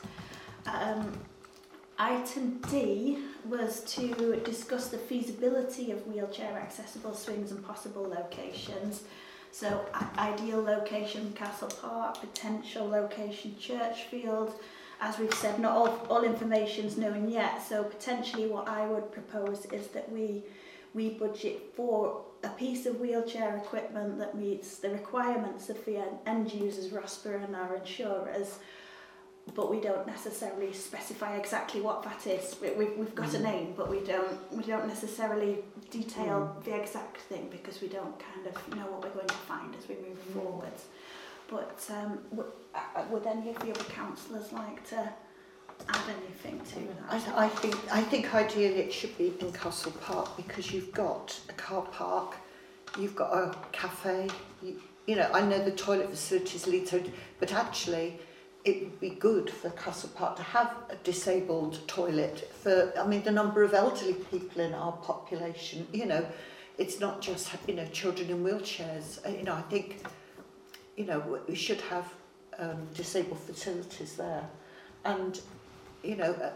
Um, 0.65 1.11
item 1.97 2.59
D 2.69 3.19
was 3.45 3.81
to 3.95 4.41
discuss 4.43 4.87
the 4.87 4.97
feasibility 4.97 5.91
of 5.91 6.05
wheelchair 6.07 6.57
accessible 6.57 7.13
swings 7.13 7.51
and 7.51 7.63
possible 7.65 8.03
locations. 8.03 9.03
So 9.51 9.85
ideal 10.17 10.61
location 10.63 11.31
Castle 11.33 11.67
Park, 11.81 12.19
potential 12.19 12.87
location 12.87 13.55
Churchfield. 13.59 14.53
As 14.99 15.19
we've 15.19 15.33
said, 15.33 15.59
not 15.59 15.75
all, 15.75 16.07
all 16.09 16.23
information's 16.23 16.97
known 16.97 17.29
yet, 17.29 17.61
so 17.61 17.83
potentially 17.83 18.47
what 18.47 18.67
I 18.67 18.87
would 18.87 19.11
propose 19.11 19.65
is 19.65 19.87
that 19.87 20.11
we 20.11 20.43
we 20.93 21.09
budget 21.09 21.73
for 21.75 22.21
a 22.43 22.49
piece 22.49 22.85
of 22.85 22.99
wheelchair 22.99 23.57
equipment 23.57 24.19
that 24.19 24.37
meets 24.37 24.77
the 24.77 24.89
requirements 24.89 25.69
of 25.69 25.83
the 25.85 26.03
end 26.27 26.53
users, 26.53 26.91
ROSPA 26.91 27.43
and 27.43 27.55
our 27.55 27.75
insurers, 27.75 28.59
but 29.55 29.69
we 29.69 29.79
don't 29.79 30.07
necessarily 30.07 30.73
specify 30.73 31.35
exactly 31.35 31.81
what 31.81 32.01
that 32.03 32.25
is. 32.25 32.55
We, 32.61 32.71
we've, 32.71 32.97
we've 32.97 33.15
got 33.15 33.33
a 33.33 33.39
name, 33.39 33.73
but 33.75 33.89
we 33.89 33.99
don't 33.99 34.51
we 34.51 34.63
don't 34.63 34.87
necessarily 34.87 35.59
detail 35.91 36.55
the 36.63 36.75
exact 36.75 37.17
thing 37.17 37.49
because 37.51 37.81
we 37.81 37.87
don't 37.87 38.17
kind 38.19 38.47
of 38.47 38.75
know 38.77 38.85
what 38.91 39.03
we're 39.03 39.11
going 39.11 39.27
to 39.27 39.33
find 39.33 39.75
as 39.75 39.87
we 39.87 39.95
move 39.95 40.17
forwards. 40.33 40.85
But 41.49 41.85
um, 41.91 42.19
w- 42.31 42.51
uh, 42.73 43.03
would 43.11 43.27
any 43.27 43.49
of 43.49 43.59
the 43.59 43.71
other 43.71 43.83
councillors 43.83 44.51
like 44.53 44.87
to 44.89 45.13
add 45.89 46.03
anything 46.17 46.59
to 46.71 46.79
that? 47.09 47.35
I, 47.35 47.45
I 47.45 47.49
think 47.49 47.75
I 47.91 48.01
think 48.01 48.33
ideally 48.33 48.79
it 48.79 48.93
should 48.93 49.15
be 49.17 49.33
in 49.39 49.51
Castle 49.51 49.91
Park 50.01 50.35
because 50.37 50.71
you've 50.71 50.93
got 50.93 51.37
a 51.49 51.53
car 51.53 51.83
park, 51.91 52.37
you've 52.97 53.15
got 53.15 53.33
a 53.33 53.55
cafe. 53.71 54.29
You, 54.63 54.81
you 55.05 55.17
know, 55.17 55.29
I 55.33 55.41
know 55.41 55.61
the 55.63 55.71
toilet 55.71 56.09
facilities 56.09 56.65
lead 56.65 56.87
to, 56.87 57.03
but 57.39 57.51
actually, 57.53 58.19
it 58.63 58.83
would 58.83 58.99
be 58.99 59.09
good 59.09 59.49
for 59.49 59.69
Castle 59.71 60.09
Park 60.15 60.37
to 60.37 60.43
have 60.43 60.73
a 60.89 60.95
disabled 61.03 61.85
toilet 61.87 62.51
for. 62.61 62.93
I 62.97 63.05
mean, 63.05 63.23
the 63.23 63.31
number 63.31 63.63
of 63.63 63.73
elderly 63.73 64.13
people 64.13 64.61
in 64.61 64.73
our 64.73 64.93
population. 64.93 65.87
You 65.91 66.05
know, 66.05 66.25
it's 66.77 66.99
not 66.99 67.21
just 67.21 67.49
you 67.67 67.75
know 67.75 67.85
children 67.87 68.29
in 68.29 68.43
wheelchairs. 68.43 69.25
Uh, 69.25 69.29
You 69.29 69.43
know, 69.43 69.53
I 69.53 69.61
think, 69.63 70.05
you 70.95 71.05
know, 71.05 71.39
we 71.47 71.55
should 71.55 71.81
have 71.81 72.07
um, 72.57 72.87
disabled 72.93 73.39
facilities 73.39 74.15
there, 74.15 74.47
and 75.03 75.39
you 76.03 76.15
know, 76.15 76.31
uh, 76.33 76.51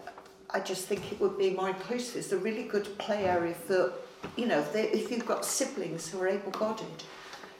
I 0.49 0.59
just 0.59 0.87
think 0.87 1.11
it 1.11 1.19
would 1.19 1.37
be 1.37 1.49
more 1.51 1.69
inclusive. 1.69 2.17
It's 2.17 2.31
a 2.31 2.37
really 2.37 2.63
good 2.63 2.97
play 2.97 3.25
area 3.25 3.53
for, 3.53 3.93
you 4.35 4.45
know, 4.45 4.59
if, 4.59 4.71
they, 4.73 4.89
if 4.89 5.11
you've 5.11 5.25
got 5.25 5.45
siblings 5.45 6.09
who 6.09 6.19
are 6.21 6.27
able-bodied, 6.27 7.03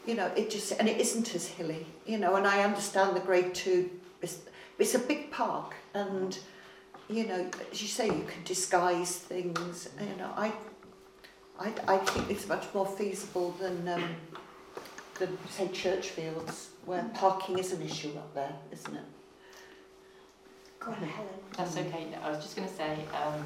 you 0.05 0.15
know, 0.15 0.27
it 0.38 0.49
just, 0.49 0.71
and 0.79 0.88
it 0.88 0.99
isn't 0.99 1.36
as 1.36 1.47
hilly, 1.47 1.86
you 2.05 2.17
know, 2.17 2.36
and 2.36 2.47
I 2.47 2.63
understand 2.63 3.15
the 3.15 3.19
grade 3.19 3.53
two, 3.53 3.89
it's, 4.21 4.39
it's 4.80 4.95
a 4.95 4.99
big 4.99 5.32
park 5.32 5.75
and, 5.93 6.38
you 7.10 7.25
know, 7.25 7.49
as 7.71 7.82
you 7.82 7.88
say, 7.88 8.08
you 8.08 8.25
can 8.27 8.43
disguise 8.43 9.17
things, 9.17 9.89
you 9.99 10.15
know, 10.17 10.32
I, 10.36 10.51
I, 11.60 11.73
I 11.88 11.97
think 11.97 12.30
it's 12.30 12.47
much 12.47 12.65
more 12.73 12.86
feasible 12.86 13.51
than, 13.60 13.88
um, 13.88 14.15
than 15.19 15.38
say 15.49 15.67
Churchfields, 15.67 16.67
where 16.86 17.03
parking 17.13 17.58
is 17.60 17.73
an 17.73 17.82
issue 17.82 18.13
up 18.17 18.34
there, 18.34 18.53
isn't 18.71 18.95
it? 18.95 19.03
Go 20.80 20.91
on, 20.91 20.97
Helen. 20.97 21.30
That's 21.58 21.75
okay. 21.77 22.08
I 22.23 22.30
was 22.30 22.43
just 22.43 22.56
going 22.56 22.67
to 22.67 22.73
say, 22.73 22.99
um, 23.13 23.45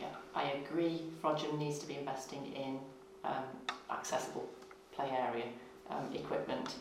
yeah, 0.00 0.06
I 0.34 0.52
agree. 0.64 1.02
Frodsham 1.22 1.58
needs 1.58 1.78
to 1.80 1.86
be 1.86 1.96
investing 1.96 2.52
in 2.54 2.78
um, 3.24 3.44
accessible 3.90 4.48
play 4.92 5.10
area 5.10 5.46
um, 5.90 6.08
equipment. 6.14 6.76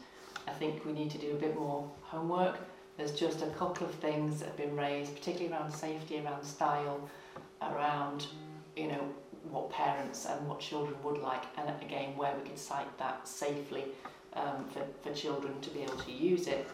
I 0.48 0.52
think 0.52 0.86
we 0.86 0.94
need 0.94 1.12
to 1.12 1.18
do 1.18 1.32
a 1.32 1.36
bit 1.36 1.56
more 1.58 1.90
homework. 2.02 2.60
There's 3.02 3.14
just 3.14 3.42
a 3.42 3.48
couple 3.48 3.88
of 3.88 3.96
things 3.96 4.42
that 4.42 4.50
have 4.50 4.58
been 4.58 4.76
raised, 4.76 5.16
particularly 5.16 5.52
around 5.52 5.72
safety, 5.72 6.20
around 6.24 6.44
style, 6.44 7.10
around 7.60 8.28
you 8.76 8.90
know 8.90 9.04
what 9.50 9.72
parents 9.72 10.28
and 10.28 10.48
what 10.48 10.60
children 10.60 10.94
would 11.04 11.18
like, 11.18 11.42
and 11.58 11.68
again 11.82 12.16
where 12.16 12.32
we 12.36 12.48
could 12.48 12.60
site 12.60 12.96
that 13.00 13.28
safely 13.28 13.86
um, 14.34 14.66
for, 14.72 14.86
for 15.02 15.16
children 15.16 15.60
to 15.62 15.72
be 15.72 15.82
able 15.82 15.98
to 15.98 16.12
use 16.12 16.46
it, 16.46 16.68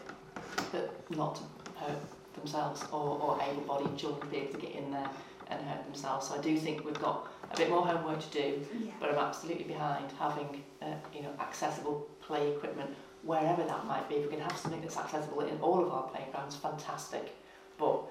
but 0.70 0.94
not 1.16 1.36
to 1.36 1.42
hurt 1.80 1.98
themselves 2.34 2.84
or, 2.92 3.18
or 3.22 3.40
able-bodied 3.50 3.96
children 3.96 4.20
to 4.20 4.26
be 4.26 4.36
able 4.36 4.52
to 4.52 4.60
get 4.60 4.72
in 4.72 4.90
there 4.90 5.08
and 5.48 5.62
hurt 5.62 5.82
themselves. 5.84 6.28
So 6.28 6.34
I 6.34 6.42
do 6.42 6.58
think 6.58 6.84
we've 6.84 7.00
got 7.00 7.32
a 7.52 7.56
bit 7.56 7.70
more 7.70 7.86
homework 7.86 8.20
to 8.20 8.30
do, 8.42 8.66
Yeah. 8.78 8.92
but 9.00 9.10
I'm 9.10 9.18
absolutely 9.18 9.64
behind 9.64 10.12
having 10.18 10.62
uh, 10.82 10.86
you 11.14 11.22
know 11.22 11.32
accessible 11.40 12.06
play 12.20 12.52
equipment 12.52 12.90
wherever 13.22 13.64
that 13.64 13.86
might 13.86 14.08
be. 14.08 14.16
If 14.16 14.24
we 14.26 14.30
can 14.36 14.40
have 14.40 14.56
something 14.56 14.80
that's 14.80 14.96
accessible 14.96 15.40
in 15.40 15.58
all 15.60 15.82
of 15.82 15.90
our 15.92 16.04
playgrounds, 16.08 16.56
fantastic. 16.56 17.34
But 17.78 18.02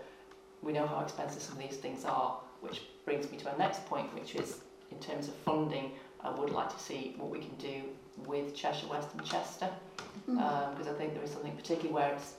we 0.62 0.72
know 0.74 0.88
how 0.88 1.00
expensive 1.02 1.42
some 1.42 1.58
of 1.58 1.64
these 1.70 1.78
things 1.78 2.04
are, 2.06 2.40
which 2.62 2.82
brings 3.06 3.30
me 3.32 3.38
to 3.38 3.52
our 3.52 3.58
next 3.58 3.86
point, 3.86 4.14
which 4.14 4.36
is 4.36 4.60
in 4.92 4.98
terms 5.00 5.28
of 5.28 5.34
funding, 5.36 5.92
I 6.24 6.30
would 6.32 6.50
like 6.50 6.70
to 6.76 6.80
see 6.80 7.14
what 7.18 7.30
we 7.30 7.40
can 7.40 7.56
do 7.58 7.84
with 8.26 8.56
Cheshire 8.56 8.88
West 8.88 9.10
and 9.14 9.24
Chester, 9.26 9.70
Mm. 10.28 10.72
because 10.72 10.88
I 10.88 10.94
think 10.98 11.14
there 11.14 11.24
is 11.24 11.32
something 11.32 11.56
particularly 11.56 11.94
where 11.94 12.12
it's, 12.14 12.34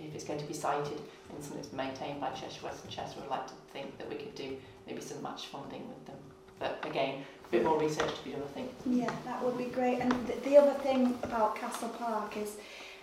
if 0.00 0.14
it's 0.14 0.24
going 0.24 0.38
to 0.38 0.46
be 0.46 0.54
sited 0.54 1.00
and 1.30 1.42
something 1.42 1.60
that's 1.60 1.72
maintained 1.72 2.20
by 2.20 2.30
Cheshire 2.30 2.64
West 2.64 2.84
and 2.84 2.92
Chester, 2.92 3.20
I'd 3.22 3.28
like 3.28 3.46
to 3.48 3.54
think 3.72 3.98
that 3.98 4.08
we 4.08 4.14
could 4.14 4.34
do 4.36 4.56
maybe 4.86 5.00
some 5.00 5.20
match 5.20 5.46
funding 5.48 5.86
with 5.88 6.04
them. 6.06 6.16
But 6.58 6.84
again, 6.84 7.24
a 7.48 7.50
bit 7.50 7.64
more 7.64 7.78
research 7.78 8.16
to 8.16 8.24
be 8.24 8.30
done, 8.32 8.42
I 8.42 8.52
think. 8.52 8.70
Yeah, 8.86 9.12
that 9.24 9.42
would 9.42 9.58
be 9.58 9.66
great. 9.66 10.00
And 10.00 10.12
the, 10.26 10.34
the 10.48 10.56
other 10.56 10.74
thing 10.80 11.18
about 11.22 11.56
Castle 11.56 11.88
Park 11.90 12.36
is 12.36 12.56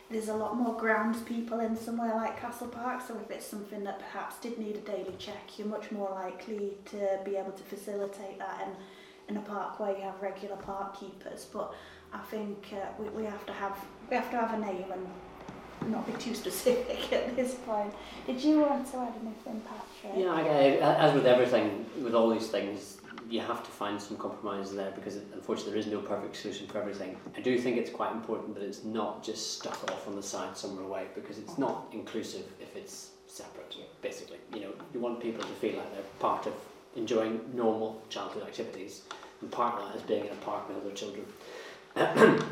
there's 0.10 0.28
a 0.28 0.34
lot 0.34 0.58
more 0.58 0.76
grounds 0.78 1.22
people 1.22 1.60
in 1.62 1.78
somewhere 1.78 2.14
like 2.16 2.40
Castle 2.40 2.68
Park. 2.68 3.02
So 3.08 3.18
if 3.24 3.32
it's 3.32 3.46
something 3.46 3.84
that 3.86 4.00
perhaps 4.00 4.38
did 4.38 4.58
need 4.58 4.76
a 4.76 4.80
daily 4.80 5.16
check, 5.18 5.58
you're 5.58 5.68
much 5.68 5.92
more 5.92 6.10
likely 6.10 6.74
to 6.92 7.20
be 7.24 7.38
able 7.38 7.54
to 7.54 7.64
facilitate 7.64 8.38
that 8.40 8.68
in, 8.68 9.36
in 9.36 9.42
a 9.42 9.46
park 9.46 9.80
where 9.80 9.96
you 9.96 10.04
have 10.04 10.22
regular 10.22 10.58
park 10.58 11.00
keepers. 11.00 11.46
But 11.52 11.74
I 12.14 12.20
think 12.20 12.74
uh, 12.74 12.88
we, 13.00 13.10
we 13.10 13.24
have 13.24 13.46
to 13.46 13.54
have 13.54 13.78
we 14.10 14.18
have 14.18 14.30
to 14.32 14.38
have 14.38 14.54
a 14.54 14.60
name 14.60 14.92
and 14.92 15.92
not 15.92 16.06
be 16.06 16.14
too 16.14 16.36
specific 16.44 17.12
at 17.14 17.36
this 17.36 17.56
point. 17.56 17.94
Did 18.28 18.44
you 18.44 18.60
want 18.60 18.92
to 18.92 18.98
add 18.98 19.14
anything, 19.22 19.62
Patrick? 19.62 20.24
Yeah, 20.24 20.34
I, 20.34 20.42
I, 20.42 21.08
as 21.08 21.14
with 21.14 21.26
everything, 21.26 21.86
with 22.04 22.14
all 22.14 22.30
these 22.30 22.48
things, 22.48 22.98
you 23.32 23.40
have 23.40 23.64
to 23.64 23.72
find 23.72 24.00
some 24.00 24.18
compromise 24.18 24.74
there 24.74 24.92
because 24.92 25.16
unfortunately 25.16 25.72
there 25.72 25.80
is 25.80 25.88
no 25.88 26.00
perfect 26.00 26.36
solution 26.36 26.68
for 26.68 26.80
everything. 26.80 27.16
I 27.36 27.40
do 27.40 27.58
think 27.58 27.78
it's 27.78 27.90
quite 27.90 28.12
important 28.12 28.56
that 28.56 28.64
it's 28.64 28.84
not 28.84 29.24
just 29.24 29.58
stuck 29.58 29.82
off 29.90 30.06
on 30.08 30.18
the 30.18 30.24
side 30.24 30.58
somewhere 30.58 30.84
away 30.84 31.08
because 31.16 31.38
it's 31.38 31.58
not 31.58 31.88
inclusive 31.94 32.44
if 32.60 32.76
it's 32.76 33.12
separate, 33.28 33.74
basically. 34.02 34.38
You 34.54 34.62
know, 34.62 34.74
you 34.94 35.00
want 35.00 35.22
people 35.22 35.44
to 35.44 35.54
feel 35.54 35.78
like 35.78 35.94
they're 35.94 36.04
part 36.20 36.46
of 36.46 36.54
enjoying 36.98 37.40
normal 37.54 38.02
childhood 38.10 38.44
activities 38.44 39.04
and 39.40 39.50
part 39.50 39.82
of 39.82 39.88
that 39.88 39.96
is 39.96 40.04
being 40.04 40.26
in 40.26 40.32
a 40.32 40.36
park 40.36 40.68
with 40.68 40.78
other 40.78 40.92
children. 40.92 41.26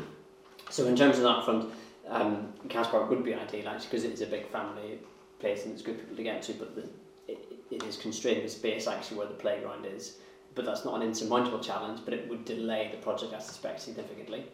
so 0.70 0.86
in 0.86 0.96
terms 0.96 1.18
of 1.18 1.24
that 1.24 1.44
front, 1.44 1.70
um, 2.08 2.52
Cas 2.70 2.88
Park 2.88 3.10
would 3.10 3.22
be 3.22 3.34
ideal 3.34 3.68
actually 3.68 3.86
because 3.86 4.04
it's 4.04 4.22
a 4.22 4.26
big 4.26 4.48
family 4.48 4.98
place 5.40 5.64
and 5.64 5.74
it's 5.74 5.82
good 5.82 5.98
people 5.98 6.16
to 6.16 6.22
get 6.22 6.42
to, 6.42 6.54
but 6.54 6.74
the, 6.74 6.88
it, 7.28 7.38
it 7.70 7.82
is 7.84 7.98
constrained 7.98 8.42
with 8.42 8.52
space 8.52 8.86
actually 8.86 9.18
where 9.18 9.26
the 9.26 9.34
playground 9.34 9.84
is. 9.84 10.16
But 10.54 10.64
that's 10.64 10.84
not 10.84 10.96
an 10.96 11.02
insurmountable 11.02 11.60
challenge, 11.60 12.00
but 12.04 12.12
it 12.12 12.28
would 12.28 12.44
delay 12.44 12.88
the 12.90 12.98
project, 12.98 13.32
I 13.32 13.38
suspect, 13.38 13.80
significantly. 13.80 14.44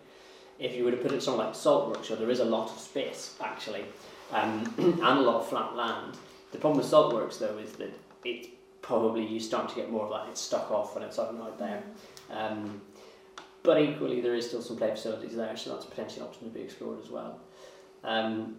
If 0.59 0.75
you 0.75 0.85
were 0.85 0.91
to 0.91 0.97
put 0.97 1.13
it 1.13 1.23
somewhere 1.23 1.47
like 1.47 1.55
Saltworks, 1.55 2.11
where 2.11 2.19
there 2.19 2.31
is 2.31 2.41
a 2.41 2.45
lot 2.45 2.71
of 2.71 2.79
space 2.79 3.35
actually, 3.43 3.85
um, 4.33 4.73
and 4.79 5.01
a 5.03 5.21
lot 5.21 5.37
of 5.37 5.49
flat 5.49 5.75
land, 5.75 6.17
the 6.53 6.59
problem 6.59 6.79
with 6.79 6.91
Saltworks 6.91 7.39
though 7.39 7.59
is 7.59 7.73
that 7.73 7.93
it's 8.25 8.49
probably 8.83 9.27
you 9.27 9.41
start 9.41 9.69
to 9.69 9.75
get 9.75 9.91
more 9.91 10.05
of 10.05 10.11
that, 10.11 10.31
it's 10.31 10.41
stuck 10.41 10.71
off 10.71 10.95
when 10.95 11.05
it's 11.05 11.19
out 11.19 11.33
and 11.33 11.43
out 11.43 11.59
there. 11.59 11.83
Um, 12.31 12.81
but 13.63 13.81
equally, 13.81 14.21
there 14.21 14.35
is 14.35 14.47
still 14.47 14.63
some 14.63 14.77
play 14.77 14.91
facilities 14.91 15.35
there, 15.35 15.57
so 15.57 15.71
that's 15.71 15.87
potentially 15.87 16.21
an 16.21 16.29
option 16.29 16.49
to 16.49 16.55
be 16.55 16.61
explored 16.61 17.03
as 17.03 17.11
well. 17.11 17.41
Um, 18.05 18.57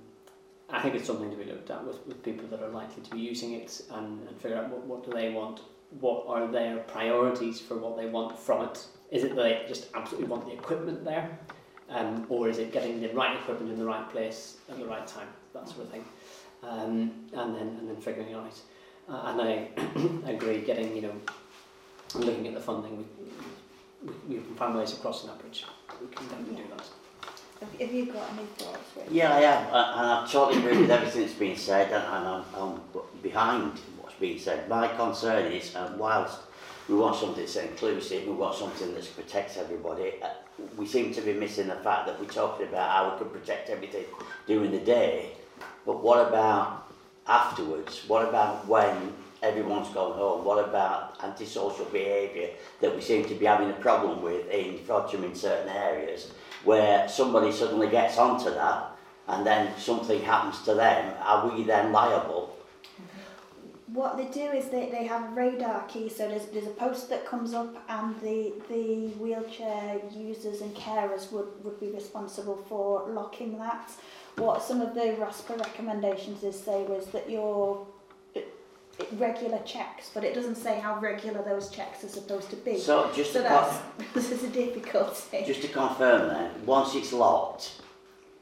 I 0.70 0.82
think 0.82 0.96
it's 0.96 1.08
something 1.08 1.32
to 1.32 1.38
be 1.38 1.46
looked 1.46 1.72
at 1.72 1.86
with, 1.86 2.06
with 2.06 2.22
people 2.24 2.46
that 2.50 2.62
are 2.62 2.70
likely 2.70 3.04
to 3.04 3.12
be 3.12 3.20
using 3.20 3.54
it 3.54 3.82
and, 3.92 4.28
and 4.28 4.38
figure 4.42 4.58
out 4.58 4.70
what, 4.70 4.84
what 4.86 5.06
do 5.06 5.14
they 5.14 5.30
want, 5.30 5.62
what 6.00 6.26
are 6.28 6.48
their 6.48 6.78
priorities 6.80 7.60
for 7.60 7.78
what 7.78 7.98
they 7.98 8.08
want 8.08 8.38
from 8.38 8.66
it. 8.66 8.86
Is 9.12 9.24
it 9.24 9.36
that 9.36 9.42
they 9.42 9.66
just 9.68 9.88
absolutely 9.94 10.28
want 10.28 10.46
the 10.46 10.54
equipment 10.54 11.06
there, 11.06 11.40
um, 11.90 12.26
or 12.30 12.50
is 12.50 12.58
it 12.58 12.74
getting 12.74 13.02
the 13.02 13.10
right 13.10 13.38
equipment 13.38 13.72
in 13.72 13.80
the 13.80 13.86
right 13.86 14.10
place 14.10 14.58
at 14.70 14.78
the 14.78 14.86
right 14.86 15.08
time, 15.08 15.28
that 15.54 15.68
sort 15.68 15.82
of 15.82 15.90
thing, 15.90 16.04
um, 16.64 17.12
and 17.34 17.56
then 17.56 17.68
and 17.80 17.90
then 17.90 17.96
figuring 17.98 18.30
it 18.30 18.36
out. 18.36 18.60
Uh, 19.10 19.22
and 19.28 19.42
I 19.42 20.30
agree, 20.32 20.62
getting 20.62 20.94
you 20.94 21.04
know, 21.04 21.14
looking 22.16 22.48
at 22.48 22.54
the 22.54 22.60
funding, 22.60 22.98
we, 22.98 23.06
we, 24.28 24.36
we 24.36 24.44
can 24.44 24.56
find 24.56 24.76
ways 24.76 24.92
of 24.92 25.02
crossing 25.02 25.30
that 25.30 25.40
bridge. 25.40 25.64
We 26.02 26.08
can 26.08 26.28
definitely 26.28 26.64
do 26.64 26.70
that. 26.76 26.86
Have, 27.62 27.80
have 27.80 27.94
you 27.94 28.06
got 28.08 28.30
any 28.34 28.46
thoughts? 28.58 28.92
Rich? 28.98 29.08
Yeah, 29.10 29.34
I 29.34 29.40
am, 29.40 29.74
uh, 29.74 29.94
and 29.98 30.08
I 30.08 30.28
totally 30.30 30.60
agree 30.60 30.82
with 30.82 30.92
everything 30.92 31.22
that's 31.22 31.34
been 31.34 31.56
said, 31.56 31.88
and, 31.94 32.04
and 32.04 32.28
I'm, 32.28 32.44
I'm 32.56 32.82
behind 33.24 33.80
been 34.20 34.40
said. 34.40 34.68
My 34.70 34.88
concern 34.88 35.52
is, 35.52 35.76
uh, 35.76 35.94
whilst 35.98 36.40
we 36.88 36.96
want 36.96 37.16
something 37.16 37.44
that's 37.44 37.56
inclusive, 37.56 38.26
we 38.26 38.34
want 38.34 38.56
something 38.56 38.94
that 38.94 39.16
protects 39.16 39.58
everybody, 39.58 40.14
uh, 40.22 40.30
we 40.76 40.86
seem 40.86 41.14
to 41.14 41.22
be 41.22 41.34
missing 41.34 41.68
the 41.68 41.76
fact 41.76 42.08
that 42.08 42.20
we're 42.20 42.28
talking 42.28 42.68
about 42.68 42.90
how 42.90 43.12
we 43.12 43.18
can 43.20 43.30
protect 43.30 43.70
everything 43.70 44.06
during 44.48 44.72
the 44.72 44.80
day, 44.80 45.32
but 45.86 46.04
what 46.04 46.28
about 46.28 46.88
afterwards? 47.28 48.04
What 48.08 48.28
about 48.28 48.68
when 48.68 49.14
everyone's 49.44 49.90
gone 49.90 50.18
home? 50.18 50.44
What 50.44 50.68
about 50.68 51.24
antisocial 51.24 51.86
behaviour 51.86 52.50
that 52.82 52.96
we 52.96 53.02
seem 53.02 53.26
to 53.26 53.36
be 53.36 53.46
having 53.46 53.70
a 53.70 53.74
problem 53.74 54.22
with 54.22 54.50
in 54.50 54.80
Frodsham 54.80 55.24
in 55.24 55.36
certain 55.36 55.70
areas? 55.70 56.32
where 56.68 57.08
somebody 57.08 57.52
suddenly 57.52 57.90
gets 57.90 58.18
onto 58.18 58.50
that 58.50 58.92
and 59.30 59.46
then 59.46 59.78
something 59.78 60.22
happens 60.22 60.62
to 60.64 60.74
them, 60.74 61.14
are 61.22 61.50
we 61.50 61.64
then 61.64 61.92
liable? 61.94 62.57
What 63.94 64.18
they 64.18 64.26
do 64.26 64.52
is 64.52 64.68
they, 64.68 64.90
they 64.90 65.06
have 65.06 65.32
a 65.32 65.34
radar 65.34 65.84
key, 65.88 66.10
so 66.10 66.28
there's, 66.28 66.48
there's 66.48 66.66
a 66.68 66.72
post 66.72 67.10
that 67.10 67.26
comes 67.26 67.54
up 67.54 67.74
and 67.88 68.20
the, 68.22 68.52
the 68.70 69.08
wheelchair 69.18 70.02
users 70.14 70.60
and 70.60 70.76
carers 70.76 71.32
would, 71.32 71.48
would 71.64 71.80
be 71.80 71.88
responsible 71.92 72.58
for 72.68 73.10
locking 73.10 73.58
that. 73.60 73.90
What 74.36 74.62
some 74.62 74.82
of 74.82 74.94
the 74.94 75.16
RoSPA 75.18 75.58
recommendations 75.60 76.44
is 76.44 76.60
say 76.60 76.84
was 76.84 77.08
that 77.08 77.30
your 77.30 77.88
it, 78.36 78.54
it, 79.00 79.08
regular 79.14 79.60
checks, 79.60 80.12
but 80.14 80.26
it 80.26 80.34
doesn't 80.36 80.56
say 80.56 80.80
how 80.80 81.00
regular 81.00 81.42
those 81.42 81.70
checks 81.70 82.04
are 82.04 82.10
supposed 82.10 82.50
to 82.50 82.58
be. 82.58 82.78
So 82.78 83.10
just 83.16 83.32
So 83.32 83.42
to, 83.42 83.48
that's, 83.48 83.78
con- 83.78 84.06
this 84.14 84.32
is 84.32 84.44
a 84.44 84.50
difficulty. 84.50 85.44
just 85.46 85.62
to 85.62 85.70
confirm 85.70 86.28
then, 86.28 86.52
once 86.66 86.94
it's 86.94 87.14
locked, 87.14 87.82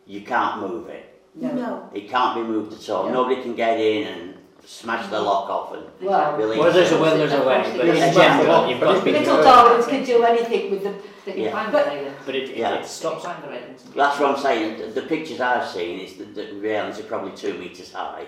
you 0.07 0.21
can't 0.21 0.59
move 0.61 0.89
it. 0.89 1.21
no. 1.35 1.87
It 1.93 2.09
can't 2.09 2.35
be 2.35 2.41
moved 2.41 2.73
at 2.73 2.89
all. 2.89 3.05
No. 3.05 3.13
Nobody 3.23 3.43
can 3.43 3.55
get 3.55 3.79
in 3.79 4.07
and 4.07 4.34
smash 4.65 5.07
the 5.09 5.19
lock 5.19 5.49
off 5.49 5.73
and 5.73 5.83
Well, 6.01 6.35
release 6.37 6.59
Well, 6.59 6.71
there's 6.73 6.91
a 6.91 6.95
it. 6.95 7.01
will, 7.01 7.17
there's 7.17 7.33
a 7.33 7.43
way, 7.47 7.73
but 7.77 7.87
in 7.87 7.95
Yes. 7.95 8.15
general, 8.15 8.67
you've 8.69 8.79
got 8.79 8.99
to 8.99 9.05
be. 9.05 9.11
Little 9.11 9.41
Darwins 9.43 9.85
can 9.87 10.03
do 10.03 10.23
anything 10.23 10.71
with 10.71 10.83
the 10.83 10.93
They 11.25 11.31
can 11.33 11.41
Yeah. 11.41 11.51
climb 11.51 11.71
But- 11.71 11.87
railings. 11.87 12.15
But 12.25 12.35
it, 12.35 12.49
it, 12.51 12.57
Yeah. 12.57 12.73
it 12.75 12.81
They 12.81 12.87
stops. 12.87 13.23
climb 13.23 13.41
the. 13.41 13.91
That's 13.95 14.19
what 14.19 14.29
I'm 14.35 14.37
saying. 14.37 14.77
The, 14.77 15.01
the 15.01 15.07
pictures 15.07 15.41
I've 15.41 15.67
seen 15.67 15.99
is 15.99 16.17
that 16.17 16.35
the 16.35 16.53
railings 16.55 16.99
are 16.99 17.03
probably 17.03 17.31
two 17.31 17.53
metres 17.55 17.91
high. 17.93 18.25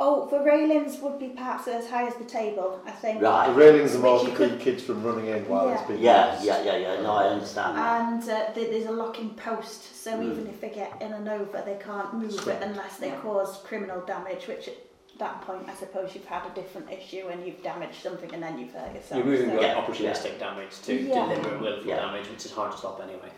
Oh, 0.00 0.28
the 0.30 0.38
railings 0.38 1.00
would 1.00 1.18
be 1.18 1.30
perhaps 1.30 1.66
as 1.66 1.90
high 1.90 2.06
as 2.06 2.14
the 2.14 2.24
table, 2.24 2.78
I 2.86 2.92
think. 2.92 3.18
The 3.18 3.26
Right. 3.26 3.48
railings 3.56 3.96
are 3.96 3.98
more 3.98 4.22
Which 4.22 4.32
to 4.36 4.44
you 4.44 4.50
keep 4.50 4.60
kids 4.60 4.84
from 4.84 5.02
running 5.02 5.26
in 5.26 5.48
while 5.48 5.68
it's 5.70 5.80
Yeah. 5.80 5.86
being 5.88 6.00
Yeah, 6.00 6.32
used. 6.34 6.44
yeah, 6.44 6.62
yeah, 6.62 6.76
yeah. 6.76 7.02
No, 7.02 7.10
I 7.10 7.24
understand 7.24 7.76
that. 7.76 8.00
And 8.02 8.22
uh, 8.30 8.52
th- 8.54 8.70
there's 8.70 8.86
a 8.86 8.92
locking 8.92 9.30
post, 9.30 10.00
so 10.04 10.12
Mm. 10.12 10.30
even 10.30 10.46
if 10.46 10.60
they 10.60 10.68
get 10.68 10.92
in 11.00 11.12
and 11.12 11.28
over, 11.28 11.60
they 11.66 11.78
can't 11.84 12.14
move 12.14 12.46
it 12.46 12.62
unless 12.62 12.98
they 12.98 13.08
Yeah. 13.08 13.16
cause 13.16 13.58
criminal 13.66 14.00
damage, 14.06 14.46
which 14.46 14.68
at 14.68 14.74
that 15.18 15.42
point, 15.42 15.68
I 15.68 15.74
suppose 15.74 16.14
you've 16.14 16.24
had 16.24 16.42
a 16.50 16.54
different 16.54 16.90
issue 16.90 17.28
and 17.30 17.44
you've 17.44 17.62
damaged 17.62 18.02
something 18.02 18.32
and 18.32 18.42
then 18.42 18.58
you've 18.58 18.72
hurt 18.72 18.94
yourself. 18.94 19.18
You're 19.18 19.26
moving 19.26 19.50
so- 19.50 19.54
from 19.56 19.64
Yeah. 19.64 19.74
opportunistic 19.82 20.38
damage 20.38 20.80
to 20.82 20.94
Yeah. 20.94 21.26
deliberate 21.26 21.60
willful 21.60 21.86
Yeah. 21.86 21.96
damage, 21.96 22.28
which 22.30 22.44
is 22.46 22.52
hard 22.52 22.72
to 22.72 22.78
stop 22.78 23.00
anyway. 23.02 23.30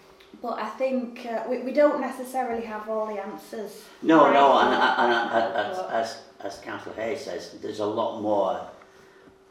But 0.43 0.59
I 0.59 0.67
think 0.67 1.27
uh, 1.27 1.43
we, 1.49 1.63
we 1.63 1.73
don't 1.73 2.01
necessarily 2.01 2.63
have 2.65 2.89
all 2.89 3.07
the 3.07 3.21
answers. 3.21 3.85
No, 4.03 4.25
right 4.25 4.33
no, 4.35 4.59
and, 4.59 4.75
and, 4.75 5.13
and, 5.13 5.57
and 5.57 5.77
but- 5.77 5.91
as, 5.91 6.23
as 6.41 6.59
Councillor 6.61 6.95
Hayes 6.97 7.25
says, 7.25 7.57
there's 7.61 7.81
a 7.81 7.87
lot 7.87 8.21
more 8.21 8.61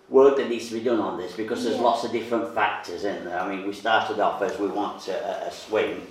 work 0.09 0.37
that 0.37 0.49
needs 0.49 0.67
to 0.69 0.73
be 0.75 0.79
done 0.81 0.99
on 0.99 1.17
this 1.17 1.33
because 1.33 1.63
there's 1.63 1.75
Yeah. 1.75 1.83
lots 1.83 2.03
of 2.03 2.11
different 2.11 2.53
factors 2.55 3.03
in 3.05 3.25
there. 3.25 3.39
I 3.39 3.47
mean, 3.55 3.67
we 3.67 3.73
started 3.73 4.19
off 4.19 4.41
as 4.41 4.57
we 4.57 4.67
want 4.67 5.07
a, 5.07 5.47
a 5.47 5.51
swing 5.51 6.07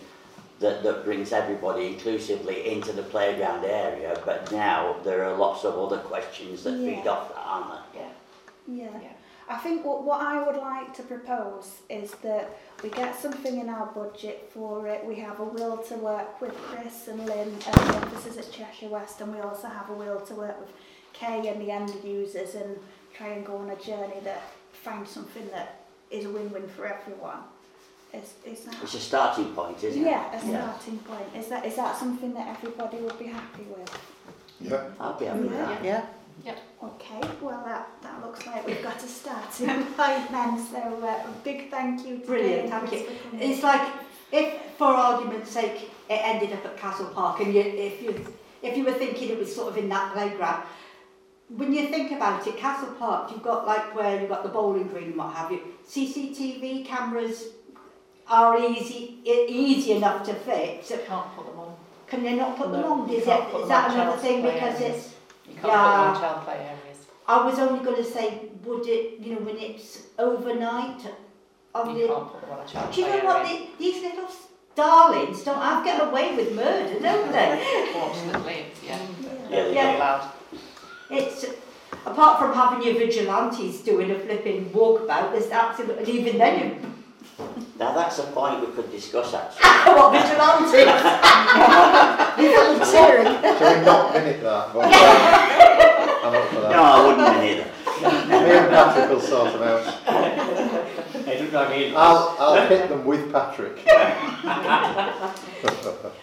that, 0.60 0.82
that 0.82 1.04
brings 1.04 1.32
everybody 1.32 1.86
inclusively 1.86 2.72
into 2.72 2.92
the 2.92 3.02
playground 3.02 3.64
area, 3.64 4.20
but 4.24 4.50
now 4.50 4.96
there 5.04 5.24
are 5.24 5.36
lots 5.36 5.64
of 5.64 5.78
other 5.78 5.98
questions 5.98 6.64
that 6.64 6.76
feed 6.78 7.06
off 7.06 7.28
that, 7.28 7.42
aren't 7.44 7.92
there? 7.92 8.10
Yeah. 8.66 9.00
Yeah. 9.00 9.12
I 9.50 9.56
think 9.56 9.84
what, 9.84 10.04
what 10.04 10.20
I 10.20 10.42
would 10.44 10.56
like 10.56 10.92
to 10.96 11.02
propose 11.02 11.78
is 11.88 12.10
that 12.22 12.58
we 12.82 12.90
get 12.90 13.18
something 13.18 13.58
in 13.58 13.70
our 13.70 13.86
budget 13.86 14.50
for 14.52 14.86
it. 14.88 15.04
We 15.06 15.14
have 15.16 15.40
a 15.40 15.44
will 15.44 15.78
to 15.78 15.94
work 15.94 16.40
with 16.40 16.54
Chris 16.54 17.08
and 17.08 17.24
Lynn 17.24 17.54
at 17.66 17.72
the 17.72 17.96
offices 17.96 18.36
at 18.36 18.52
Cheshire 18.52 18.88
West, 18.88 19.20
and 19.22 19.32
we 19.32 19.40
also 19.40 19.68
have 19.68 19.88
a 19.88 19.94
will 19.94 20.20
to 20.20 20.34
work 20.34 20.60
with 20.60 20.70
Kay 21.14 21.48
and 21.48 21.62
the 21.62 21.70
end 21.70 21.92
users 22.04 22.56
and 22.56 22.78
try 23.14 23.28
and 23.28 23.46
go 23.46 23.56
on 23.56 23.70
a 23.70 23.76
journey 23.76 24.20
that 24.24 24.42
finds 24.72 25.10
something 25.10 25.48
that 25.50 25.80
is 26.10 26.26
a 26.26 26.30
win-win 26.30 26.68
for 26.68 26.86
everyone. 26.86 27.38
Is, 28.12 28.34
is 28.44 28.64
that? 28.64 28.76
It's 28.82 28.94
a 28.94 29.00
starting 29.00 29.52
point, 29.54 29.82
isn't 29.84 30.02
it? 30.02 30.06
Yeah, 30.06 30.34
a 30.34 30.40
starting 30.40 30.98
point. 30.98 31.26
Is 31.36 31.48
that 31.48 31.66
is 31.66 31.76
that 31.76 31.96
something 31.96 32.32
that 32.34 32.48
everybody 32.48 32.98
would 32.98 33.18
be 33.18 33.26
happy 33.26 33.64
with? 33.64 34.00
Yeah. 34.60 34.84
I'll 34.98 35.18
be 35.18 35.26
happy 35.26 35.40
with 35.40 35.52
that. 35.52 35.84
Yeah. 35.84 36.06
Okay, 36.82 37.20
well 37.40 37.62
that, 37.64 37.88
that 38.02 38.24
looks 38.24 38.46
like 38.46 38.64
we've 38.64 38.82
got 38.82 39.02
a 39.02 39.06
starting 39.08 39.66
point 39.96 40.30
then, 40.30 40.64
so 40.64 40.78
uh, 41.02 41.28
a 41.28 41.34
big 41.42 41.70
thank 41.70 42.06
you 42.06 42.18
to 42.18 42.26
Brilliant, 42.26 42.62
Kay 42.62 42.68
thank 42.70 42.92
you. 42.92 42.98
for 43.00 43.28
coming. 43.30 43.50
It's 43.50 43.62
like 43.64 43.92
if, 44.30 44.62
for 44.78 44.86
argument's 44.86 45.50
sake, 45.50 45.90
it 46.08 46.20
ended 46.22 46.52
up 46.52 46.64
at 46.64 46.76
Castle 46.76 47.06
Park, 47.06 47.40
and 47.40 47.52
you, 47.52 47.60
if 47.60 48.00
you 48.00 48.24
if 48.62 48.76
you 48.76 48.84
were 48.84 48.92
thinking 48.92 49.30
it 49.30 49.38
was 49.38 49.52
sort 49.54 49.68
of 49.68 49.76
in 49.76 49.88
that 49.88 50.12
playground, 50.12 50.62
when 51.48 51.72
you 51.72 51.88
think 51.88 52.12
about 52.12 52.46
it, 52.46 52.56
Castle 52.56 52.94
Park, 52.98 53.32
you've 53.32 53.42
got 53.42 53.66
like 53.66 53.94
where 53.94 54.20
you've 54.20 54.28
got 54.28 54.44
the 54.44 54.48
bowling 54.48 54.86
green 54.86 55.04
and 55.04 55.16
what 55.16 55.34
have 55.34 55.50
you. 55.50 55.60
CCTV 55.88 56.84
cameras 56.86 57.44
are 58.28 58.58
easy 58.62 59.18
easy 59.24 59.92
enough 59.92 60.24
to 60.26 60.34
fit. 60.34 60.88
You 60.90 60.98
can't 61.06 61.34
put 61.36 61.46
them 61.46 61.58
on. 61.58 61.74
Can 62.06 62.24
you 62.24 62.36
not 62.36 62.56
put 62.56 62.72
them 62.72 62.84
on? 62.84 63.08
Is, 63.10 63.24
can't 63.24 63.44
it, 63.44 63.50
put 63.52 63.62
is 63.62 63.68
them 63.68 63.76
on 63.76 63.90
that 63.90 63.94
another 63.94 64.16
thing 64.18 64.42
because 64.42 64.80
areas. 64.80 64.96
it's 64.96 65.14
You 65.46 65.54
can't 65.54 65.62
put 65.62 65.70
them 65.70 65.70
Yeah. 65.72 66.12
on 66.14 66.20
child 66.20 66.44
play 66.44 66.54
areas. 66.54 66.98
I 67.26 67.44
was 67.44 67.58
only 67.58 67.84
going 67.84 67.96
to 67.96 68.04
say, 68.04 68.48
would 68.64 68.86
it, 68.86 69.20
you 69.20 69.34
know, 69.34 69.40
when 69.40 69.58
it's 69.58 69.98
overnight 70.18 71.00
on 71.74 71.94
You 71.96 72.02
the 72.02 72.08
can't 72.14 72.32
put 72.32 72.40
them 72.40 72.50
on 72.50 72.64
a 72.64 72.68
child 72.68 72.92
Do 72.94 73.00
you 73.00 73.06
play 73.06 73.18
know 73.18 73.24
what? 73.26 73.46
area. 73.46 73.58
The, 73.78 73.84
these 73.84 74.02
little 74.02 74.28
darlings 74.74 75.42
don't 75.44 75.60
have 75.60 75.84
get 75.84 76.00
away 76.08 76.34
with 76.36 76.54
murder, 76.54 76.98
don't 77.00 77.32
they? 77.32 77.90
Fortunately, 77.92 78.64
it's, 78.70 78.82
yeah, 78.82 78.98
Yeah, 79.50 79.68
Yeah. 79.68 79.96
allowed. 79.96 80.32
It's 81.10 81.44
apart 82.06 82.38
from 82.40 82.54
having 82.54 82.82
your 82.86 82.94
vigilantes 82.98 83.80
doing 83.80 84.10
a 84.10 84.18
flipping 84.18 84.70
walkabout, 84.70 85.32
there's 85.32 85.50
absolutely 85.50 85.98
and 86.04 86.08
even 86.08 86.38
then 86.38 86.54
you 86.60 86.88
Now 87.78 87.92
that's 87.94 88.18
a 88.18 88.24
point 88.24 88.60
we 88.60 88.72
could 88.74 88.90
discuss 88.90 89.32
actually. 89.34 89.62
what 89.94 90.10
vigilantes? 90.10 90.72
These 92.36 92.50
little 92.58 92.92
cheering. 92.92 93.42
Shall 93.58 93.78
we 93.78 93.84
not 93.84 94.14
minute 94.14 94.42
that? 94.42 94.74
I'm 96.24 96.34
up 96.34 96.48
for 96.48 96.54
No. 96.54 96.82
I 96.82 97.06
wouldn't 97.06 97.44
either. 97.44 97.70
Me 98.28 98.56
and 98.56 98.68
Patrick 98.68 99.10
will 99.10 99.20
sort 99.20 99.52
them 99.52 99.62
out. 99.62 99.84
Hey, 101.24 101.38
don't 101.38 101.50
drag. 101.50 101.94
I'll, 101.94 102.36
I'll 102.40 102.66
hit 102.68 102.88
them 102.88 103.04
with 103.04 103.32
Patrick. 103.32 103.78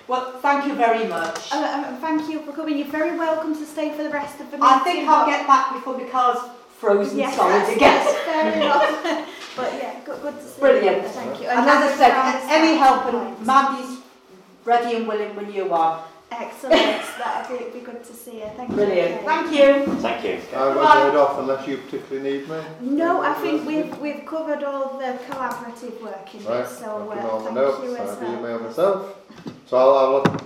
Well, 0.07 0.39
thank 0.39 0.67
you 0.67 0.75
very 0.75 1.07
much. 1.07 1.51
Uh, 1.51 1.85
um, 1.87 1.97
thank 1.97 2.29
you 2.31 2.39
for 2.41 2.53
coming. 2.53 2.77
You're 2.77 2.87
very 2.87 3.17
welcome 3.17 3.55
to 3.55 3.65
stay 3.65 3.91
for 3.91 4.03
the 4.03 4.09
rest 4.09 4.39
of 4.39 4.51
the 4.51 4.57
meeting. 4.57 4.63
I 4.63 4.79
think 4.79 5.09
I'll 5.09 5.25
get 5.25 5.47
back 5.47 5.73
before 5.73 5.95
the 5.99 6.05
car's 6.05 6.37
frozen 6.85 7.17
Yes, 7.17 7.35
solid 7.35 7.53
that's, 7.53 7.75
again. 7.75 8.05
that's 8.05 8.17
fair 8.25 8.53
enough. 8.61 9.27
but 9.57 9.73
yeah, 9.73 9.99
good, 10.05 10.21
good 10.21 10.35
to 10.37 10.43
see 10.45 10.59
Brilliant. 10.61 11.03
you. 11.03 11.09
Thank 11.09 11.41
you. 11.41 11.47
And 11.47 11.59
as 11.69 11.91
I 11.91 11.95
said, 11.97 12.13
for 12.41 12.47
the 12.47 12.53
any 12.53 12.77
help 12.77 13.01
starting 13.01 13.19
and 13.19 13.35
point. 13.37 13.45
Maggie's 13.47 13.99
ready 14.63 14.95
and 14.97 15.07
willing 15.07 15.35
when 15.35 15.51
you 15.51 15.73
are. 15.73 16.05
Excellent. 16.31 16.81
That'd 17.19 17.71
be, 17.73 17.79
be 17.79 17.85
good 17.85 18.03
to 18.03 18.13
see 18.13 18.39
you. 18.39 18.47
Thank 18.57 18.71
Brilliant. 18.71 19.11
you. 19.11 19.17
Kay. 19.19 19.25
Thank 19.25 19.53
you. 19.55 19.93
Thank 20.01 20.23
you. 20.25 20.57
I 20.57 20.67
will 20.67 20.75
Bye. 20.83 21.09
go 21.11 21.25
off 21.25 21.39
unless 21.39 21.67
you 21.67 21.77
particularly 21.77 22.39
need 22.39 22.49
me. 22.49 22.59
No, 22.81 23.21
I 23.21 23.33
think 23.35 23.65
we've 23.65 23.95
we've 23.99 24.25
covered 24.25 24.63
all 24.63 24.97
the 24.97 25.17
collaborative 25.29 26.01
work 26.01 26.33
in 26.35 26.43
Right, 26.43 26.61
it, 26.65 26.67
so 26.67 27.09
I've 27.11 27.17
done 27.19 27.25
uh, 27.25 27.29
all 27.29 27.39
the 27.39 27.43
thank 27.45 27.55
notes, 27.55 27.83
you 27.83 27.95
as 27.95 28.09
I've 28.09 28.21
well. 28.21 28.37
emailed 28.39 28.63
myself. 28.63 29.17
So 29.67 29.77
I'll, 29.77 29.95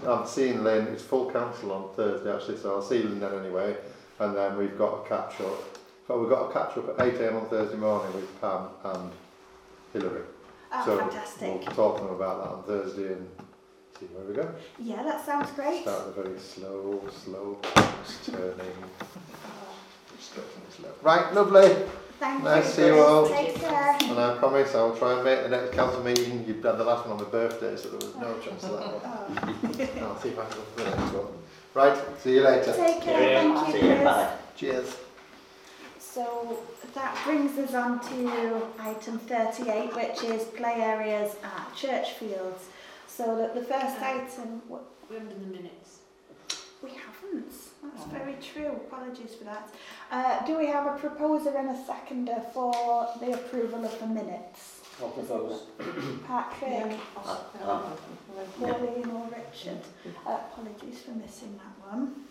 I'll, 0.06 0.20
I'm 0.22 0.28
seeing 0.28 0.64
Lynn, 0.64 0.88
it's 0.88 1.04
full 1.04 1.32
council 1.32 1.72
on 1.72 1.96
Thursday 1.96 2.32
actually, 2.34 2.58
so 2.58 2.76
I'll 2.76 2.82
see 2.82 3.02
Lynn 3.02 3.20
then 3.20 3.34
anyway. 3.40 3.76
And 4.20 4.36
then 4.36 4.58
we've 4.58 4.78
got 4.78 5.06
a 5.06 5.10
catch 5.10 5.40
up. 5.42 5.79
But 6.10 6.20
we've 6.22 6.30
got 6.30 6.50
a 6.50 6.52
catch 6.52 6.76
up 6.76 6.90
at 6.90 6.98
8am 6.98 7.40
on 7.40 7.50
Thursday 7.50 7.78
morning 7.78 8.12
with 8.16 8.42
Pam 8.42 8.70
and 8.84 9.12
Hilary. 9.94 10.24
Oh, 10.74 10.84
so 10.84 10.98
fantastic. 10.98 11.62
we'll 11.62 11.76
talk 11.76 11.98
to 11.98 12.04
them 12.04 12.16
about 12.16 12.44
that 12.44 12.50
on 12.50 12.64
Thursday 12.64 13.14
and 13.14 13.30
see 14.00 14.08
where 14.08 14.26
we 14.26 14.34
go. 14.34 14.52
Yeah, 14.80 15.04
that 15.04 15.24
sounds 15.24 15.52
great. 15.52 15.84
Start 15.84 16.08
with 16.08 16.18
a 16.18 16.24
very 16.24 16.40
slow, 16.40 17.08
slow 17.12 17.60
turning. 18.26 18.76
Slow. 20.20 20.90
Right, 21.04 21.32
lovely. 21.32 21.76
Thank 22.20 22.44
Nice 22.44 22.64
you. 22.66 22.70
to 22.70 22.76
see 22.76 22.86
you 22.88 23.04
all. 23.04 23.30
Take 23.30 23.56
care. 23.58 23.98
And 24.02 24.20
I 24.20 24.36
promise 24.40 24.74
I'll 24.74 24.96
try 24.96 25.14
and 25.14 25.24
make 25.24 25.44
the 25.44 25.50
next 25.50 25.74
council 25.76 26.04
meeting. 26.04 26.44
You've 26.48 26.64
done 26.64 26.80
the 26.80 26.86
last 26.86 27.08
one 27.08 27.20
on 27.20 27.24
my 27.24 27.30
birthday, 27.30 27.76
so 27.76 27.90
there 27.90 28.00
was 28.00 28.16
no 28.16 28.36
oh. 28.36 28.40
chance 28.40 28.64
of 28.64 28.80
that 28.80 29.06
one. 29.06 29.90
Oh. 30.02 30.08
I'll 30.08 30.20
see 30.20 30.30
if 30.30 30.40
I 30.40 30.46
can 30.46 30.58
go 30.58 30.64
for 30.76 30.84
the 30.84 30.90
next 30.90 31.14
one. 31.14 31.34
Right, 31.76 32.20
see 32.20 32.34
you 32.34 32.42
later. 32.42 32.74
Take 32.74 33.04
care. 33.04 33.32
Yeah. 33.32 33.64
Thank 33.64 33.76
you. 33.76 33.80
See 33.80 33.88
you. 33.88 34.04
Bye. 34.04 34.34
Cheers. 34.56 34.98
So 36.20 36.60
that 36.96 37.18
brings 37.24 37.58
us 37.58 37.74
on 37.74 38.02
to 38.10 38.68
item 38.78 39.20
38, 39.20 39.96
which 39.96 40.22
is 40.24 40.44
play 40.50 40.74
areas 40.82 41.38
at 41.42 41.74
church 41.78 42.12
fields. 42.16 42.66
So 43.08 43.38
the, 43.38 43.58
the 43.58 43.66
first 43.66 44.02
item, 44.02 44.62
what, 44.68 44.84
We 45.10 45.16
haven't 45.16 45.30
done 45.30 45.50
the 45.50 45.56
minutes. 45.56 46.00
we 46.84 46.90
haven't. 46.90 47.54
That's 47.84 48.12
very 48.12 48.36
true. 48.42 48.68
Apologies 48.68 49.36
for 49.36 49.46
that. 49.46 49.70
Uh, 50.12 50.46
do 50.46 50.58
we 50.58 50.66
have 50.68 50.88
a 50.94 51.00
proposer 51.00 51.56
and 51.56 51.70
a 51.70 51.86
seconder 51.86 52.42
for 52.54 53.08
the 53.22 53.32
approval 53.36 53.86
of 53.86 53.98
the 54.02 54.08
minutes? 54.08 54.82
I'll 55.02 55.12
propose. 55.12 55.62
Patrick, 56.28 57.00
Uh, 57.16 57.38
Pauline 58.60 59.10
or 59.10 59.30
Richard? 59.38 59.80
Uh, 60.28 60.38
apologies 60.52 61.00
for 61.00 61.12
missing 61.12 61.58
that 61.64 61.94
one. 61.94 62.26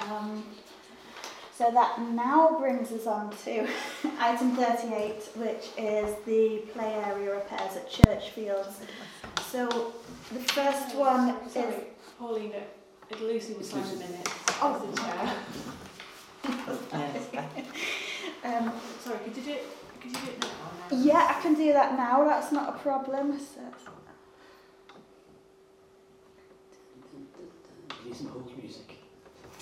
Um, 0.00 0.44
so 1.58 1.72
that 1.72 2.00
now 2.00 2.56
brings 2.60 2.92
us 2.92 3.04
on 3.08 3.30
to 3.44 3.66
item 4.20 4.54
38, 4.54 5.14
which 5.34 5.70
is 5.76 6.14
the 6.24 6.62
play 6.72 6.94
area 7.04 7.34
repairs 7.34 7.74
at 7.76 7.90
church 7.90 8.30
fields. 8.30 8.78
So 9.50 9.92
the 10.32 10.38
first 10.38 10.94
one 10.94 11.30
is 11.46 11.52
Sorry, 11.52 11.74
Pauline, 12.16 12.52
uh, 12.54 13.16
Lucy 13.20 13.54
will 13.54 13.64
sign 13.64 13.82
the 13.82 13.96
minutes 13.96 14.30
Oh. 14.62 14.74
as 14.76 14.82
the 14.88 15.00
chair. 17.32 17.44
um, 18.44 18.72
Sorry, 19.02 19.18
could 19.24 19.36
you 19.36 19.42
do 19.42 19.50
it, 19.50 19.66
could 20.00 20.12
you 20.12 20.16
do 20.16 20.30
it 20.30 20.40
now? 20.40 20.48
or 20.94 20.96
no? 20.96 21.04
yeah, 21.04 21.34
I 21.36 21.42
can 21.42 21.54
do 21.54 21.72
that 21.72 21.96
now. 21.96 22.22
That's 22.24 22.52
not 22.52 22.68
a 22.76 22.78
problem. 22.78 23.36
So, 23.36 23.60
Need 28.04 28.14
some 28.16 28.28
hold 28.28 28.56
music. 28.56 28.97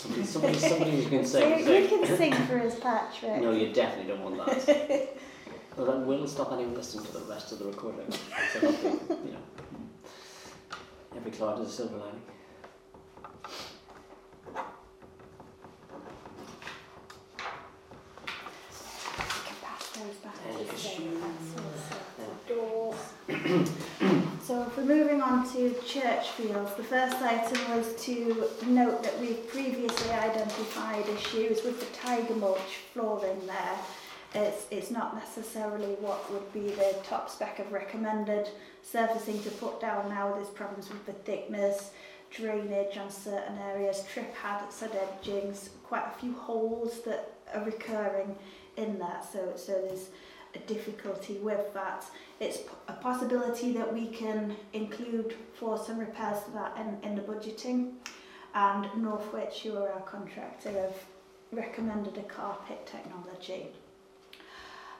Somebody, 0.06 0.24
somebody, 0.24 0.58
somebody 0.58 1.02
who 1.02 1.08
can 1.08 1.26
so 1.26 1.40
sing. 1.56 1.82
you 1.82 1.88
can 1.88 2.16
sing 2.16 2.32
for 2.46 2.60
us, 2.60 2.78
Patrick. 2.78 3.42
No, 3.42 3.50
you 3.50 3.72
definitely 3.72 4.12
don't 4.12 4.22
want 4.22 4.46
that. 4.46 5.16
well, 5.76 5.86
that 5.86 6.06
will 6.06 6.26
stop 6.28 6.52
anyone 6.52 6.74
listening 6.74 7.04
to 7.06 7.12
the 7.12 7.20
rest 7.20 7.50
of 7.50 7.58
the 7.58 7.64
recording. 7.64 8.06
So 8.52 8.60
you 8.60 9.32
know, 9.32 9.42
every 11.16 11.32
cloud 11.32 11.58
has 11.58 11.68
a 11.68 11.72
silver 11.72 11.96
lining. 11.96 12.22
can 19.44 19.56
pass 19.60 19.88
those 19.90 20.16
back 20.22 20.34
Thank 20.36 20.68
to 20.68 21.02
you. 21.02 21.20
Sarah, 21.52 22.14
that's 22.18 22.44
door. 22.48 24.22
So 24.46 24.62
if 24.62 24.76
we're 24.76 24.84
moving 24.84 25.20
on 25.20 25.44
to 25.54 25.74
church 25.84 26.30
fields, 26.30 26.72
the 26.76 26.84
first 26.84 27.16
item 27.16 27.76
was 27.76 27.96
to 28.04 28.48
note 28.64 29.02
that 29.02 29.18
we've 29.18 29.44
previously 29.48 30.12
identified 30.12 31.04
issues 31.08 31.64
with 31.64 31.80
the 31.80 31.86
tiger 31.96 32.36
mulch 32.36 32.76
flooring 32.92 33.44
there. 33.44 33.78
It's, 34.36 34.66
it's 34.70 34.92
not 34.92 35.16
necessarily 35.16 35.96
what 35.98 36.32
would 36.32 36.52
be 36.52 36.68
the 36.76 36.94
top 37.02 37.28
spec 37.28 37.58
of 37.58 37.72
recommended 37.72 38.48
surfacing 38.82 39.42
to 39.42 39.50
put 39.50 39.80
down 39.80 40.08
now. 40.10 40.32
There's 40.34 40.46
problems 40.50 40.90
with 40.90 41.04
the 41.06 41.12
thickness, 41.14 41.90
drainage 42.30 42.96
on 42.98 43.10
certain 43.10 43.58
areas, 43.58 44.04
trip 44.04 44.32
hazards 44.32 44.80
at 44.80 44.94
edgings, 44.94 45.70
quite 45.82 46.06
a 46.06 46.20
few 46.20 46.34
holes 46.34 47.00
that 47.00 47.32
are 47.52 47.64
recurring 47.64 48.36
in 48.76 48.96
that. 49.00 49.24
So, 49.32 49.54
so 49.56 49.72
there's 49.72 50.10
a 50.56 50.58
difficulty 50.66 51.34
with 51.34 51.72
that. 51.74 52.04
It's 52.40 52.58
a 52.88 52.92
possibility 52.94 53.72
that 53.72 53.92
we 53.92 54.06
can 54.06 54.56
include 54.72 55.36
for 55.54 55.78
some 55.78 55.98
repairs 55.98 56.44
to 56.44 56.50
that 56.52 56.76
in, 56.76 57.08
in 57.08 57.16
the 57.16 57.22
budgeting. 57.22 57.92
And 58.54 58.88
Northwich, 59.02 59.60
who 59.62 59.76
are 59.76 59.92
our 59.92 60.00
contractor, 60.00 60.70
have 60.70 60.96
recommended 61.52 62.16
a 62.18 62.22
carpet 62.22 62.86
technology. 62.86 63.66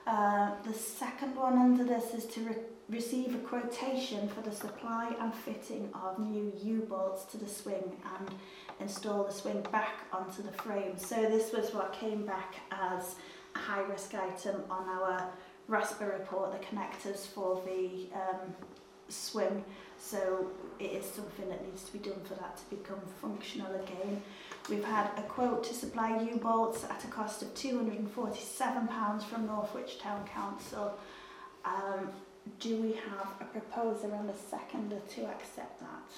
Uh, 0.07 0.51
the 0.65 0.73
second 0.73 1.35
one 1.35 1.59
under 1.59 1.83
this 1.83 2.15
is 2.15 2.27
to 2.27 2.41
re- 2.41 2.57
receive 2.89 3.35
a 3.35 3.39
quotation 3.39 4.29
for 4.29 4.41
the 4.43 4.55
supply 4.55 5.13
and 5.21 5.35
fitting 5.35 5.91
of 5.95 6.19
new 6.19 6.53
U-bolts 6.63 7.25
to 7.25 7.39
the 7.39 7.49
swing 7.49 7.97
and 8.19 8.31
install 8.79 9.25
the 9.25 9.33
swing 9.33 9.67
back 9.73 10.05
onto 10.13 10.43
the 10.43 10.53
frame. 10.53 10.97
So 10.97 11.17
this 11.23 11.53
was 11.53 11.75
what 11.75 11.93
came 11.93 12.25
back 12.25 12.55
as 12.71 13.17
a 13.57 13.59
high 13.59 13.83
risk 13.83 14.15
item 14.15 14.63
on 14.71 14.89
our 14.89 15.29
RoSPA 15.69 16.13
report, 16.13 16.53
the 16.53 16.65
connectors 16.67 17.27
for 17.27 17.63
the 17.67 18.07
um, 18.15 18.55
swing. 19.09 19.65
So 19.99 20.51
it 20.79 20.93
is 20.93 21.05
something 21.05 21.49
that 21.49 21.65
needs 21.65 21.83
to 21.85 21.93
be 21.93 21.99
done 21.99 22.21
for 22.25 22.35
that 22.35 22.57
to 22.59 22.77
become 22.77 23.01
functional 23.21 23.75
again. 23.75 24.23
We've 24.69 24.85
had 24.85 25.11
a 25.17 25.23
quote 25.23 25.65
to 25.65 25.75
supply 25.75 26.21
U-bolts 26.23 26.85
at 26.85 27.05
a 27.05 27.07
cost 27.09 27.43
of 27.43 27.55
£247 27.55 29.23
from 29.25 29.47
Northwich 29.47 29.99
Town 29.99 30.27
Council. 30.27 30.99
Um, 31.65 32.11
do 32.61 32.77
we 32.77 32.93
have 32.93 33.29
a 33.41 33.45
proposer 33.45 34.13
and 34.13 34.31
a 34.31 34.35
seconder 34.35 35.01
to 35.15 35.25
accept 35.27 35.81
that? 35.81 36.11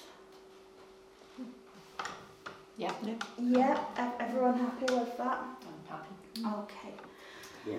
Yeah. 2.77 2.93
Yeah, 3.37 3.79
have, 3.95 4.13
have 4.13 4.15
Everyone 4.19 4.57
happy 4.57 4.93
with 4.93 5.17
that? 5.17 5.39
I'm 5.41 5.87
happy. 5.89 6.15
Okay. 6.63 6.93
Yeah. 7.65 7.77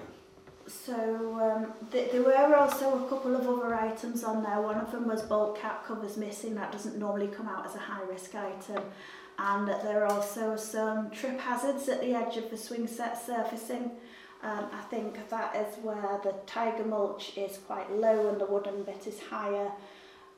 So 0.71 0.95
um, 1.41 1.73
th- 1.91 2.13
there 2.13 2.23
were 2.23 2.57
also 2.57 3.05
a 3.05 3.09
couple 3.09 3.35
of 3.35 3.49
other 3.49 3.75
items 3.75 4.23
on 4.23 4.43
there. 4.43 4.61
One 4.61 4.77
of 4.77 4.93
them 4.93 5.07
was 5.07 5.23
bulk 5.23 5.61
cap 5.61 5.85
covers 5.85 6.17
missing. 6.17 6.55
That 6.55 6.73
doesn't 6.73 6.97
normally 6.97 7.29
come 7.29 7.49
out 7.49 7.67
as 7.67 7.75
a 7.75 7.79
high 7.79 8.03
risk 8.03 8.35
item. 8.35 8.85
And 9.39 9.69
there 9.69 10.05
are 10.05 10.13
also 10.13 10.57
some 10.57 11.11
trip 11.11 11.41
hazards 11.41 11.89
at 11.89 12.01
the 12.01 12.15
edge 12.15 12.37
of 12.37 12.51
the 12.51 12.57
swing 12.57 12.87
set 12.87 13.21
surfacing. 13.25 13.91
Um, 14.43 14.67
I 14.73 14.83
think 14.91 15.29
that 15.29 15.57
is 15.57 15.77
where 15.83 16.21
the 16.23 16.35
tiger 16.47 16.85
mulch 16.85 17.37
is 17.37 17.59
quite 17.59 17.91
low 17.91 18.29
and 18.29 18.41
the 18.41 18.47
wooden 18.47 18.83
bit 18.85 19.07
is 19.07 19.21
higher. 19.21 19.71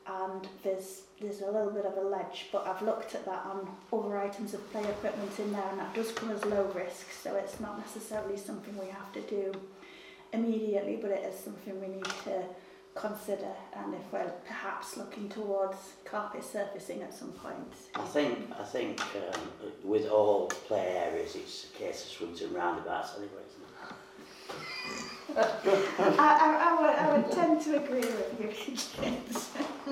And 0.06 0.48
there's 0.64 1.02
there's 1.20 1.42
a 1.42 1.46
little 1.46 1.70
bit 1.70 1.84
of 1.84 1.96
a 1.96 2.00
ledge, 2.00 2.48
but 2.50 2.66
I've 2.66 2.82
looked 2.82 3.14
at 3.14 3.24
that 3.26 3.46
on 3.46 3.68
other 3.92 4.18
items 4.18 4.54
of 4.54 4.72
play 4.72 4.82
equipment 4.82 5.38
in 5.38 5.52
there, 5.52 5.68
and 5.70 5.78
that 5.78 5.94
does 5.94 6.10
come 6.10 6.32
as 6.32 6.44
low 6.44 6.64
risk, 6.74 7.12
so 7.12 7.36
it's 7.36 7.60
not 7.60 7.78
necessarily 7.78 8.36
something 8.36 8.76
we 8.76 8.88
have 8.88 9.12
to 9.12 9.20
do 9.20 9.52
immediately, 10.32 10.98
but 11.00 11.10
it 11.10 11.24
is 11.24 11.38
something 11.38 11.80
we 11.80 11.88
need 11.88 12.04
to 12.24 12.42
consider 12.94 13.48
and 13.74 13.94
if 13.94 14.12
we're 14.12 14.30
perhaps 14.46 14.98
looking 14.98 15.26
towards 15.28 15.76
carpet 16.04 16.44
surfacing 16.44 17.02
at 17.02 17.14
some 17.14 17.32
point. 17.32 17.72
I 17.94 18.04
think 18.04 18.50
I 18.58 18.64
think 18.64 19.00
um, 19.16 19.40
with 19.82 20.10
all 20.10 20.48
play 20.48 20.96
areas, 20.96 21.34
it's 21.34 21.68
a 21.74 21.78
case 21.78 22.04
of 22.04 22.10
swings 22.10 22.42
and 22.42 22.52
roundabouts 22.52 23.14
anyway, 23.16 23.42
isn't 23.48 23.62
it? 23.62 23.72
I, 25.34 26.18
I, 26.18 26.58
I, 26.68 26.80
would, 26.80 26.96
I 26.96 27.16
would 27.16 27.32
tend 27.32 27.62
to 27.62 27.76
agree 27.82 28.00
with 28.00 28.36
you, 28.38 28.48
kids. 29.02 29.50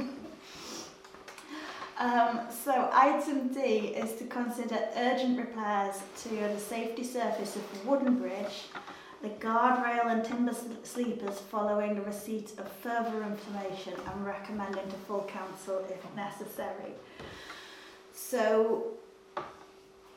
um, 1.99 2.41
so 2.51 2.91
item 2.93 3.49
D 3.49 3.61
is 3.61 4.19
to 4.19 4.25
consider 4.25 4.79
urgent 4.97 5.39
repairs 5.39 6.03
to 6.25 6.29
the 6.29 6.59
safety 6.59 7.05
surface 7.05 7.57
of 7.57 7.63
the 7.73 7.89
wooden 7.89 8.19
bridge 8.19 8.67
the 9.23 9.29
guardrail 9.29 10.07
and 10.07 10.25
timber 10.25 10.55
sleepers 10.83 11.39
following 11.39 11.95
the 11.95 12.01
receipt 12.03 12.53
of 12.59 12.71
further 12.73 13.23
information 13.23 13.93
and 14.11 14.25
recommending 14.25 14.89
to 14.89 14.97
full 15.07 15.29
council 15.29 15.85
if 15.91 16.17
necessary. 16.17 16.95
So 18.15 18.95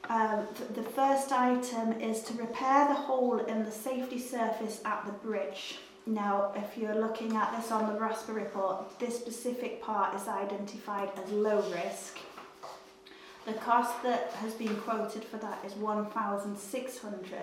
um, 0.09 0.47
th 0.55 0.69
the 0.79 0.87
first 0.99 1.31
item 1.31 1.87
is 2.09 2.17
to 2.27 2.33
repair 2.45 2.87
the 2.87 2.99
hole 3.07 3.39
in 3.51 3.63
the 3.63 3.75
safety 3.89 4.19
surface 4.19 4.81
at 4.85 5.05
the 5.05 5.15
bridge. 5.27 5.63
Now, 6.05 6.51
if 6.55 6.77
you're 6.77 7.01
looking 7.05 7.31
at 7.41 7.49
this 7.55 7.71
on 7.71 7.83
the 7.87 7.97
RoSPA 7.99 8.33
report, 8.35 8.99
this 8.99 9.15
specific 9.17 9.81
part 9.81 10.09
is 10.19 10.27
identified 10.27 11.09
as 11.19 11.31
low 11.31 11.61
risk. 11.71 12.19
The 13.45 13.53
cost 13.53 14.03
that 14.03 14.31
has 14.43 14.53
been 14.53 14.75
quoted 14.87 15.23
for 15.23 15.37
that 15.37 15.59
is 15.65 15.73
1,600 15.75 17.39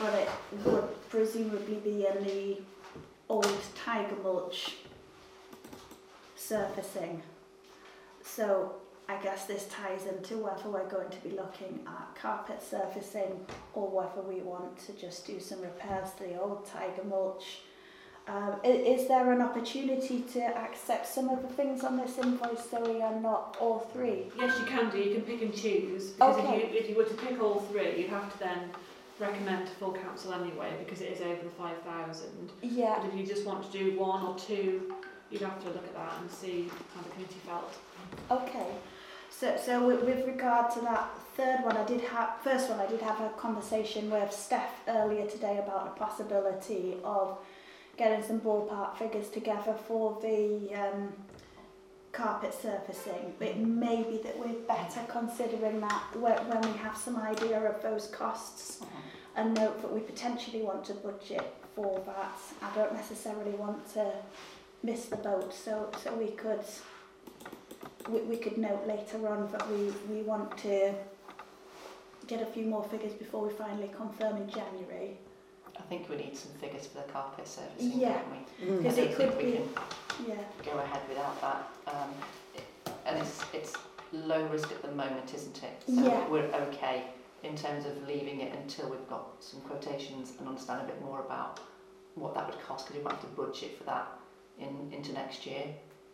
but 0.00 0.14
it 0.14 0.28
would 0.64 1.08
presumably 1.10 1.76
be 1.84 2.06
in 2.06 2.24
the 2.24 2.56
old 3.28 3.56
tiger 3.84 4.16
mulch 4.24 4.76
surfacing. 6.36 7.22
So 8.24 8.74
I 9.08 9.16
guess 9.22 9.44
this 9.46 9.66
ties 9.68 10.06
into 10.06 10.38
whether 10.38 10.68
we're 10.68 10.88
going 10.88 11.10
to 11.10 11.18
be 11.18 11.30
looking 11.30 11.80
at 11.86 12.14
carpet 12.20 12.62
surfacing 12.62 13.44
or 13.74 13.88
whether 13.88 14.26
we 14.26 14.40
want 14.40 14.78
to 14.86 14.92
just 14.92 15.26
do 15.26 15.38
some 15.38 15.60
repairs 15.60 16.12
to 16.18 16.24
the 16.24 16.40
old 16.40 16.66
tiger 16.66 17.04
mulch. 17.04 17.60
Um, 18.28 18.56
is, 18.62 19.00
is 19.02 19.08
there 19.08 19.32
an 19.32 19.40
opportunity 19.40 20.20
to 20.34 20.40
accept 20.40 21.06
some 21.08 21.28
of 21.28 21.42
the 21.42 21.48
things 21.48 21.82
on 21.82 21.96
this 21.96 22.16
invoice 22.18 22.70
so 22.70 22.80
we 22.80 23.02
are 23.02 23.18
not 23.20 23.56
all 23.60 23.80
three? 23.92 24.30
Yes, 24.38 24.56
you 24.60 24.66
can 24.66 24.90
do. 24.90 24.98
You 24.98 25.14
can 25.14 25.22
pick 25.22 25.42
and 25.42 25.54
choose. 25.54 26.10
Because 26.10 26.36
Okay. 26.36 26.62
if, 26.62 26.72
you, 26.72 26.78
if 26.78 26.88
you 26.90 26.96
were 26.96 27.04
to 27.04 27.14
pick 27.14 27.42
all 27.42 27.60
three, 27.60 28.00
you'd 28.00 28.10
have 28.10 28.32
to 28.32 28.38
then 28.38 28.70
recommend 29.20 29.66
to 29.66 29.72
full 29.74 29.92
council 29.92 30.32
anyway 30.32 30.72
because 30.78 31.00
it 31.00 31.12
is 31.12 31.20
over 31.20 31.42
the 31.42 31.50
5,000. 31.50 32.28
Yeah. 32.62 32.98
But 32.98 33.08
if 33.10 33.14
you 33.14 33.26
just 33.26 33.46
want 33.46 33.70
to 33.70 33.78
do 33.78 33.98
one 33.98 34.24
or 34.24 34.38
two, 34.38 34.94
you'd 35.30 35.42
have 35.42 35.60
to 35.62 35.68
look 35.68 35.84
at 35.84 35.94
that 35.94 36.12
and 36.20 36.30
see 36.30 36.70
how 36.94 37.02
the 37.02 37.10
committee 37.10 37.40
felt. 37.46 37.76
Okay. 38.30 38.66
So, 39.30 39.56
so 39.64 39.86
with, 39.86 40.02
with 40.02 40.26
regard 40.26 40.72
to 40.74 40.80
that 40.80 41.10
third 41.36 41.62
one, 41.62 41.76
I 41.76 41.84
did 41.84 42.00
have 42.02 42.38
first 42.42 42.68
one. 42.68 42.80
I 42.80 42.86
did 42.86 43.00
have 43.00 43.20
a 43.20 43.30
conversation 43.30 44.10
with 44.10 44.32
Steph 44.32 44.80
earlier 44.88 45.26
today 45.26 45.58
about 45.58 45.94
the 45.94 46.04
possibility 46.04 46.96
of 47.04 47.38
getting 47.96 48.22
some 48.26 48.40
ballpark 48.40 48.96
figures 48.96 49.28
together 49.28 49.74
for 49.86 50.18
the 50.20 50.74
um, 50.74 51.12
carpet 52.12 52.52
surfacing. 52.52 53.34
It 53.40 53.58
may 53.58 54.02
be 54.02 54.18
that 54.24 54.38
we're 54.38 54.58
better 54.66 55.00
considering 55.08 55.80
that 55.80 56.16
when, 56.16 56.36
when 56.48 56.60
we 56.72 56.78
have 56.78 56.96
some 56.96 57.16
idea 57.16 57.60
of 57.60 57.82
those 57.82 58.08
costs 58.08 58.80
and 59.36 59.54
note 59.54 59.80
that 59.82 59.92
we 59.92 60.00
potentially 60.00 60.62
want 60.62 60.84
to 60.86 60.94
budget 60.94 61.54
for 61.74 62.00
that. 62.06 62.38
I 62.62 62.74
don't 62.74 62.92
necessarily 62.94 63.52
want 63.52 63.92
to 63.94 64.12
miss 64.82 65.06
the 65.06 65.16
boat, 65.16 65.52
so 65.54 65.90
so 66.02 66.14
we 66.14 66.28
could 66.28 66.64
we, 68.08 68.20
we 68.22 68.36
could 68.36 68.58
note 68.58 68.86
later 68.86 69.28
on 69.28 69.50
that 69.52 69.70
we, 69.70 69.92
we 70.12 70.22
want 70.22 70.56
to 70.58 70.92
get 72.26 72.42
a 72.42 72.46
few 72.46 72.64
more 72.64 72.84
figures 72.84 73.12
before 73.12 73.46
we 73.46 73.52
finally 73.52 73.90
confirm 73.96 74.36
in 74.36 74.48
January. 74.48 75.18
I 75.76 75.82
think 75.82 76.08
we 76.08 76.16
need 76.16 76.36
some 76.36 76.52
figures 76.52 76.86
for 76.86 76.98
the 76.98 77.12
carpet 77.12 77.46
surfacing, 77.48 78.00
Yeah. 78.00 78.20
don't 78.20 78.30
we? 78.30 78.66
Mm. 78.66 78.82
Because 78.82 78.98
I 78.98 79.02
it 79.02 79.16
could 79.16 79.32
think 79.34 79.36
we 79.38 79.44
be, 79.52 79.56
can 79.58 80.28
yeah, 80.28 80.34
go 80.64 80.78
ahead 80.78 81.00
without 81.08 81.40
that. 81.40 81.68
Um, 81.86 82.10
it, 82.54 82.64
and 83.06 83.18
it's, 83.18 83.42
it's 83.52 83.72
low 84.12 84.44
risk 84.46 84.70
at 84.70 84.82
the 84.82 84.90
moment, 84.92 85.32
isn't 85.34 85.62
it? 85.62 85.82
So 85.86 86.04
Yeah. 86.06 86.28
we're 86.28 86.44
okay 86.68 87.04
in 87.42 87.56
terms 87.56 87.86
of 87.86 88.06
leaving 88.06 88.40
it 88.40 88.54
until 88.54 88.88
we've 88.90 89.08
got 89.08 89.42
some 89.42 89.60
quotations 89.62 90.34
and 90.38 90.48
understand 90.48 90.82
a 90.82 90.84
bit 90.84 91.00
more 91.02 91.20
about 91.20 91.60
what 92.14 92.34
that 92.34 92.46
would 92.46 92.60
cost, 92.62 92.86
because 92.86 92.98
we 92.98 93.04
might 93.04 93.14
have 93.14 93.20
to 93.22 93.28
budget 93.28 93.78
for 93.78 93.84
that 93.84 94.08
in 94.58 94.92
into 94.92 95.12
next 95.12 95.46
year. 95.46 95.64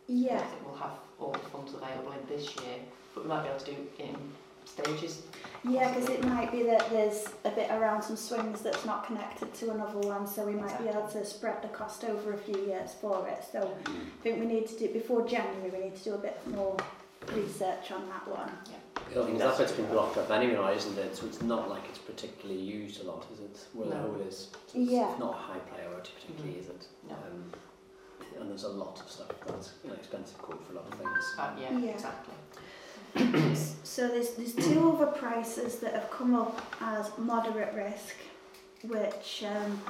Yeah. 0.07 0.37
don't 0.37 0.49
think 0.49 0.65
we'll 0.65 0.77
have 0.77 0.99
all 1.19 1.31
the 1.31 1.39
funds 1.39 1.73
available 1.73 2.13
in 2.13 2.25
this 2.27 2.55
year, 2.55 2.79
but 3.13 3.23
we 3.23 3.29
might 3.29 3.43
be 3.43 3.49
able 3.49 3.59
to 3.59 3.65
do 3.65 3.71
it 3.71 3.99
in 3.99 4.15
stages. 4.63 5.23
Yeah, 5.67 5.93
because 5.93 6.09
it 6.09 6.23
might 6.25 6.51
be 6.51 6.63
that 6.63 6.89
there's 6.89 7.25
a 7.43 7.49
bit 7.49 7.69
around 7.71 8.03
some 8.03 8.15
swings 8.15 8.61
that's 8.61 8.85
not 8.85 9.05
connected 9.05 9.53
to 9.55 9.71
another 9.71 9.99
one, 9.99 10.27
so 10.27 10.45
we 10.45 10.53
might 10.53 10.77
be 10.79 10.87
able 10.87 11.07
to 11.07 11.25
spread 11.25 11.61
the 11.61 11.67
cost 11.69 12.03
over 12.03 12.33
a 12.33 12.37
few 12.37 12.57
years 12.65 12.93
for 12.93 13.27
it. 13.27 13.43
So 13.51 13.59
mm. 13.59 13.95
I 13.95 14.23
think 14.23 14.39
we 14.39 14.45
need 14.45 14.67
to 14.67 14.77
do, 14.77 14.85
it 14.85 14.93
before 14.93 15.27
January, 15.27 15.69
we 15.69 15.79
need 15.79 15.95
to 15.95 16.03
do 16.03 16.13
a 16.13 16.19
bit 16.19 16.39
more 16.47 16.77
research 17.33 17.91
on 17.91 18.07
that 18.09 18.27
one. 18.27 18.51
The 19.13 19.19
other 19.21 19.25
thing 19.27 19.35
is 19.35 19.41
that 19.41 19.57
bit's 19.57 19.71
been 19.73 19.85
blocked 19.87 20.17
up 20.17 20.29
anyway, 20.31 20.75
isn't 20.75 20.97
it? 20.97 21.15
So 21.15 21.25
it's 21.27 21.41
not 21.41 21.69
like 21.69 21.83
it's 21.89 21.99
particularly 21.99 22.59
used 22.61 23.01
a 23.01 23.05
lot, 23.05 23.25
is 23.33 23.39
it? 23.39 23.65
Where 23.73 23.87
the 23.89 23.95
No. 23.95 24.01
hole 24.01 24.21
is. 24.27 24.49
So 24.67 24.79
it's, 24.79 24.91
Yeah. 24.91 25.09
it's 25.11 25.19
not 25.19 25.33
a 25.33 25.37
high 25.37 25.59
priority 25.59 26.11
particularly, 26.15 26.59
is 26.59 26.69
it? 26.69 26.87
No. 27.07 27.15
Um, 27.15 27.51
and 28.39 28.49
there's 28.49 28.63
a 28.63 28.69
lot 28.69 28.99
of 29.01 29.09
stuff 29.09 29.27
that's 29.47 29.71
an 29.83 29.91
expensive 29.91 30.37
quote 30.37 30.63
for 30.65 30.73
a 30.73 30.75
lot 30.77 30.85
of 30.91 30.99
things. 30.99 31.35
Uh, 31.39 31.51
yeah, 31.59 31.77
Yeah. 31.77 31.91
exactly. 31.91 32.33
So 33.83 34.07
there's, 34.09 34.31
there's 34.31 34.53
two 34.53 34.91
other 34.91 35.07
prices 35.07 35.79
that 35.79 35.93
have 35.93 36.11
come 36.11 36.35
up 36.35 36.61
as 36.81 37.09
moderate 37.17 37.73
risk, 37.73 38.15
which, 38.83 39.43
um, 39.47 39.81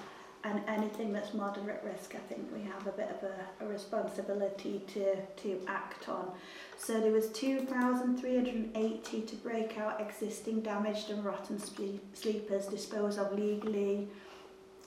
and 0.48 0.62
anything 0.68 1.12
that's 1.12 1.34
moderate 1.34 1.84
risk, 1.84 2.16
I 2.16 2.20
think 2.30 2.50
we 2.54 2.62
have 2.64 2.88
a 2.88 2.92
bit 2.92 3.10
of 3.10 3.24
a, 3.24 3.66
a 3.66 3.68
responsibility 3.68 4.82
to, 4.94 5.16
to 5.44 5.62
act 5.68 6.08
on. 6.08 6.32
So 6.78 7.02
there 7.02 7.12
was 7.12 7.30
2,380 7.30 9.22
to 9.22 9.36
break 9.38 9.78
out 9.78 10.00
existing 10.00 10.62
damaged 10.62 11.10
and 11.10 11.26
rotten 11.26 11.60
sleepers, 11.60 12.68
dispose 12.68 13.18
of 13.18 13.34
legally, 13.34 14.08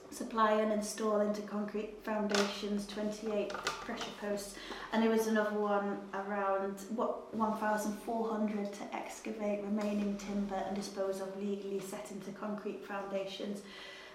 supply 0.09 0.53
and 0.53 0.71
install 0.71 1.21
into 1.21 1.41
concrete 1.43 1.93
foundations, 2.03 2.87
28 2.87 3.53
pressure 3.53 4.11
posts, 4.19 4.55
and 4.91 5.01
there 5.01 5.11
was 5.11 5.27
another 5.27 5.57
one 5.57 5.99
around 6.13 6.79
what 6.95 7.33
1,400 7.35 8.73
to 8.73 8.95
excavate 8.95 9.63
remaining 9.63 10.17
timber 10.17 10.61
and 10.67 10.75
dispose 10.75 11.21
of 11.21 11.41
legally 11.41 11.79
set 11.79 12.11
into 12.11 12.31
concrete 12.31 12.83
foundations. 12.85 13.61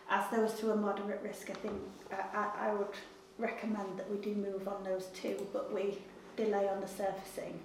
As 0.08 0.28
those 0.30 0.54
two 0.58 0.70
are 0.70 0.76
moderate 0.76 1.20
risk, 1.22 1.50
I 1.50 1.54
think 1.54 1.74
I, 2.12 2.36
I, 2.36 2.68
I 2.70 2.74
would 2.74 2.94
recommend 3.38 3.98
that 3.98 4.10
we 4.10 4.18
do 4.18 4.34
move 4.34 4.68
on 4.68 4.82
those 4.84 5.06
two, 5.14 5.46
but 5.52 5.72
we 5.74 5.98
delay 6.36 6.68
on 6.68 6.80
the 6.80 6.86
surfacing. 6.88 7.58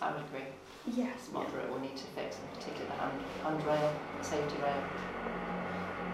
I 0.00 0.12
would 0.12 0.22
agree. 0.24 0.46
Yes. 0.94 1.14
It's 1.24 1.32
moderate, 1.32 1.70
we'll 1.70 1.80
need 1.80 1.96
to 1.96 2.04
fix 2.14 2.36
in 2.38 2.58
particular 2.58 2.86
the 2.86 2.92
hand, 2.94 3.22
handrail, 3.42 3.92
safety 4.20 4.56
rail. 4.62 4.82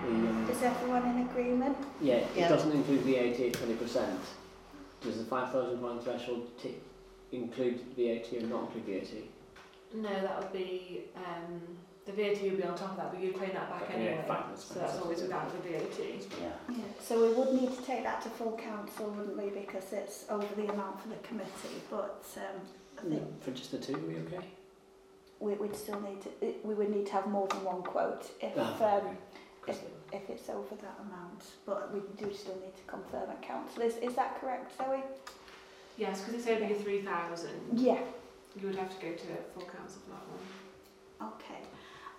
The, 0.04 0.08
um, 0.30 0.48
Is 0.50 0.62
everyone 0.62 1.04
in 1.08 1.26
agreement? 1.28 1.76
yeah, 2.00 2.14
it 2.16 2.28
Yeah. 2.36 2.48
doesn't 2.48 2.70
include 2.72 3.00
VAT 3.00 3.40
at 3.46 3.52
20%. 3.54 4.18
Does 5.02 5.18
the 5.18 5.24
£5,000 5.24 6.02
threshold 6.04 6.48
t- 6.62 6.76
include 7.32 7.80
VAT 7.96 8.32
or 8.34 8.46
not 8.46 8.70
include 8.74 8.84
VAT? 9.02 9.24
No, 9.94 10.08
that 10.08 10.38
would 10.40 10.52
be, 10.52 11.04
um, 11.16 11.60
the 12.06 12.12
VAT 12.12 12.42
would 12.42 12.56
be 12.56 12.64
on 12.64 12.74
top 12.76 12.92
of 12.92 12.96
that, 12.96 13.12
but 13.12 13.20
you'd 13.20 13.36
claim 13.36 13.50
that 13.52 13.70
back 13.70 13.82
Okay, 13.82 14.04
yeah, 14.04 14.10
anyway. 14.10 14.24
fine, 14.26 14.56
so 14.56 14.74
that's 14.80 14.98
always 14.98 15.20
without 15.22 15.50
the 15.52 15.68
VAT. 15.68 15.98
Yeah. 16.40 16.48
Yeah. 16.70 16.76
So 17.00 17.20
we 17.28 17.34
would 17.34 17.52
need 17.60 17.76
to 17.76 17.82
take 17.82 18.02
that 18.04 18.22
to 18.22 18.28
full 18.30 18.56
council, 18.56 19.06
wouldn't 19.10 19.36
we? 19.36 19.50
Because 19.50 19.92
it's 19.92 20.24
over 20.30 20.46
the 20.56 20.72
amount 20.72 21.00
for 21.02 21.08
the 21.08 21.16
committee. 21.16 21.82
But 21.90 22.24
um, 22.36 22.60
I 22.98 23.00
think 23.02 23.12
No, 23.22 23.28
for 23.40 23.50
just 23.52 23.70
the 23.70 23.78
two, 23.78 23.94
are 23.94 23.98
we 23.98 24.16
okay? 24.16 24.46
we, 25.40 25.54
we'd 25.54 25.76
still 25.76 26.00
need 26.00 26.20
to, 26.22 26.28
we 26.64 26.74
would 26.74 26.90
need 26.90 27.06
to 27.06 27.12
have 27.12 27.26
more 27.28 27.46
than 27.48 27.64
one 27.64 27.82
quote 27.82 28.26
if, 28.40 28.52
Ah, 28.58 28.96
um, 28.98 29.16
Because 29.60 29.80
if 30.12 30.28
it's 30.28 30.48
over 30.50 30.74
that 30.76 30.98
amount. 31.06 31.44
But 31.66 31.92
we 31.94 32.00
do 32.18 32.32
still 32.34 32.56
need 32.56 32.76
to 32.76 32.82
confirm 32.86 33.30
at 33.30 33.40
council. 33.42 33.82
Is, 33.82 33.96
is 33.98 34.14
that 34.16 34.40
correct, 34.40 34.76
Zoe? 34.76 35.02
Yes, 35.96 36.20
because 36.20 36.34
it's 36.34 36.48
over 36.48 36.66
your 36.66 36.78
3,000. 36.78 37.50
Yeah. 37.74 37.98
You 38.58 38.66
would 38.68 38.76
have 38.76 38.90
to 38.98 39.06
go 39.06 39.12
to 39.12 39.26
full 39.54 39.62
council 39.64 40.00
for 40.04 40.10
that 40.10 40.26
one. 40.28 41.34
Okay. 41.34 41.60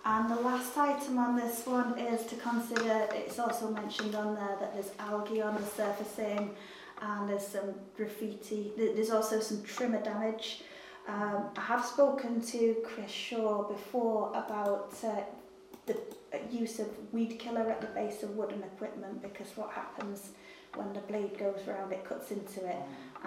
And 0.04 0.30
the 0.30 0.36
last 0.36 0.76
item 0.76 1.18
on 1.18 1.36
this 1.36 1.64
one 1.64 1.96
is 1.96 2.26
to 2.26 2.34
consider, 2.36 3.06
it's 3.12 3.38
also 3.38 3.70
mentioned 3.70 4.14
on 4.16 4.34
there 4.34 4.56
that 4.58 4.74
there's 4.74 4.90
algae 4.98 5.40
on 5.40 5.54
the 5.54 5.66
surfacing 5.66 6.50
and 7.00 7.28
there's 7.28 7.46
some 7.46 7.74
graffiti. 7.96 8.72
There's 8.76 9.10
also 9.10 9.38
some 9.38 9.62
trimmer 9.62 10.02
damage. 10.02 10.62
Um, 11.06 11.50
I 11.56 11.60
have 11.60 11.84
spoken 11.84 12.40
to 12.40 12.76
Chris 12.84 13.10
Shaw 13.10 13.62
before 13.64 14.30
about 14.30 14.94
uh, 15.04 15.20
the 15.86 15.94
uh, 16.32 16.38
use 16.50 16.78
of 16.80 16.88
weed 17.12 17.38
killer 17.38 17.68
at 17.70 17.80
the 17.80 17.88
base 17.88 18.22
of 18.22 18.36
wooden 18.36 18.62
equipment 18.62 19.22
because 19.22 19.48
what 19.56 19.70
happens 19.70 20.30
when 20.74 20.92
the 20.92 21.00
blade 21.00 21.38
goes 21.38 21.60
round, 21.66 21.92
it 21.92 22.04
cuts 22.04 22.30
into 22.30 22.66
it 22.66 22.76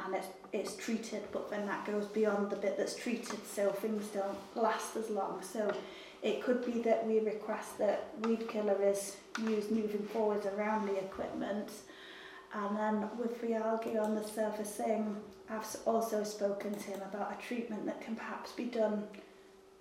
and 0.03 0.15
it's, 0.15 0.28
it's 0.51 0.76
treated, 0.76 1.21
but 1.32 1.49
then 1.49 1.65
that 1.67 1.86
goes 1.86 2.05
beyond 2.07 2.49
the 2.49 2.55
bit 2.55 2.78
that's 2.78 2.95
treated, 2.95 3.39
so 3.45 3.71
things 3.71 4.07
don't 4.07 4.38
last 4.55 4.95
as 4.95 5.09
long. 5.09 5.41
So 5.41 5.73
it 6.22 6.43
could 6.43 6.66
be 6.66 6.82
that 6.82 7.05
we 7.05 7.20
request 7.20 7.78
that 7.78 8.09
weed 8.22 8.47
killer 8.49 8.78
is 8.82 9.18
used 9.43 9.72
moving 9.72 10.05
forward 10.13 10.45
around 10.57 10.88
the 10.88 10.97
equipment. 10.97 11.70
And 12.53 12.78
then 12.78 13.09
with 13.18 13.41
the 13.41 13.55
on 13.55 14.16
the 14.16 14.24
surfacing, 14.24 15.18
I've 15.49 15.66
also 15.86 16.24
spoken 16.24 16.74
to 16.74 16.84
him 16.91 17.01
about 17.01 17.38
a 17.38 17.41
treatment 17.41 17.86
that 17.86 18.01
can 18.01 18.16
perhaps 18.16 18.51
be 18.53 18.66
done 18.66 19.03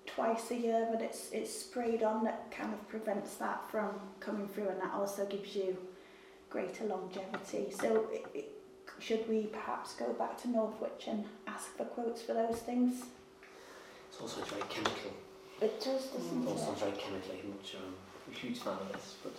twice 0.06 0.50
a 0.50 0.56
year, 0.56 0.88
but 0.90 1.00
it's, 1.00 1.30
it's 1.32 1.56
sprayed 1.56 2.02
on 2.02 2.24
that 2.24 2.50
kind 2.50 2.72
of 2.72 2.88
prevents 2.88 3.34
that 3.36 3.70
from 3.70 3.90
coming 4.20 4.48
through 4.48 4.68
and 4.68 4.80
that 4.80 4.92
also 4.92 5.24
gives 5.26 5.56
you 5.56 5.76
greater 6.50 6.84
longevity. 6.84 7.72
So 7.80 8.08
it, 8.12 8.26
it, 8.34 8.50
should 8.98 9.28
we 9.28 9.44
perhaps 9.46 9.94
go 9.94 10.12
back 10.12 10.40
to 10.42 10.48
Northwich 10.48 11.06
and 11.06 11.24
ask 11.46 11.76
for 11.76 11.84
quotes 11.84 12.22
for 12.22 12.34
those 12.34 12.58
things? 12.58 13.04
it's 14.14 14.20
also 14.20 14.42
very 14.42 14.62
chemical. 14.68 15.12
It 15.60 15.80
does, 15.80 16.06
doesn't 16.06 16.42
It 16.42 16.48
all 16.48 16.54
it? 16.56 16.60
sounds 16.60 16.80
very 16.80 16.92
chemically. 16.92 17.40
I'm 17.44 17.50
not 17.50 17.64
sure 17.64 17.80
I'm 17.80 18.34
a 18.34 18.36
huge 18.38 18.58
fan 18.58 18.72
of 18.74 18.92
this, 18.92 19.16
but 19.22 19.32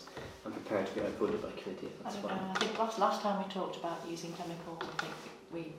I'm 0.46 0.52
prepared 0.54 0.88
to 0.88 0.94
be 0.94 1.02
outvoted 1.02 1.42
by 1.42 1.52
committee 1.52 1.88
if 1.88 2.00
I 2.02 2.04
that's 2.04 2.16
don't 2.16 2.24
know. 2.24 2.30
fine. 2.30 2.50
I 2.56 2.60
think 2.60 2.80
last, 2.80 3.00
last 3.00 3.22
time 3.22 3.44
we 3.46 3.54
talked 3.54 3.78
about 3.78 4.00
using 4.10 4.32
chemicals, 4.34 4.80
I 4.82 5.02
think 5.04 5.14
we 5.52 5.74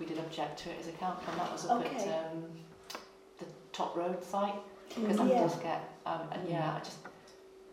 we 0.00 0.06
did 0.06 0.18
object 0.18 0.58
to 0.64 0.70
it 0.70 0.76
as 0.80 0.88
a 0.88 0.92
council, 0.92 1.22
and 1.30 1.40
that 1.40 1.52
was 1.52 1.66
up 1.66 1.80
Okay. 1.80 2.08
at 2.10 2.32
um, 2.32 2.42
the 3.38 3.46
top 3.72 3.96
road 3.96 4.24
site 4.24 4.54
because 4.88 5.18
that 5.18 5.28
Yeah. 5.28 5.40
does 5.42 5.54
get 5.56 5.88
um, 6.04 6.20
and 6.32 6.48
yeah, 6.48 6.74
I 6.76 6.78
just 6.80 6.98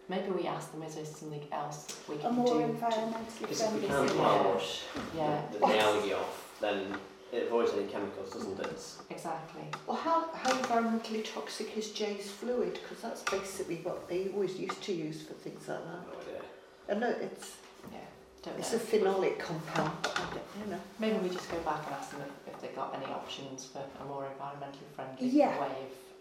maybe 0.07 0.29
we 0.29 0.45
ask 0.47 0.71
them 0.71 0.83
is 0.83 0.95
there 0.95 1.05
something 1.05 1.41
else 1.51 1.87
we 2.07 2.15
A 2.15 2.19
can 2.19 2.35
more 2.35 2.45
do? 2.47 2.53
environmentally 2.73 3.39
Because 3.41 3.61
if 3.61 3.73
we 3.73 3.79
friendly 3.87 4.07
can 4.09 4.17
Yeah. 4.17 4.23
power 4.23 4.53
wash 4.53 4.81
Yeah, 5.15 5.41
the, 5.51 5.57
the 5.59 5.79
algae 5.79 6.13
off, 6.13 6.57
then 6.61 6.95
it 7.31 7.47
avoids 7.47 7.71
any 7.73 7.87
chemicals, 7.87 8.31
doesn't 8.33 8.59
it? 8.59 8.81
exactly. 9.09 9.63
Well, 9.87 9.97
how, 9.97 10.29
how 10.33 10.51
environmentally 10.51 11.23
toxic 11.33 11.77
is 11.77 11.91
Jeyes 11.91 12.29
Fluid? 12.29 12.73
Because 12.73 13.01
that's 13.01 13.23
basically 13.23 13.77
what 13.83 14.07
they 14.09 14.29
always 14.33 14.57
used 14.59 14.81
to 14.83 14.93
use 14.93 15.21
for 15.21 15.33
things 15.33 15.67
like 15.67 15.79
that. 15.79 16.01
No 16.07 16.19
idea. 16.19 16.41
I 16.89 16.93
know 16.95 17.15
it's 17.21 17.55
Yeah, 17.91 17.99
don't 18.43 18.59
it's 18.59 18.71
know. 18.73 18.77
a 18.77 18.81
phenolic 18.81 19.39
compound, 19.39 19.91
but 20.03 20.17
I 20.19 20.23
don't, 20.33 20.65
you 20.65 20.71
know. 20.71 20.79
Maybe 20.99 21.17
we 21.19 21.29
just 21.29 21.49
go 21.49 21.59
back 21.59 21.85
and 21.85 21.95
ask 21.95 22.11
them 22.11 22.21
if, 22.21 22.53
if 22.53 22.61
they've 22.61 22.75
got 22.75 22.93
any 22.95 23.05
options 23.13 23.65
for 23.65 23.81
a 24.01 24.05
more 24.05 24.25
environmentally 24.37 24.89
friendly 24.95 25.27
Yeah. 25.27 25.59
way 25.61 25.67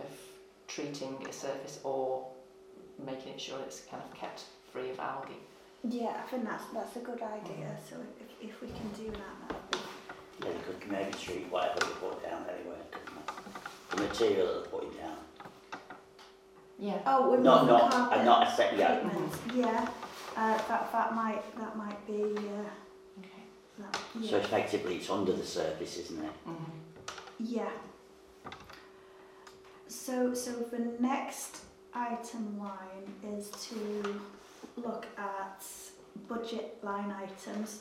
of, 0.01 0.07
of 0.07 0.13
treating 0.69 1.17
a 1.29 1.33
surface 1.33 1.81
or 1.83 2.27
making 3.05 3.33
it 3.35 3.41
sure 3.41 3.59
it's 3.61 3.81
kind 3.91 4.03
of 4.03 4.15
kept 4.17 4.45
free 4.73 4.91
of 4.91 5.01
algae. 5.01 5.35
Yeah, 5.83 6.21
I 6.23 6.29
think 6.31 6.45
that's 6.45 6.65
that's 6.75 6.95
a 6.97 7.01
good 7.01 7.23
idea. 7.23 7.67
Mm. 7.73 7.89
So 7.89 7.97
if, 8.21 8.51
if 8.51 8.61
we 8.61 8.69
can 8.69 8.89
do 9.03 9.11
that, 9.11 9.49
that 9.49 9.55
would 9.55 9.70
be 9.70 9.70
Yeah, 10.43 10.49
you 10.49 10.55
could 10.66 10.91
maybe 10.91 11.12
treat 11.12 11.51
whatever 11.51 11.80
they 11.80 11.86
put 12.01 12.22
down 12.22 12.45
anyway, 12.49 12.76
couldn't 12.91 13.26
they? 13.26 13.97
The 13.97 14.03
material 14.09 14.47
that 14.47 14.55
they're 14.62 14.70
putting 14.80 14.91
down. 14.99 15.16
Yeah. 16.78 16.99
Oh, 17.07 17.30
we're 17.30 17.38
Not, 17.41 17.62
moving 17.66 17.76
not, 17.78 17.91
carpet 17.93 18.16
and 18.18 18.26
not 18.26 18.49
a 18.49 18.51
set, 18.57 18.76
yeah. 18.78 19.01
treatment. 19.01 19.32
Yeah, 19.55 19.88
uh, 20.36 20.57
that 20.68 20.91
that 20.93 21.14
might 21.14 21.43
that 21.59 21.76
might 21.76 22.07
be 22.07 22.22
uh, 22.22 23.18
Okay. 23.18 23.43
that, 23.80 23.95
So 24.24 24.36
yeah. 24.36 24.43
effectively 24.45 24.97
it's 24.97 25.11
under 25.11 25.32
the 25.32 25.45
surface, 25.45 25.99
isn't 25.99 26.24
it? 26.24 26.32
Mm-hmm. 26.49 26.70
yeah. 27.38 27.68
So 29.88 30.32
so 30.32 30.53
the 30.53 30.78
next 31.01 31.59
item 31.93 32.59
line 32.59 33.12
is 33.36 33.51
to 33.68 34.20
look 34.76 35.07
at 35.18 35.62
budget 36.28 36.78
line 36.82 37.11
items. 37.11 37.80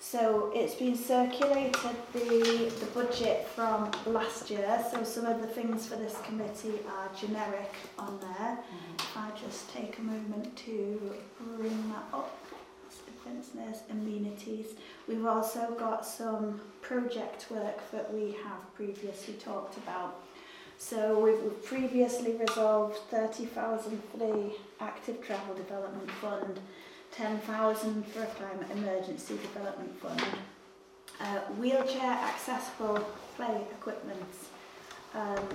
So 0.00 0.50
it's 0.54 0.74
been 0.74 0.96
circulated 0.96 1.74
the 2.14 2.72
the 2.80 2.86
budget 2.94 3.46
from 3.48 3.90
last 4.06 4.50
year. 4.50 4.82
So 4.90 5.04
some 5.04 5.26
of 5.26 5.40
the 5.42 5.46
things 5.46 5.86
for 5.86 5.96
this 5.96 6.16
committee 6.24 6.80
are 6.88 7.08
generic 7.14 7.72
on 7.98 8.18
there. 8.20 8.58
If 8.98 9.16
I 9.16 9.30
just 9.38 9.70
take 9.70 9.98
a 9.98 10.02
moment 10.02 10.56
to 10.56 11.14
bring 11.56 11.90
that 11.90 12.04
up. 12.12 12.36
There's 13.54 13.82
amenities. 13.90 14.74
We've 15.06 15.24
also 15.24 15.76
got 15.78 16.04
some 16.04 16.60
project 16.82 17.46
work 17.50 17.78
that 17.92 18.12
we 18.12 18.32
have 18.44 18.74
previously 18.74 19.34
talked 19.34 19.76
about. 19.76 20.16
So 20.78 21.18
we've 21.20 21.64
previously 21.64 22.32
resolved 22.32 22.96
30,000 23.10 24.02
for 24.10 24.16
the 24.16 24.52
Active 24.80 25.22
Travel 25.22 25.54
Development 25.54 26.10
Fund, 26.12 26.58
10,000 27.12 28.06
for 28.06 28.22
a 28.22 28.26
Climate 28.26 28.70
Emergency 28.72 29.36
Development 29.36 30.00
Fund, 30.00 30.22
uh, 31.20 31.38
wheelchair 31.58 32.12
accessible 32.12 33.06
play 33.36 33.62
equipment, 33.72 34.22
um, 35.14 35.48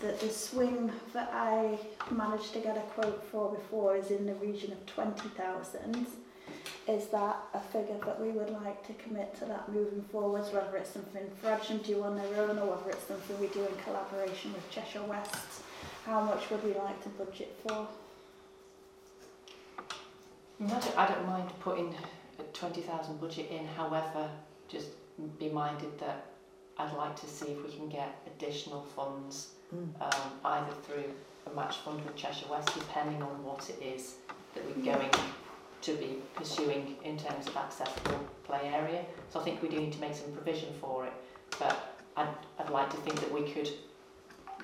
the, 0.00 0.12
the 0.24 0.28
swing 0.28 0.90
that 1.12 1.30
I 1.32 1.78
managed 2.10 2.52
to 2.54 2.60
get 2.60 2.76
a 2.76 2.80
quote 2.80 3.24
for 3.30 3.52
before 3.52 3.96
is 3.96 4.10
in 4.10 4.26
the 4.26 4.34
region 4.34 4.72
of 4.72 4.84
20,000. 4.86 6.06
Is 6.88 7.06
that 7.08 7.36
a 7.54 7.60
figure 7.60 7.98
that 8.04 8.20
we 8.20 8.30
would 8.30 8.50
like 8.50 8.84
to 8.88 8.92
commit 8.94 9.36
to 9.38 9.44
that 9.44 9.72
moving 9.72 10.04
forwards, 10.10 10.52
whether 10.52 10.76
it's 10.76 10.90
something 10.90 11.22
Frodsham 11.42 11.84
do 11.84 12.02
on 12.02 12.16
their 12.16 12.42
own 12.42 12.58
or 12.58 12.74
whether 12.74 12.90
it's 12.90 13.06
something 13.06 13.40
we 13.40 13.46
do 13.48 13.60
in 13.60 13.74
collaboration 13.84 14.52
with 14.52 14.68
Cheshire 14.70 15.02
West? 15.04 15.62
How 16.04 16.22
much 16.22 16.50
would 16.50 16.64
we 16.64 16.74
like 16.74 17.00
to 17.04 17.08
budget 17.10 17.56
for? 17.66 17.86
I 20.66 20.78
don't, 20.80 20.98
I 20.98 21.06
don't 21.08 21.26
mind 21.26 21.50
putting 21.60 21.94
a 22.38 22.42
20,000 22.52 23.20
budget 23.20 23.50
in, 23.50 23.66
however, 23.66 24.28
just 24.68 24.88
be 25.38 25.48
minded 25.48 25.98
that 25.98 26.26
I'd 26.78 26.92
like 26.94 27.16
to 27.20 27.26
see 27.26 27.46
if 27.46 27.64
we 27.64 27.70
can 27.72 27.88
get 27.88 28.16
additional 28.26 28.82
funds 28.82 29.48
Mm. 29.74 29.88
um, 30.02 30.30
either 30.44 30.72
through 30.82 31.04
a 31.50 31.54
match 31.54 31.78
fund 31.78 32.04
with 32.04 32.14
Cheshire 32.14 32.46
West, 32.50 32.74
depending 32.74 33.22
on 33.22 33.42
what 33.42 33.70
it 33.70 33.82
is 33.82 34.16
that 34.54 34.62
we're 34.66 34.84
going 34.84 35.08
to 35.80 35.94
be 35.94 36.18
pursuing 36.34 36.96
in 37.02 37.16
terms 37.16 37.46
of 37.48 37.56
accessible 37.56 38.20
play 38.44 38.70
area. 38.74 39.02
So 39.30 39.40
I 39.40 39.44
think 39.44 39.62
we 39.62 39.68
do 39.70 39.78
need 39.80 39.92
to 39.94 40.00
make 40.00 40.14
some 40.14 40.30
provision 40.32 40.68
for 40.78 41.06
it, 41.06 41.12
but 41.58 41.96
I'd, 42.18 42.28
I'd 42.58 42.68
like 42.68 42.90
to 42.90 42.96
think 42.98 43.18
that 43.20 43.32
we 43.32 43.50
could 43.50 43.70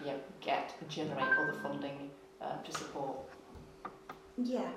yeah, 0.05 0.13
get 0.43 0.75
generate 0.91 1.25
other 1.25 1.59
funding 1.63 2.11
uh, 2.43 2.59
to 2.63 2.73
support. 2.73 3.17
Yeah. 4.37 4.69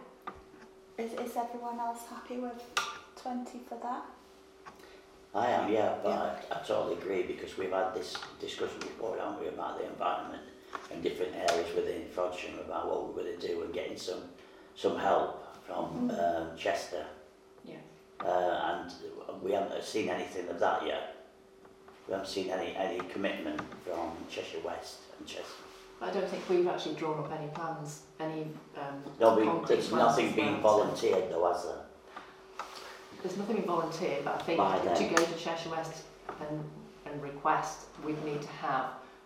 Is, 0.97 1.13
is 1.13 1.35
everyone 1.37 1.79
else 1.79 1.99
happy 2.09 2.37
with 2.37 2.61
20 3.21 3.59
for 3.67 3.77
that? 3.81 4.03
I 5.33 5.47
am, 5.47 5.71
yeah, 5.71 5.95
but 6.03 6.11
I, 6.51 6.55
I 6.55 6.59
totally 6.63 6.95
agree 6.95 7.23
because 7.23 7.57
we've 7.57 7.71
had 7.71 7.93
this 7.93 8.17
discussion 8.39 8.79
before, 8.79 9.17
haven't 9.17 9.39
we, 9.39 9.47
about 9.47 9.79
the 9.79 9.85
environment 9.87 10.43
and 10.91 11.01
different 11.01 11.33
areas 11.35 11.73
within 11.73 12.01
Frodsham 12.13 12.59
about 12.65 12.89
what 12.89 13.07
we're 13.07 13.23
going 13.23 13.39
to 13.39 13.47
do 13.47 13.61
and 13.63 13.73
getting 13.73 13.97
some 13.97 14.23
some 14.75 14.97
help 14.97 15.45
from 15.65 16.09
Mm. 16.09 16.51
um, 16.51 16.57
Chester. 16.57 17.05
Yeah. 17.65 17.75
Uh, 18.25 18.81
and 18.89 19.41
we 19.41 19.51
haven't 19.51 19.83
seen 19.83 20.09
anything 20.09 20.47
of 20.49 20.59
that 20.59 20.85
yet. 20.85 21.15
We 22.07 22.13
haven't 22.13 22.27
seen 22.29 22.49
any, 22.49 22.75
any 22.75 22.99
commitment 23.09 23.61
from 23.85 24.11
Cheshire 24.29 24.59
West 24.63 24.97
and 25.17 25.27
Chester. 25.27 25.63
I 26.01 26.09
don't 26.09 26.27
think 26.27 26.49
we've 26.49 26.67
actually 26.67 26.95
drawn 26.95 27.19
up 27.19 27.31
any 27.31 27.47
plans, 27.49 28.01
any 28.19 28.47
um, 28.75 29.03
No, 29.19 29.35
we, 29.35 29.43
concrete 29.43 29.75
there's 29.75 29.89
plans 29.89 30.09
nothing 30.09 30.29
as 30.29 30.35
being 30.35 30.61
well, 30.63 30.79
so- 30.79 30.83
volunteered 30.85 31.31
though, 31.31 31.53
has 31.53 31.63
there? 31.63 31.75
There's 33.21 33.37
nothing 33.37 33.57
in 33.57 33.63
volunteer, 33.63 34.17
but 34.23 34.41
I 34.41 34.43
think 34.43 34.57
By 34.57 34.79
to 34.79 35.03
go 35.03 35.15
to 35.23 35.35
Cheshire 35.37 35.69
West 35.69 36.05
and, 36.39 36.63
and 37.05 37.21
request, 37.21 37.85
we'd 38.03 38.23
need 38.25 38.41
to 38.41 38.47
have 38.47 38.85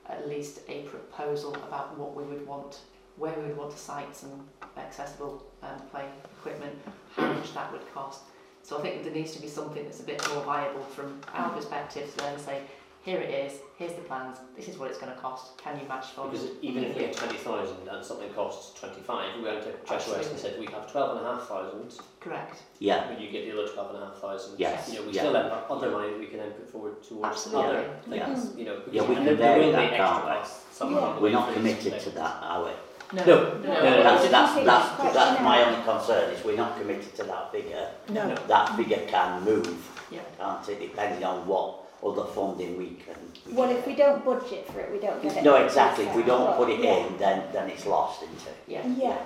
at 0.10 0.28
least 0.28 0.60
a 0.68 0.82
proposal 0.84 1.56
about 1.56 1.98
what 1.98 2.14
we 2.14 2.24
would 2.24 2.46
want, 2.46 2.80
where 3.16 3.34
we 3.40 3.48
would 3.48 3.58
want 3.58 3.72
to 3.72 3.78
site 3.78 4.14
some 4.14 4.46
accessible 4.78 5.46
um, 5.64 5.80
play 5.92 6.06
equipment, 6.40 6.76
how 7.16 7.32
much 7.32 7.54
that 7.54 7.72
would 7.72 7.94
cost. 7.94 8.24
So 8.64 8.78
I 8.78 8.82
think 8.82 9.04
there 9.04 9.14
needs 9.14 9.32
to 9.34 9.42
be 9.42 9.48
something 9.48 9.84
that's 9.86 10.02
a 10.02 10.04
bit 10.04 10.22
more 10.34 10.44
viable 10.44 10.82
from 10.84 11.22
our 11.34 11.50
perspective 11.52 12.12
to 12.12 12.18
then 12.18 12.38
say, 12.38 12.62
here 13.06 13.20
it 13.20 13.30
is, 13.30 13.60
here's 13.78 13.94
the 13.94 14.02
plans, 14.02 14.38
this 14.58 14.68
is 14.68 14.80
what 14.80 14.90
it's 14.90 14.98
going 14.98 15.14
to 15.14 15.20
cost, 15.20 15.56
can 15.60 15.80
you 15.80 15.88
match 15.88 16.08
funds? 16.08 16.42
Because 16.42 16.58
even 16.64 16.84
if 16.84 16.96
we 16.96 17.02
get 17.02 17.16
20,000 17.16 17.88
and 17.88 18.04
something 18.04 18.32
costs 18.34 18.80
25, 18.80 19.38
we 19.38 19.44
went 19.44 19.62
to 19.62 19.72
Cheshire 19.88 20.14
West 20.14 20.32
and 20.32 20.40
said 20.40 20.60
we 20.60 20.66
have 20.66 20.92
12,500, 20.92 21.94
Correct. 22.20 22.64
Yeah, 22.80 23.08
would 23.08 23.22
you 23.22 23.30
get 23.30 23.46
the 23.46 23.52
other 23.62 23.72
12,500? 23.72 24.60
Yes, 24.60 24.90
You 24.90 24.96
know, 25.02 25.06
we 25.06 25.14
yeah. 25.14 25.22
still 25.22 25.34
have 25.36 25.52
other 25.70 25.92
money 25.92 26.10
that 26.14 26.20
we 26.20 26.26
can 26.26 26.40
then 26.40 26.50
put 26.50 26.72
forward 26.72 27.04
towards 27.04 27.26
Absolutely. 27.28 27.64
other 27.78 27.90
Yeah. 28.10 28.26
things, 28.26 28.58
you 28.58 28.66
know. 28.66 28.82
Yeah, 28.92 29.04
we 29.04 29.08
and 29.10 29.18
can 29.18 29.26
there, 29.26 29.36
there 29.36 29.54
vary 29.54 29.66
will 29.68 29.72
that, 29.74 29.84
extra 29.94 30.06
can't 30.08 30.90
we? 30.90 30.96
Yeah. 30.96 31.20
We're 31.20 31.32
not 31.32 31.54
committed 31.54 32.00
to 32.00 32.10
that, 32.10 32.38
are 32.42 32.64
we? 32.66 32.72
No, 33.14 33.24
No. 33.24 33.58
no, 33.60 33.62
That's, 33.62 34.26
I 34.26 34.28
that's, 34.30 34.54
think 34.56 34.66
that's, 34.66 35.14
that's 35.14 35.42
my 35.44 35.64
only 35.64 35.84
concern, 35.84 36.32
is 36.34 36.44
we're 36.44 36.58
not 36.58 36.76
committed 36.80 37.16
to 37.18 37.24
that 37.26 37.52
figure. 37.52 37.88
No. 38.10 38.30
No. 38.30 38.36
That 38.48 38.76
figure 38.76 39.06
can 39.08 39.44
move, 39.44 39.78
Yeah. 40.10 40.22
can't 40.40 40.68
it, 40.70 40.80
depending 40.80 41.24
on 41.24 41.46
what 41.46 41.85
other 42.06 42.26
funding 42.26 42.78
we 42.78 42.98
can. 43.04 43.16
we 43.48 43.54
Well, 43.54 43.68
can 43.70 43.78
if 43.78 43.88
we 43.88 43.96
don't 43.96 44.24
budget 44.24 44.68
for 44.72 44.80
it, 44.80 44.92
we 44.92 45.00
don't 45.00 45.22
get 45.22 45.38
it. 45.38 45.44
No, 45.44 45.56
exactly, 45.56 46.06
if 46.06 46.16
we 46.16 46.24
don't 46.24 46.46
But, 46.46 46.58
put 46.58 46.70
it 46.70 46.80
yeah. 46.82 47.08
in, 47.08 47.18
then, 47.18 47.44
then 47.52 47.70
it's 47.70 47.86
lost, 47.86 48.24
isn't 48.24 48.48
it? 48.48 48.58
Yeah. 48.68 48.86
Yeah, 48.88 49.18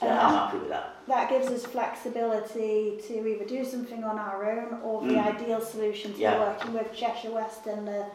So 0.00 0.08
I'm 0.08 0.32
happy 0.34 0.58
with 0.58 0.68
that. 0.70 0.96
that 1.06 1.28
gives 1.30 1.48
us 1.48 1.64
flexibility 1.66 3.00
to 3.06 3.26
either 3.28 3.44
do 3.44 3.64
something 3.64 4.02
on 4.04 4.18
our 4.18 4.50
own 4.50 4.80
or 4.82 5.02
the 5.02 5.14
Mm. 5.14 5.34
ideal 5.34 5.60
solution 5.60 6.12
to 6.14 6.18
Yeah. 6.18 6.38
working 6.40 6.72
with 6.72 6.92
Cheshire 6.94 7.30
West 7.30 7.66
in 7.66 7.84
the, 7.84 8.06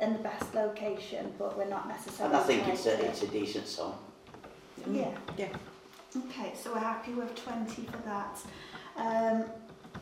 in 0.00 0.12
the 0.12 0.18
best 0.18 0.54
location, 0.54 1.32
but 1.38 1.56
we're 1.56 1.68
not 1.68 1.88
necessarily. 1.88 2.34
And 2.34 2.42
I 2.44 2.46
think 2.46 2.64
tied 2.64 2.74
it's 2.74 2.86
a, 2.86 2.96
to 2.96 3.04
it's 3.06 3.22
a 3.22 3.28
decent 3.28 3.66
sum. 3.66 3.94
Yeah. 4.90 5.10
Yeah. 5.36 5.48
Okay, 6.16 6.52
so 6.54 6.72
we're 6.72 6.78
happy 6.80 7.12
with 7.12 7.34
20 7.34 7.82
for 7.82 7.98
that. 8.04 8.38
Um, 8.96 9.44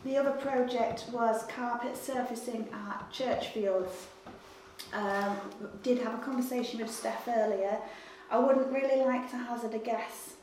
the 0.06 0.16
other 0.16 0.30
project 0.30 1.04
was 1.12 1.44
carpet 1.44 1.96
surfacing 1.96 2.68
at 2.72 3.12
Churchfields. 3.12 4.06
Um, 4.92 5.36
did 5.82 5.98
have 5.98 6.14
a 6.14 6.18
conversation 6.18 6.80
with 6.80 6.90
Steph 6.90 7.26
earlier. 7.28 7.78
I 8.30 8.38
wouldn't 8.38 8.72
really 8.72 9.04
like 9.04 9.28
to 9.30 9.36
hazard 9.36 9.74
a 9.74 9.78
guess 9.78 10.34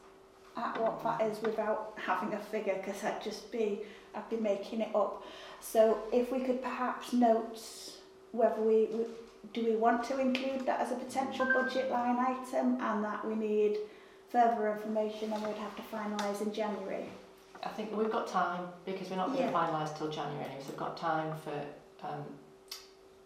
at 0.57 0.80
what 0.80 1.03
that 1.03 1.22
is 1.22 1.41
without 1.41 1.93
having 1.95 2.34
a 2.34 2.39
figure 2.39 2.76
because 2.76 3.03
I'd 3.03 3.24
just 3.24 3.51
be, 3.51 3.80
I'd 4.14 4.30
be 4.30 4.38
making 4.38 4.82
it 4.82 4.93
up. 4.93 5.24
So 5.61 5.99
if 6.11 6.32
we 6.32 6.41
could 6.41 6.61
perhaps 6.61 7.14
note 7.14 7.59
whether 8.32 8.61
we, 8.61 8.88
we 8.91 9.05
do 9.53 9.66
we 9.66 9.76
want 9.76 10.03
to 10.05 10.20
include 10.20 10.66
that 10.66 10.80
as 10.80 10.91
a 10.91 10.95
potential 10.95 11.45
budget 11.45 11.91
line 11.91 12.18
item 12.18 12.78
and 12.82 13.03
that 13.03 13.26
we 13.28 13.36
need 13.36 13.78
further 14.30 14.72
information 14.74 15.32
and 15.32 15.45
we'd 15.45 15.57
have 15.57 15.76
to 15.76 15.82
finalise 15.84 16.41
in 16.41 16.53
January. 16.53 17.05
I 17.66 17.70
think 17.70 17.95
we've 17.95 18.11
got 18.11 18.28
time 18.28 18.68
because 18.86 19.09
we're 19.09 19.16
not 19.18 19.28
going 19.28 19.39
Yeah. 19.39 19.51
to 19.51 19.57
finalise 19.57 19.97
till 19.97 20.09
January, 20.09 20.49
so 20.59 20.68
we've 20.70 20.78
got 20.78 20.97
time 20.97 21.34
for 21.43 21.66
um, 22.07 22.24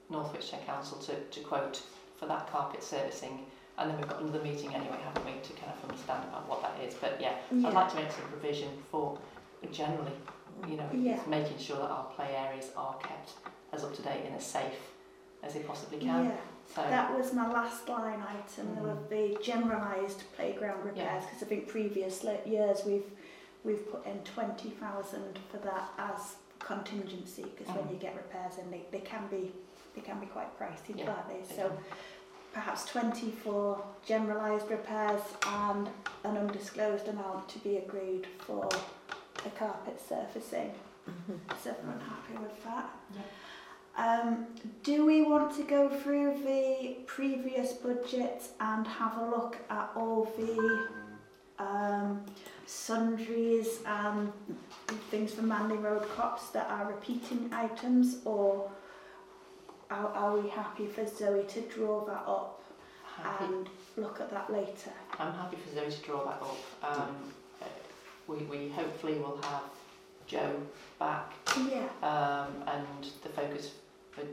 North 0.09 0.31
Wiltshire 0.31 0.59
Council 0.65 0.97
to, 0.99 1.15
to 1.19 1.39
quote 1.41 1.81
for 2.17 2.27
that 2.27 2.49
carpet 2.51 2.83
surfacing. 2.83 3.45
And 3.77 3.89
then 3.91 3.97
we've 3.97 4.07
got 4.07 4.21
another 4.21 4.41
meeting 4.41 4.73
anyway, 4.73 4.97
haven't 5.03 5.25
we, 5.25 5.39
to 5.41 5.53
kind 5.53 5.71
of 5.71 5.89
understand 5.89 6.23
about 6.29 6.47
what 6.49 6.61
that 6.63 6.83
is. 6.83 6.95
But 6.95 7.19
yeah, 7.21 7.35
I'd 7.51 7.73
like 7.73 7.89
to 7.91 7.95
make 7.95 8.11
some 8.11 8.23
provision 8.25 8.69
for 8.91 9.17
generally, 9.71 10.13
you 10.67 10.77
know, 10.77 10.89
Yeah. 10.93 11.19
making 11.27 11.57
sure 11.59 11.77
that 11.77 11.89
our 11.89 12.05
play 12.15 12.35
areas 12.35 12.71
are 12.75 12.95
kept 12.97 13.33
as 13.73 13.83
up 13.83 13.95
to 13.95 14.01
date 14.01 14.23
and 14.25 14.35
as 14.35 14.45
safe 14.45 14.79
as 15.43 15.53
they 15.53 15.59
possibly 15.59 15.99
can. 15.99 16.25
Yeah, 16.25 16.31
So 16.73 16.81
that 16.81 17.15
was 17.15 17.33
my 17.33 17.47
last 17.51 17.88
line 17.88 18.21
item. 18.21 18.73
There 18.75 18.83
would 18.83 19.09
be 19.09 19.38
generalised 19.43 20.23
playground 20.35 20.83
repairs 20.83 20.97
Yeah. 20.97 21.19
because 21.19 21.43
I 21.43 21.45
think 21.45 21.67
previous 21.67 22.23
years 22.45 22.83
we've 22.83 23.05
we've 23.64 23.89
put 23.91 24.05
in 24.05 24.20
twenty 24.20 24.70
thousand 24.72 25.39
for 25.51 25.58
that 25.58 25.89
as 25.97 26.36
contingency 26.60 27.43
because 27.43 27.68
when 27.76 27.86
Mhm. 27.86 27.91
you 27.91 27.97
get 27.97 28.16
repairs 28.16 28.58
in, 28.58 28.70
they, 28.72 28.84
they 28.91 28.99
can 28.99 29.28
be 29.28 29.53
they 29.95 30.01
can 30.01 30.20
be 30.20 30.26
quite 30.28 30.58
pricey, 30.60 30.95
Yeah, 30.97 31.05
can't 31.05 31.28
they? 31.30 31.55
So 31.55 31.72
perhaps 32.53 32.86
twenty 32.86 33.32
for 33.32 33.84
generalised 34.05 34.70
repairs 34.70 35.22
and 35.45 35.89
an 36.24 36.38
undisclosed 36.38 37.08
amount 37.08 37.49
to 37.49 37.60
be 37.60 37.78
agreed 37.78 38.28
for 38.39 38.70
the 39.43 39.49
carpet 39.51 39.99
surfacing. 40.08 40.74
Is 41.08 41.68
everyone 41.68 42.01
happy 42.01 42.38
with 42.41 42.64
that? 42.66 42.89
Um, 43.97 44.45
do 44.84 45.05
we 45.05 45.24
want 45.24 45.55
to 45.55 45.64
go 45.64 45.89
through 45.89 46.36
the 46.43 46.97
previous 47.08 47.74
budget 47.74 48.43
and 48.60 48.86
have 48.86 49.18
a 49.18 49.26
look 49.26 49.58
at 49.70 49.89
all 49.95 50.26
the 50.38 50.88
um, 51.64 52.24
sundries 52.68 53.80
and 53.86 54.32
things 55.09 55.34
for 55.34 55.41
Manley 55.41 55.78
Road 55.78 56.05
copse 56.15 56.49
that 56.49 56.70
are 56.70 56.88
repeating 56.88 57.49
items 57.53 58.18
or 58.26 58.70
are, 59.89 60.07
are 60.09 60.38
we 60.38 60.49
happy 60.49 60.86
for 60.86 61.07
Zoe 61.07 61.45
to 61.47 61.61
draw 61.61 62.03
that 62.05 62.24
up 62.28 62.61
happy 63.15 63.45
and 63.45 63.70
look 63.95 64.20
at 64.20 64.30
that 64.32 64.51
later? 64.51 64.91
I'm 65.18 65.32
happy 65.34 65.55
for 65.57 65.76
Zoe 65.76 65.89
to 65.89 66.01
draw 66.03 66.26
that 66.26 66.41
up. 66.41 66.57
Um, 66.84 67.15
we, 68.28 68.38
we 68.45 68.68
hopefully 68.70 69.13
will 69.20 69.39
have 69.43 69.63
Joe 70.28 70.53
back 70.99 71.32
Yeah. 71.57 71.88
um, 72.03 72.53
and 72.68 73.07
the 73.24 73.30
focus 73.30 73.72
for 74.11 74.24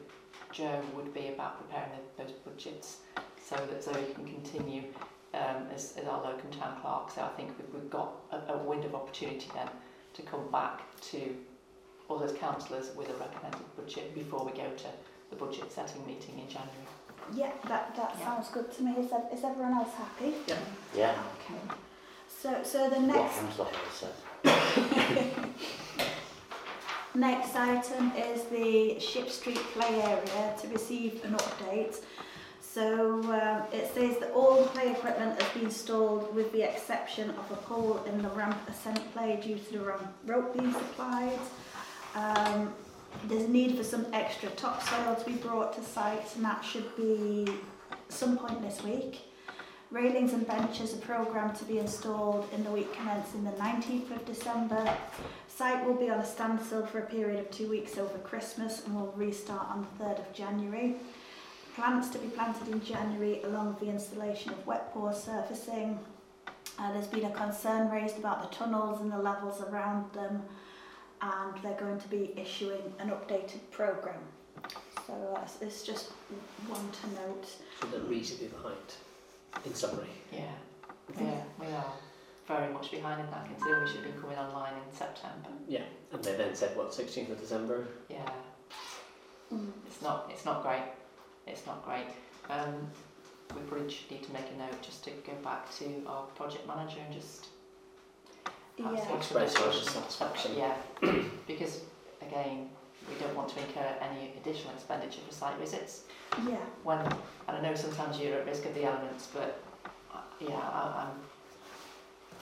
Joe 0.52 0.80
would 0.96 1.14
be 1.14 1.28
about 1.28 1.60
preparing 1.60 1.90
the, 2.16 2.24
those 2.24 2.32
budgets 2.32 2.96
so 3.40 3.54
that 3.54 3.84
Zoe 3.84 4.12
can 4.14 4.24
continue 4.24 4.82
um, 5.34 5.66
as, 5.74 5.94
as 5.96 6.06
our 6.06 6.22
locum 6.22 6.50
town 6.50 6.76
clerk. 6.80 7.10
So 7.10 7.22
I 7.22 7.28
think 7.36 7.50
we've, 7.58 7.82
we've 7.82 7.90
got 7.90 8.12
a, 8.30 8.54
a 8.54 8.58
window 8.58 8.88
of 8.88 8.94
opportunity 8.94 9.48
then 9.54 9.68
to 10.14 10.22
come 10.22 10.50
back 10.50 10.82
to 11.10 11.34
all 12.08 12.18
those 12.18 12.32
councillors 12.32 12.90
with 12.96 13.08
a 13.10 13.14
recommended 13.14 13.60
budget 13.76 14.14
before 14.14 14.44
we 14.44 14.52
go 14.52 14.70
to 14.70 14.86
the 15.30 15.36
budget 15.36 15.72
setting 15.72 16.06
meeting 16.06 16.38
in 16.38 16.46
January. 16.48 16.86
Yeah, 17.34 17.50
that, 17.68 17.94
that 17.96 18.14
Yeah. 18.18 18.24
sounds 18.26 18.48
good 18.50 18.70
to 18.76 18.82
me. 18.82 18.92
Is, 18.92 19.10
ev- 19.12 19.32
is 19.32 19.42
everyone 19.44 19.72
else 19.72 19.94
happy? 19.96 20.34
Yeah, 20.46 20.58
Yeah. 20.94 21.14
Okay. 21.40 21.60
So, 22.28 22.62
so 22.62 22.90
the 22.90 23.00
next 23.00 23.38
councillor 23.38 23.68
Next 27.16 27.54
item 27.54 28.10
is 28.16 28.42
the 28.44 28.98
Ship 28.98 29.30
Street 29.30 29.60
play 29.72 30.02
area 30.02 30.54
to 30.60 30.68
receive 30.68 31.24
an 31.24 31.34
update. 31.34 31.96
So 32.74 33.22
um, 33.32 33.62
it 33.72 33.94
says 33.94 34.18
that 34.18 34.32
all 34.32 34.66
play 34.66 34.90
equipment 34.90 35.40
has 35.40 35.52
been 35.52 35.66
installed 35.66 36.34
with 36.34 36.50
the 36.50 36.68
exception 36.68 37.30
of 37.30 37.48
a 37.52 37.54
pole 37.54 38.02
in 38.04 38.20
the 38.20 38.28
ramp 38.30 38.58
ascent 38.68 39.12
play 39.12 39.38
due 39.40 39.56
to 39.56 39.72
the 39.74 39.78
wrong 39.78 40.08
rope 40.26 40.58
being 40.58 40.72
supplied. 40.72 41.38
Um, 42.16 42.74
there's 43.26 43.44
a 43.44 43.48
need 43.48 43.76
for 43.76 43.84
some 43.84 44.06
extra 44.12 44.50
topsoil 44.50 45.14
to 45.14 45.24
be 45.24 45.36
brought 45.36 45.76
to 45.76 45.84
site 45.84 46.34
and 46.34 46.44
that 46.44 46.64
should 46.64 46.96
be 46.96 47.46
some 48.08 48.36
point 48.36 48.60
this 48.60 48.82
week. 48.82 49.20
Railings 49.92 50.32
and 50.32 50.44
benches 50.44 50.94
are 50.94 51.02
programmed 51.02 51.54
to 51.54 51.64
be 51.66 51.78
installed 51.78 52.48
in 52.52 52.64
the 52.64 52.70
week 52.70 52.92
commencing 52.92 53.44
the 53.44 53.52
19th 53.52 54.10
of 54.10 54.26
December 54.26 54.98
Site 55.46 55.86
will 55.86 55.94
be 55.94 56.10
on 56.10 56.18
a 56.18 56.26
standstill 56.26 56.84
for 56.84 56.98
a 56.98 57.06
period 57.06 57.38
of 57.38 57.48
two 57.52 57.70
weeks 57.70 57.96
over 57.96 58.18
Christmas 58.18 58.84
and 58.84 58.96
will 58.96 59.14
restart 59.16 59.68
on 59.68 59.86
the 59.96 60.04
3rd 60.04 60.18
of 60.18 60.32
January. 60.32 60.96
Plants 61.74 62.08
to 62.10 62.18
be 62.18 62.28
planted 62.28 62.68
in 62.68 62.84
January 62.84 63.42
along 63.42 63.68
with 63.70 63.80
the 63.80 63.88
installation 63.88 64.52
of 64.52 64.64
wet 64.66 64.92
pour 64.92 65.12
surfacing. 65.12 65.98
Uh, 66.78 66.92
there's 66.92 67.08
been 67.08 67.24
a 67.24 67.30
concern 67.30 67.90
raised 67.90 68.18
about 68.18 68.48
the 68.48 68.56
tunnels 68.56 69.00
and 69.00 69.10
the 69.10 69.18
levels 69.18 69.60
around 69.62 70.12
them 70.12 70.42
and 71.20 71.56
they're 71.62 71.78
going 71.80 71.98
to 71.98 72.08
be 72.08 72.32
issuing 72.36 72.80
an 73.00 73.10
updated 73.10 73.58
programme. 73.72 74.22
So 75.06 75.12
uh, 75.36 75.40
it's- 75.42 75.58
it's 75.60 75.82
just 75.82 76.10
one 76.68 76.90
to 76.92 77.06
note. 77.22 77.46
So 77.80 77.86
they're 77.88 78.00
reasonably 78.00 78.48
behind, 78.48 78.94
in 79.64 79.74
summary. 79.74 80.10
Yeah, 80.32 80.52
yeah, 81.20 81.42
we 81.58 81.66
are 81.66 81.92
very 82.46 82.72
much 82.72 82.90
behind 82.90 83.20
in 83.20 83.30
that 83.30 83.46
considering 83.46 83.82
we 83.84 83.86
should 83.88 84.04
have 84.04 84.12
been 84.12 84.20
coming 84.22 84.38
online 84.38 84.74
in 84.74 84.96
September. 84.96 85.48
Yeah, 85.68 85.82
and 86.12 86.22
they 86.22 86.36
then 86.36 86.54
said, 86.54 86.76
what, 86.76 86.90
16th 86.92 87.30
of 87.32 87.40
December? 87.40 87.86
Yeah, 88.08 88.30
it's 89.86 90.00
not 90.02 90.28
it's 90.30 90.44
not 90.44 90.62
great. 90.62 90.82
It's 91.46 91.66
not 91.66 91.84
great. 91.84 92.06
Um, 92.50 92.88
we 93.54 93.60
probably 93.62 93.90
should 93.90 94.10
need 94.10 94.22
to 94.24 94.32
make 94.32 94.46
a 94.54 94.58
note 94.58 94.80
just 94.82 95.04
to 95.04 95.10
go 95.26 95.32
back 95.42 95.72
to 95.78 95.84
our 96.06 96.24
project 96.34 96.66
manager 96.66 96.98
and 97.04 97.14
just 97.14 97.46
have 98.82 98.92
Yeah. 98.94 99.06
some 99.06 99.16
Express 99.16 99.56
our 99.56 99.70
discussion. 99.70 99.84
dissatisfaction. 99.84 100.56
Yeah, 100.56 100.76
because 101.46 101.82
again, 102.22 102.70
we 103.08 103.14
don't 103.16 103.34
want 103.36 103.48
to 103.50 103.60
incur 103.60 103.94
any 104.00 104.32
additional 104.40 104.72
expenditure 104.74 105.20
for 105.28 105.34
site 105.34 105.58
visits. 105.58 106.02
Yeah. 106.48 106.56
When 106.82 106.98
and 106.98 107.56
I 107.58 107.60
know 107.60 107.74
sometimes 107.74 108.18
you're 108.18 108.38
at 108.38 108.46
risk 108.46 108.64
of 108.64 108.74
the 108.74 108.84
elements, 108.84 109.28
but 109.32 109.62
uh, 110.12 110.18
yeah, 110.40 110.56
I, 110.56 111.06
I'm 111.06 111.20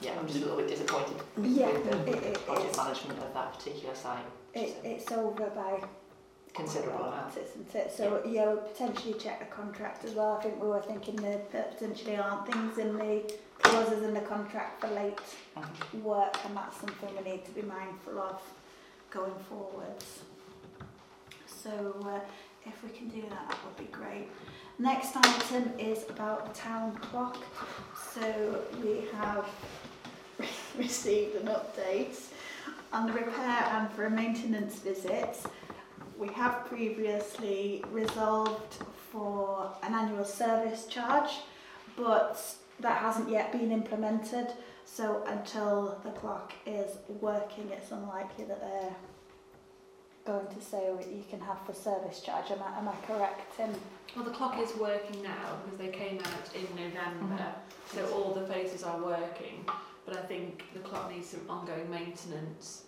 yeah, 0.01 0.11
I'm 0.19 0.25
just 0.27 0.39
a 0.39 0.41
little 0.41 0.57
bit 0.57 0.67
disappointed 0.67 1.17
Yeah, 1.41 1.67
with 1.71 1.83
the 1.85 2.17
it, 2.17 2.23
it, 2.23 2.45
project 2.45 2.75
management 2.77 3.19
of 3.19 3.33
that 3.33 3.53
particular 3.57 3.93
site. 3.95 4.25
it, 4.53 4.75
it's 4.83 5.11
over 5.11 5.49
by 5.51 5.81
Considerable 6.53 6.99
Right, 7.05 7.13
amount. 7.19 7.37
Isn't 7.37 7.75
it? 7.75 7.91
So 7.95 8.21
yeah, 8.27 8.45
we'll 8.45 8.57
potentially 8.57 9.15
check 9.15 9.39
the 9.39 9.55
contract 9.55 10.05
as 10.05 10.13
well. 10.13 10.37
I 10.39 10.43
think 10.43 10.61
we 10.61 10.67
were 10.67 10.81
thinking 10.81 11.15
there 11.15 11.39
potentially 11.39 12.15
aren't 12.15 12.45
things 12.51 12.77
in 12.77 12.95
the 12.97 13.33
clauses 13.61 14.03
in 14.03 14.13
the 14.13 14.21
contract 14.21 14.81
for 14.81 14.87
late 14.89 15.19
Mhm. 15.57 16.01
work 16.03 16.37
and 16.45 16.55
that's 16.55 16.77
something 16.77 17.09
we 17.15 17.23
need 17.31 17.45
to 17.45 17.51
be 17.51 17.63
mindful 17.63 18.19
of 18.19 18.39
going 19.09 19.33
forwards. 19.49 20.19
So 21.47 21.71
uh, 22.05 22.19
if 22.65 22.83
we 22.83 22.89
can 22.89 23.07
do 23.07 23.21
that, 23.29 23.49
that 23.49 23.57
would 23.65 23.77
be 23.77 23.91
great. 23.91 24.29
Next 24.77 25.15
item 25.15 25.71
is 25.79 26.07
about 26.09 26.53
the 26.53 26.59
town 26.59 26.95
clock. 26.97 27.37
So 28.13 28.61
we 28.83 29.07
have 29.17 29.47
received 30.77 31.35
an 31.35 31.47
update 31.47 32.19
on 32.91 33.07
the 33.07 33.13
repair 33.13 33.63
and 33.71 33.89
for 33.91 34.05
a 34.05 34.09
maintenance 34.09 34.75
visit. 34.79 35.37
We 36.17 36.27
have 36.29 36.65
previously 36.65 37.83
resolved 37.91 38.83
for 39.11 39.71
an 39.83 39.93
annual 39.93 40.25
service 40.25 40.85
charge, 40.85 41.31
but 41.97 42.39
that 42.79 42.97
hasn't 42.99 43.29
yet 43.29 43.51
been 43.51 43.71
implemented. 43.71 44.47
So 44.85 45.23
until 45.27 45.99
the 46.03 46.11
clock 46.11 46.53
is 46.65 46.97
working, 47.21 47.69
it's 47.71 47.91
unlikely 47.91 48.45
that 48.45 48.59
they're 48.61 48.95
going 50.25 50.47
to 50.47 50.61
say 50.61 50.83
oh, 50.87 50.99
you 50.99 51.23
can 51.29 51.39
have 51.41 51.65
the 51.67 51.73
service 51.73 52.21
charge. 52.21 52.51
Am 52.51 52.59
I, 52.61 52.77
am 52.77 52.87
I 52.87 52.95
correct, 53.05 53.57
Tim? 53.57 53.73
Well, 54.15 54.25
the 54.25 54.31
clock 54.31 54.59
is 54.59 54.75
working 54.77 55.23
now 55.23 55.57
because 55.65 55.79
they 55.79 55.89
came 55.89 56.19
out 56.19 56.55
in 56.55 56.67
November, 56.75 57.43
mm-hmm. 57.43 57.97
so 57.97 58.13
all 58.13 58.33
the 58.33 58.45
faces 58.47 58.83
are 58.83 58.99
working. 59.01 59.65
But 60.05 60.17
I 60.17 60.21
think 60.21 60.63
the 60.73 60.79
clock 60.79 61.11
needs 61.11 61.29
some 61.29 61.41
ongoing 61.49 61.89
maintenance 61.89 62.83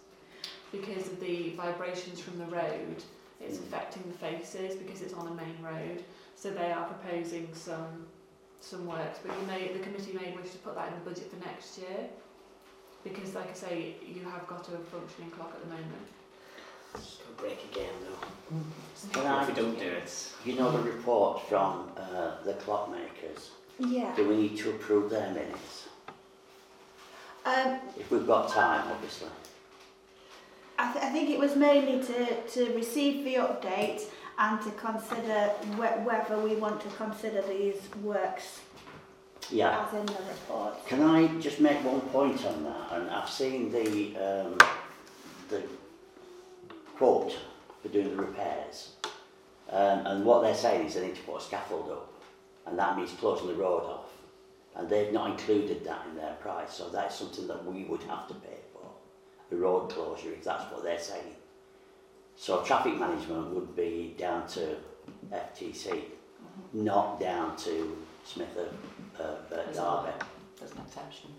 because 0.80 1.08
of 1.08 1.20
the 1.20 1.52
vibrations 1.52 2.20
from 2.20 2.38
the 2.40 2.46
road. 2.46 3.04
It's 3.42 3.60
affecting 3.60 4.04
the 4.08 4.18
faces 4.18 4.76
because 4.76 5.02
it's 5.02 5.14
on 5.14 5.28
a 5.28 5.34
main 5.34 5.58
road. 5.62 6.04
So 6.36 6.52
they 6.52 6.72
are 6.72 6.86
proposing 6.86 7.50
some 7.54 8.06
some 8.62 8.88
works, 8.88 9.20
but 9.24 9.36
you 9.40 9.46
may 9.48 9.72
the 9.74 9.80
committee 9.80 10.14
may 10.14 10.36
wish 10.36 10.52
to 10.52 10.58
put 10.60 10.76
that 10.76 10.88
in 10.88 10.94
the 10.96 11.10
budget 11.10 11.30
for 11.32 11.46
next 11.46 11.78
year 11.78 12.08
because, 13.04 13.36
like 13.36 13.50
I 13.52 13.54
say, 13.54 13.96
you 14.06 14.24
have 14.24 14.48
got 14.48 14.68
a 14.70 14.78
functioning 14.90 15.30
clock 15.32 15.52
at 15.54 15.62
the 15.62 15.68
moment. 15.70 16.08
It's 16.96 17.18
going 17.18 17.36
break 17.38 17.64
again 17.72 17.94
though. 18.02 19.22
Can 19.22 19.28
I- 19.32 19.44
if 19.44 19.50
we 19.50 19.62
don't 19.62 19.78
do 19.78 19.86
it. 19.86 20.34
You 20.46 20.56
know 20.56 20.72
the 20.72 20.80
report 20.92 21.48
from 21.48 21.92
uh, 21.98 22.42
the 22.44 22.54
clockmakers? 22.54 23.50
Yeah. 23.80 24.16
Do 24.16 24.28
we 24.30 24.38
need 24.38 24.58
to 24.60 24.70
approve 24.72 25.10
their 25.12 25.32
minutes? 25.34 25.90
Um, 27.46 27.80
If 28.00 28.10
we've 28.10 28.26
got 28.26 28.50
time, 28.50 28.90
obviously. 28.92 29.28
I, 30.78 30.92
th- 30.92 31.06
I 31.06 31.10
think 31.10 31.30
it 31.30 31.40
was 31.40 31.56
mainly 31.56 32.04
to, 32.06 32.42
to 32.42 32.74
receive 32.76 33.24
the 33.24 33.36
update 33.36 34.04
and 34.38 34.62
to 34.62 34.72
consider 34.72 35.48
wh- 35.78 36.06
whether 36.06 36.38
we 36.40 36.56
want 36.56 36.82
to 36.82 36.90
consider 36.90 37.42
these 37.44 37.82
works 38.04 38.60
Yeah. 39.50 39.86
as 39.88 39.94
in 39.94 40.06
the 40.06 40.14
report. 40.34 40.86
Can 40.88 41.02
I 41.02 41.28
just 41.40 41.60
make 41.62 41.84
one 41.84 42.02
point 42.02 42.46
on 42.46 42.64
that? 42.66 42.92
And 42.92 43.10
I've 43.10 43.30
seen 43.30 43.72
the 43.72 44.16
um, 44.18 44.58
the 45.50 45.62
quote 46.98 47.34
for 47.82 47.90
doing 47.90 48.10
the 48.16 48.22
repairs, 48.22 48.96
um, 49.70 50.06
and 50.08 50.26
what 50.26 50.42
they're 50.42 50.56
saying 50.56 50.88
is 50.88 50.96
they 50.96 51.08
need 51.08 51.16
to 51.16 51.22
put 51.22 51.38
a 51.42 51.44
scaffold 51.44 51.90
up, 51.92 52.14
and 52.66 52.78
that 52.80 52.98
means 52.98 53.12
closing 53.12 53.48
the 53.48 53.54
road 53.54 53.84
off, 53.84 54.10
and 54.76 54.90
they've 54.90 55.14
not 55.14 55.30
included 55.32 55.86
that 55.86 56.02
in 56.10 56.16
their 56.18 56.34
price. 56.42 56.74
So 56.74 56.90
that's 56.90 57.16
something 57.16 57.48
that 57.48 57.64
we 57.66 57.84
would 57.86 58.04
have 58.04 58.28
to 58.30 58.34
pay 58.36 58.58
the 59.50 59.56
road 59.56 59.90
closure, 59.90 60.32
if 60.32 60.44
that's 60.44 60.72
what 60.72 60.84
they're 60.84 61.00
saying. 61.00 61.36
So 62.36 62.62
traffic 62.64 62.98
management 63.00 63.50
would 63.52 63.76
be 63.76 64.16
down 64.18 64.48
to 64.50 64.76
FTC, 65.32 66.04
not 66.74 67.20
down 67.20 67.56
to 67.58 67.98
Smith 68.26 68.58
of 68.58 69.22
uh, 69.22 69.36
There's 69.50 69.78
Derby. 69.78 70.12
There's 70.60 70.72
an 70.72 70.80
exception. 70.88 71.30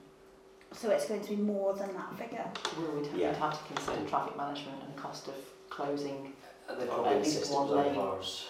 So 0.72 0.90
it's 0.90 1.06
going 1.06 1.20
to 1.22 1.30
be 1.30 1.36
more 1.36 1.74
than 1.74 1.92
that 1.94 2.16
figure. 2.18 2.44
We 2.78 2.84
would 2.96 3.06
have, 3.06 3.18
Yeah. 3.18 3.28
we'd 3.30 3.36
have 3.38 3.66
to 3.68 3.74
consider 3.74 4.08
traffic 4.08 4.36
management 4.36 4.82
and 4.84 4.94
the 4.94 5.00
cost 5.00 5.28
of 5.28 5.34
closing. 5.70 6.32
And 6.68 6.78
they 6.80 6.84
At 6.84 6.90
probably 6.90 7.16
least 7.18 7.36
insist 7.36 7.52
one 7.52 7.68
on 7.68 7.76
lane. 7.76 7.94
cars. 7.94 8.46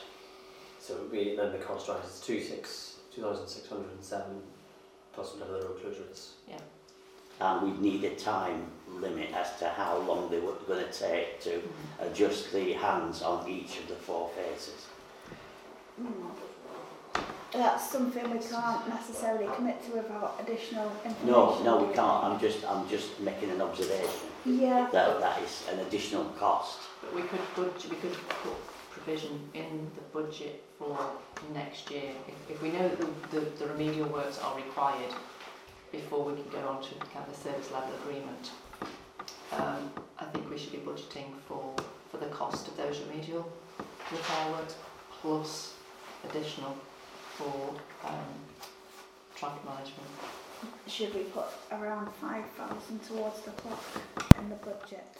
So 0.80 0.94
it 0.94 1.00
would 1.02 1.12
be, 1.12 1.34
then 1.36 1.52
the 1.52 1.58
cost 1.58 1.88
rises 1.88 2.20
to 2.20 2.26
two 2.26 2.40
six, 2.42 2.96
two 3.14 3.22
thousand 3.22 3.48
six 3.48 3.68
hundred 3.68 3.90
and 3.90 4.02
seven, 4.04 4.40
plus 5.12 5.34
whatever 5.34 5.58
the 5.60 5.66
road 5.68 5.80
closure 5.80 6.04
is. 6.10 6.34
And 7.40 7.62
we'd 7.62 7.80
need 7.80 8.04
a 8.04 8.14
time 8.14 8.66
limit 8.88 9.30
as 9.34 9.58
to 9.58 9.68
how 9.68 9.98
long 9.98 10.30
they 10.30 10.40
were 10.40 10.54
going 10.66 10.84
to 10.84 10.92
take 10.92 11.40
to 11.42 11.50
mm. 11.50 11.62
adjust 12.00 12.52
the 12.52 12.72
hands 12.72 13.22
on 13.22 13.48
each 13.48 13.78
of 13.78 13.88
the 13.88 13.94
four 13.94 14.30
faces. 14.30 14.86
Mm. 16.00 16.30
That's 17.52 17.90
something 17.90 18.22
we 18.30 18.38
can't 18.38 18.88
necessarily 18.88 19.48
commit 19.54 19.82
to 19.86 19.96
without 19.96 20.38
additional 20.42 20.90
information. 21.04 21.26
No, 21.26 21.62
no, 21.62 21.84
we 21.84 21.94
can't. 21.94 22.24
I'm 22.24 22.40
just, 22.40 22.64
I'm 22.68 22.88
just 22.88 23.18
making 23.20 23.50
an 23.50 23.62
observation 23.62 24.28
Yeah. 24.44 24.88
that 24.92 25.20
that 25.20 25.42
is 25.42 25.64
an 25.72 25.80
additional 25.80 26.24
cost. 26.38 26.80
But 27.00 27.14
we 27.14 27.22
could 27.22 27.40
budget, 27.54 27.90
we 27.90 27.96
could 27.96 28.12
put 28.12 28.52
provision 28.90 29.40
in 29.54 29.90
the 29.94 30.20
budget 30.20 30.64
for 30.78 30.98
next 31.54 31.90
year. 31.90 32.10
If, 32.28 32.56
if 32.56 32.62
we 32.62 32.70
know 32.70 32.88
that 32.88 33.00
the, 33.00 33.40
the, 33.40 33.46
the 33.58 33.66
remedial 33.68 34.08
works 34.08 34.38
are 34.38 34.56
required 34.56 35.14
before 35.92 36.24
we 36.24 36.34
can 36.40 36.50
go 36.50 36.68
on 36.68 36.82
to 36.82 36.94
kind 37.12 37.26
of 37.26 37.32
a 37.32 37.36
service 37.36 37.70
level 37.72 37.94
agreement, 38.02 38.50
um, 39.52 39.90
I 40.18 40.24
think 40.26 40.50
we 40.50 40.58
should 40.58 40.72
be 40.72 40.78
budgeting 40.78 41.32
for, 41.46 41.74
for 42.10 42.16
the 42.18 42.26
cost 42.26 42.68
of 42.68 42.76
those 42.76 43.00
remedial 43.00 43.50
repair 44.10 44.50
works 44.52 44.74
plus 45.20 45.74
additional 46.28 46.76
for 47.36 47.74
um, 48.04 48.34
traffic 49.34 49.64
management. 49.64 50.08
Should 50.86 51.14
we 51.14 51.22
put 51.24 51.46
around 51.72 52.10
5,000 52.20 53.02
towards 53.04 53.40
the 53.42 53.50
clock 53.52 53.84
in 54.38 54.48
the 54.48 54.56
budget? 54.56 55.18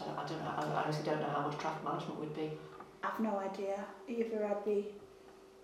Uh, 0.00 0.04
I 0.18 0.28
don't 0.28 0.38
know, 0.44 0.52
I, 0.56 0.62
I 0.62 0.82
honestly 0.84 1.04
don't 1.04 1.20
know 1.20 1.28
how 1.28 1.48
much 1.48 1.58
traffic 1.58 1.82
management 1.82 2.20
would 2.20 2.34
be. 2.36 2.50
I've 3.02 3.20
no 3.20 3.38
idea. 3.38 3.84
Either 4.08 4.44
I'd 4.46 4.64
be. 4.64 4.86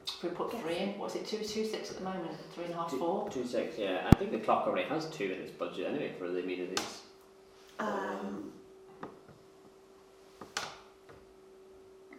If 0.06 0.22
we 0.24 0.28
put 0.30 0.52
three 0.60 0.76
in, 0.78 0.98
what's 0.98 1.14
it, 1.14 1.26
two, 1.26 1.38
two 1.38 1.64
six 1.64 1.90
at 1.90 1.98
the 1.98 2.04
moment, 2.04 2.32
three 2.54 2.64
and 2.64 2.74
a 2.74 2.76
half, 2.76 2.90
four? 2.90 3.28
Two 3.30 3.44
six, 3.46 3.78
yeah. 3.78 4.08
I 4.12 4.16
think 4.16 4.32
the 4.32 4.38
clock 4.38 4.66
already 4.66 4.88
has 4.88 5.06
two 5.10 5.24
in 5.24 5.40
its 5.42 5.50
budget 5.52 5.86
anyway 5.86 6.12
for 6.18 6.28
the 6.28 6.40
amenities. 6.42 7.02
Um, 7.78 8.52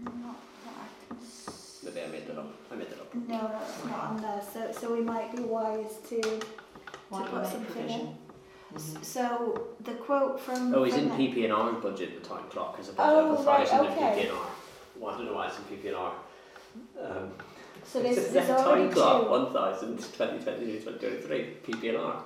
not 0.04 0.36
that 0.66 0.74
I 0.76 1.08
can 1.08 1.18
s- 1.22 1.80
Maybe 1.84 2.02
I 2.02 2.08
made 2.08 2.28
that 2.28 2.38
up. 2.40 2.54
I 2.72 2.76
made 2.76 2.90
that 2.90 3.00
up. 3.00 3.14
No, 3.16 3.48
no, 3.48 3.60
it's 3.68 3.86
not 3.86 4.00
on 4.06 4.22
there. 4.22 4.42
So, 4.54 4.72
so 4.72 4.94
we 4.94 5.02
might 5.02 5.36
be 5.36 5.44
wise 5.44 5.98
to. 6.10 6.42
Why 7.10 7.24
to 7.24 7.30
do 7.30 7.36
we 7.36 7.38
put 7.38 7.42
make 7.44 7.52
something 7.52 7.74
provision? 7.74 8.18
Mhm. 8.74 9.06
So 9.06 9.68
the 9.82 9.92
quote 9.94 10.40
from. 10.40 10.74
Oh, 10.74 10.84
he's 10.84 10.96
in 10.96 11.10
from 11.10 11.18
PP&R's 11.20 11.82
budget, 11.84 12.22
the 12.22 12.28
time 12.28 12.44
clock, 12.50 12.78
as 12.80 12.90
a 12.90 12.94
Oh, 12.98 13.36
budget 13.36 13.40
of 13.40 13.46
right, 13.46 13.70
1,000 13.72 13.86
in 13.86 13.92
okay. 13.92 14.28
PP&R. 14.28 14.48
Well, 15.00 15.14
I 15.14 15.18
don't 15.18 15.26
know 15.28 15.34
why 15.34 15.48
it's 15.48 15.58
in 15.58 15.64
PP&R. 15.66 16.14
Um, 17.00 17.32
So 17.86 18.02
there's, 18.02 18.18
it's 18.18 18.32
there's 18.32 18.50
a 18.50 18.58
already 18.58 18.84
time 18.86 18.94
clock, 18.94 19.24
two. 19.24 19.30
1,000, 19.30 19.98
2022, 19.98 20.80
2023, 20.80 21.58
PP&R. 21.92 22.24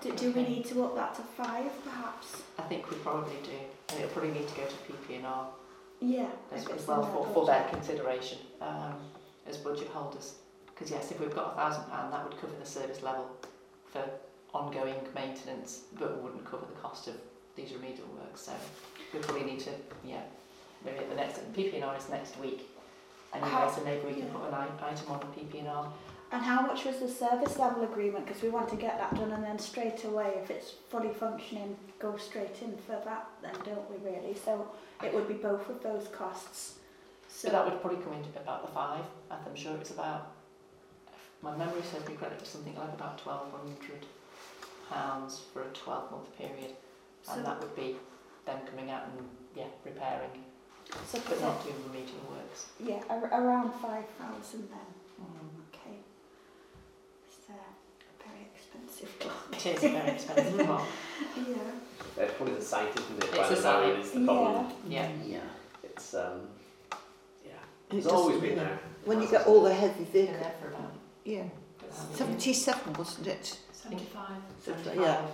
Do, 0.00 0.12
do 0.12 0.30
we 0.32 0.42
need 0.42 0.64
to 0.66 0.84
up 0.84 0.94
that 0.94 1.14
to 1.16 1.22
five, 1.22 1.70
perhaps? 1.84 2.42
I 2.58 2.62
think 2.62 2.88
we 2.90 2.96
probably 2.98 3.34
do, 3.42 3.50
and 3.90 3.98
it'll 3.98 4.10
probably 4.10 4.30
need 4.30 4.48
to 4.48 4.54
go 4.54 4.62
to 4.64 4.92
PP&R 4.92 5.48
Yeah. 6.00 6.26
as, 6.52 6.62
if 6.62 6.70
as 6.70 6.76
it's 6.76 6.86
well 6.86 7.02
for, 7.04 7.24
their 7.24 7.34
for 7.34 7.46
their 7.46 7.64
consideration 7.70 8.38
um, 8.60 8.94
as 9.46 9.56
budget 9.56 9.88
holders. 9.88 10.34
Because 10.72 10.90
yes, 10.92 11.10
if 11.10 11.18
we've 11.20 11.34
got 11.34 11.52
a 11.52 11.56
thousand 11.56 11.84
pound, 11.90 12.12
that 12.12 12.22
would 12.24 12.40
cover 12.40 12.52
the 12.60 12.66
service 12.66 13.02
level 13.02 13.28
for 13.92 14.04
ongoing 14.54 14.94
maintenance, 15.14 15.82
but 15.98 16.10
it 16.12 16.16
wouldn't 16.22 16.44
cover 16.44 16.64
the 16.66 16.80
cost 16.80 17.08
of 17.08 17.14
these 17.56 17.72
remedial 17.72 18.06
works. 18.20 18.42
So 18.42 18.52
we 19.12 19.18
probably 19.18 19.44
need 19.44 19.60
to, 19.60 19.70
yeah, 20.04 20.22
maybe 20.84 20.98
at 20.98 21.10
the 21.10 21.16
next 21.16 21.40
PP&R 21.54 21.96
is 21.96 22.08
next 22.08 22.38
week. 22.38 22.68
Anyway, 23.34 23.50
How- 23.50 23.70
so 23.70 23.82
maybe 23.84 24.06
we 24.06 24.12
can 24.14 24.26
yeah. 24.26 24.32
put 24.32 24.48
an 24.48 24.54
item 24.82 25.10
on 25.10 25.20
the 25.20 25.26
PP&R. 25.26 25.92
And 26.30 26.42
how 26.42 26.60
much 26.60 26.84
was 26.84 26.98
the 26.98 27.08
service 27.08 27.58
level 27.58 27.84
agreement? 27.84 28.26
Because 28.26 28.42
we 28.42 28.50
want 28.50 28.68
to 28.68 28.76
get 28.76 28.98
that 28.98 29.14
done 29.14 29.32
and 29.32 29.42
then 29.42 29.58
straight 29.58 30.04
away, 30.04 30.38
if 30.42 30.50
it's 30.50 30.72
fully 30.90 31.08
functioning, 31.14 31.74
go 31.98 32.16
straight 32.18 32.54
in 32.60 32.76
for 32.86 33.00
that 33.04 33.28
then, 33.40 33.54
don't 33.64 33.90
we 33.90 33.96
really? 34.10 34.34
So 34.34 34.68
it 35.02 35.14
would 35.14 35.26
be 35.26 35.34
both 35.34 35.68
of 35.70 35.82
those 35.82 36.08
costs. 36.08 36.74
So 37.28 37.48
So 37.48 37.52
that 37.52 37.64
would 37.64 37.80
probably 37.80 38.02
come 38.02 38.12
into 38.12 38.28
about 38.38 38.66
the 38.66 38.72
five. 38.72 39.04
I'm 39.30 39.54
sure 39.56 39.74
it's 39.76 39.90
about, 39.90 40.32
my 41.40 41.56
memory 41.56 41.80
serves 41.82 42.06
me 42.08 42.14
correctly, 42.16 42.36
it 42.36 42.40
was 42.40 42.48
something 42.50 42.74
like 42.74 42.92
about 42.92 43.16
twelve 43.18 43.50
hundred 43.50 44.04
pounds 44.90 45.40
for 45.52 45.62
a 45.62 45.68
twelve 45.68 46.10
month 46.10 46.36
period, 46.36 46.74
so, 47.22 47.32
and 47.34 47.44
that 47.44 47.60
would 47.60 47.74
be 47.76 47.96
them 48.44 48.58
coming 48.68 48.90
out 48.90 49.04
and 49.06 49.28
yeah 49.54 49.64
repairing, 49.84 50.42
but 50.90 51.24
put 51.24 51.40
not 51.40 51.60
it, 51.60 51.64
doing 51.64 51.76
remedial 51.86 52.20
works. 52.30 52.66
yeah, 52.80 53.02
ar- 53.08 53.42
around 53.42 53.72
5,000 53.72 54.68
then. 54.70 54.78
Okay. 55.74 55.96
It's 57.26 57.48
a 57.48 58.24
very 58.24 58.48
expensive 58.54 59.18
clock. 59.20 59.46
It 59.52 59.66
is 59.66 59.84
a 59.84 59.88
very 59.88 60.10
expensive 60.10 60.66
clock. 60.66 60.86
Yeah. 61.36 62.24
It's 62.24 62.34
probably 62.34 62.54
the 62.56 62.62
site, 62.62 62.88
isn't 62.98 63.18
it? 63.18 63.24
It's 63.24 63.36
By 63.36 63.48
the 63.48 63.54
the 63.54 63.60
site. 63.62 63.82
road 63.84 64.00
is 64.00 64.10
the 64.10 64.24
problem. 64.24 64.72
Yeah. 64.88 65.08
Yeah. 65.24 65.38
It's, 65.84 66.14
um, 66.14 66.40
yeah. 67.44 67.52
And 67.90 67.98
It's 67.98 68.08
always 68.08 68.36
doesn't- 68.36 68.48
been 68.48 68.58
yeah. 68.58 68.64
there. 68.64 68.78
When 69.04 69.22
you 69.22 69.28
get 69.30 69.46
all 69.46 69.62
the 69.62 69.72
heavy 69.72 70.04
Been 70.04 70.12
vehicles, 70.12 70.40
there 70.40 70.54
for 70.60 70.68
about 70.68 70.92
yeah, 71.24 71.42
um, 71.42 72.14
77 72.14 72.92
wasn't 72.94 73.26
it? 73.28 73.58
75. 73.72 74.28
75. 74.64 74.96
yeah. 75.00 75.26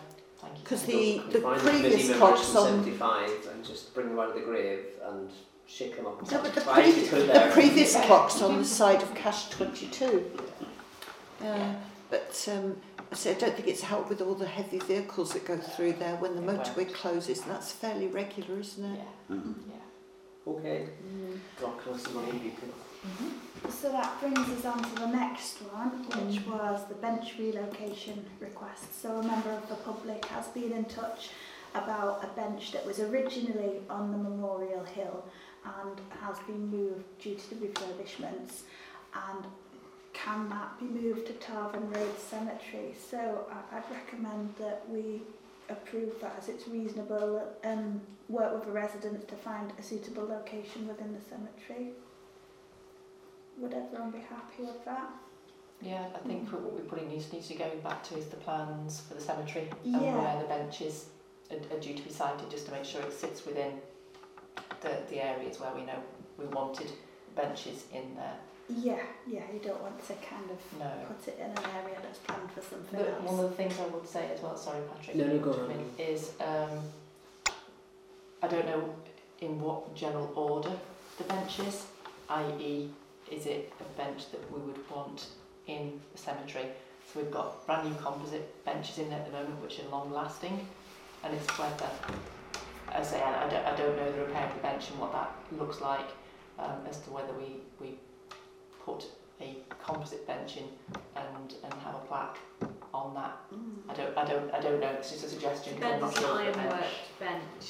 Thank 0.44 0.56
you. 0.58 0.62
Because 0.64 0.82
the, 0.84 1.18
the 1.32 1.40
Find 1.40 1.60
previous 1.60 1.94
busy 1.96 2.14
clocks 2.14 2.46
from 2.48 2.56
on 2.58 2.84
75 2.84 3.30
and 3.52 3.64
just 3.64 3.94
bring 3.94 4.08
them 4.10 4.18
out 4.18 4.28
of 4.30 4.34
the 4.34 4.40
grave 4.42 4.80
and 5.06 5.30
shake 5.66 5.96
them 5.96 6.06
up 6.06 6.20
and 6.20 6.30
No, 6.30 6.42
but 6.42 6.54
the, 6.54 6.60
why 6.62 6.82
did 6.82 6.96
you 6.96 7.02
previ- 7.04 7.10
put 7.10 7.20
the 7.26 7.32
there? 7.32 7.50
previous 7.52 7.94
clock's 8.02 8.40
on 8.42 8.58
the 8.58 8.64
side 8.64 9.02
of 9.02 9.14
cash 9.14 9.48
22. 9.50 10.30
Uh, 11.44 11.74
but 12.10 12.48
um, 12.52 12.76
so 13.12 13.30
I 13.30 13.34
don't 13.34 13.54
think 13.54 13.68
it's 13.68 13.82
helped 13.82 14.08
with 14.08 14.20
all 14.20 14.34
the 14.34 14.46
heavy 14.46 14.78
vehicles 14.78 15.32
that 15.32 15.44
go 15.46 15.56
through 15.56 15.94
there 15.94 16.16
when 16.16 16.36
the 16.36 16.42
It 16.42 16.46
won't. 16.46 16.62
motorway 16.64 16.92
closes, 16.92 17.40
and 17.42 17.50
that's 17.50 17.72
fairly 17.72 18.06
regular, 18.06 18.58
isn't 18.60 18.84
it? 18.84 18.98
Yeah, 19.30 19.34
Mm. 19.36 19.54
yeah. 19.68 20.52
Okay, 20.52 20.88
drop 21.58 21.80
close 21.80 22.02
to 22.04 22.10
money, 22.10 22.32
people. 22.38 22.68
So 23.70 23.90
that 23.92 24.18
brings 24.20 24.38
us 24.38 24.64
on 24.64 24.82
to 24.82 24.94
the 25.00 25.06
next 25.06 25.58
one, 25.72 25.90
which 25.90 26.40
mm. 26.40 26.46
was 26.46 26.86
the 26.88 26.94
bench 26.94 27.34
relocation 27.38 28.24
request. 28.40 29.00
So 29.00 29.16
a 29.18 29.22
member 29.22 29.50
of 29.50 29.68
the 29.68 29.74
public 29.76 30.24
has 30.26 30.46
been 30.48 30.72
in 30.72 30.84
touch 30.86 31.30
about 31.74 32.24
a 32.24 32.28
bench 32.28 32.72
that 32.72 32.86
was 32.86 33.00
originally 33.00 33.80
on 33.90 34.12
the 34.12 34.18
Memorial 34.18 34.84
Hill 34.84 35.24
and 35.64 36.00
has 36.20 36.38
been 36.40 36.68
moved 36.68 37.04
due 37.18 37.34
to 37.34 37.54
the 37.54 37.66
refurbishments. 37.66 38.62
And 39.14 39.44
can 40.12 40.48
that 40.50 40.78
be 40.78 40.86
moved 40.86 41.26
to 41.26 41.32
Tarvin 41.34 41.94
Road 41.94 42.18
Cemetery? 42.18 42.94
So 43.10 43.46
I- 43.50 43.76
I'd 43.76 43.90
recommend 43.90 44.54
that 44.58 44.88
we 44.88 45.22
approve 45.68 46.20
that 46.20 46.36
as 46.38 46.48
it's 46.48 46.68
reasonable 46.68 47.42
and 47.62 48.00
work 48.28 48.54
with 48.54 48.64
the 48.64 48.72
residents 48.72 49.24
to 49.26 49.36
find 49.36 49.72
a 49.78 49.82
suitable 49.82 50.24
location 50.24 50.86
within 50.86 51.12
the 51.12 51.20
cemetery. 51.20 51.92
Would 53.58 53.72
everyone 53.74 54.10
be 54.10 54.18
happy 54.18 54.62
with 54.64 54.84
that? 54.84 55.10
Yeah, 55.80 56.06
I 56.14 56.18
think 56.26 56.50
what 56.52 56.62
we're 56.72 56.80
putting 56.80 57.08
needs, 57.08 57.32
needs 57.32 57.48
to 57.48 57.54
go 57.54 57.68
back 57.82 58.02
to 58.04 58.16
is 58.16 58.26
the 58.26 58.36
plans 58.36 59.00
for 59.06 59.14
the 59.14 59.20
cemetery 59.20 59.68
and 59.84 60.00
where 60.00 60.38
the 60.40 60.48
benches 60.48 61.06
are, 61.50 61.56
are 61.76 61.80
due 61.80 61.94
to 61.94 62.02
be 62.02 62.10
sited, 62.10 62.50
just 62.50 62.66
to 62.66 62.72
make 62.72 62.84
sure 62.84 63.02
it 63.02 63.12
sits 63.12 63.44
within 63.44 63.72
the, 64.80 64.90
the 65.10 65.22
areas 65.22 65.60
where 65.60 65.74
we 65.74 65.84
know 65.84 65.98
we 66.38 66.46
wanted 66.46 66.90
benches 67.36 67.84
in 67.92 68.14
there. 68.16 68.36
Yeah, 68.68 69.02
yeah, 69.26 69.42
you 69.52 69.60
don't 69.62 69.82
want 69.82 69.98
to 70.06 70.14
kind 70.14 70.50
of 70.50 70.78
No. 70.78 70.90
put 71.06 71.28
it 71.28 71.38
in 71.38 71.50
an 71.50 71.70
area 71.76 71.96
that's 72.02 72.18
planned 72.20 72.50
for 72.52 72.62
something 72.62 72.98
The, 72.98 73.10
else. 73.10 73.22
one 73.30 73.44
of 73.44 73.50
the 73.50 73.56
things 73.56 73.74
I 73.78 73.86
would 73.88 74.08
say 74.08 74.30
as 74.32 74.40
well, 74.40 74.56
sorry 74.56 74.80
Patrick, 74.96 75.16
No, 75.16 75.26
no, 75.26 75.38
go 75.38 75.52
on. 75.52 75.68
me, 75.68 75.74
is 75.98 76.32
um, 76.40 76.78
I 78.42 78.48
don't 78.48 78.64
know 78.66 78.94
in 79.42 79.60
what 79.60 79.94
general 79.94 80.32
order 80.34 80.72
the 81.18 81.24
benches, 81.24 81.86
i.e. 82.30 82.88
is 83.30 83.46
it 83.46 83.72
a 83.80 83.84
bench 83.96 84.30
that 84.30 84.52
we 84.52 84.60
would 84.60 84.78
want 84.90 85.26
in 85.66 86.00
the 86.12 86.18
cemetery? 86.18 86.66
So 87.12 87.20
we've 87.20 87.30
got 87.30 87.66
brand 87.66 87.88
new 87.88 87.94
composite 87.96 88.64
benches 88.64 88.98
in 88.98 89.08
there 89.10 89.18
at 89.18 89.26
the 89.26 89.32
moment 89.32 89.60
which 89.62 89.78
are 89.80 89.88
long 89.90 90.12
lasting 90.12 90.66
and 91.22 91.34
it's 91.34 91.46
whether, 91.58 91.88
I 92.92 93.02
say 93.02 93.20
I, 93.22 93.46
I, 93.46 93.48
don't, 93.48 93.66
I 93.66 93.76
don't 93.76 93.96
know 93.96 94.12
the 94.12 94.20
repair 94.20 94.46
of 94.46 94.54
the 94.54 94.60
bench 94.60 94.90
and 94.90 94.98
what 94.98 95.12
that 95.12 95.30
looks 95.58 95.80
like 95.80 96.08
um, 96.58 96.86
as 96.88 97.00
to 97.00 97.10
whether 97.10 97.32
we, 97.34 97.56
we 97.80 97.94
put 98.84 99.04
a 99.40 99.56
composite 99.84 100.26
bench 100.26 100.56
in 100.56 100.64
and, 101.16 101.54
and 101.64 101.74
have 101.82 101.94
a 101.94 102.06
plaque 102.06 102.38
on 102.92 103.14
that 103.14 103.36
Mm. 103.54 103.90
I 103.90 103.94
don't, 103.94 104.18
I 104.18 104.24
don't, 104.24 104.54
I 104.54 104.60
don't 104.60 104.80
know. 104.80 104.90
It's 104.98 105.10
just 105.10 105.24
a 105.24 105.28
suggestion. 105.28 105.78
Ben's 105.78 106.02
an 106.02 106.12
sure 106.22 106.40
of 106.40 106.54
the 106.54 106.60
ironwork 106.60 106.84
bench. 107.20 107.64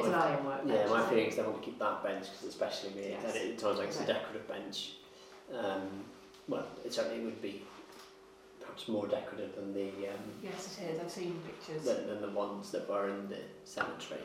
It's 0.00 0.08
an 0.08 0.14
ironwork 0.14 0.66
bench. 0.66 0.80
Yeah, 0.80 0.88
my 0.90 1.08
feeling 1.08 1.26
is 1.26 1.36
they 1.36 1.42
want 1.42 1.56
to 1.58 1.62
keep 1.62 1.78
that 1.78 2.02
bench 2.02 2.26
because 2.30 2.44
it's 2.46 2.54
specially 2.54 2.92
made 2.94 3.10
Yes. 3.10 3.24
and 3.24 3.36
it 3.36 3.60
sounds 3.60 3.78
like 3.78 3.88
it's 3.88 4.00
a 4.00 4.06
decorative 4.06 4.46
bench. 4.48 4.92
Um, 5.56 5.88
well, 6.48 6.66
it 6.84 6.92
certainly 6.92 7.24
would 7.24 7.40
be 7.42 7.62
perhaps 8.60 8.88
more 8.88 9.06
decorative 9.06 9.54
than 9.56 9.72
the 9.74 9.88
um, 10.08 10.20
Yes, 10.42 10.78
it 10.80 10.94
is. 10.94 11.00
I've 11.00 11.10
seen 11.10 11.40
pictures. 11.46 11.84
than, 11.84 12.06
than 12.06 12.20
the 12.22 12.30
ones 12.30 12.70
that 12.72 12.88
were 12.88 13.08
in 13.08 13.28
the 13.28 13.38
cemetery. 13.64 14.20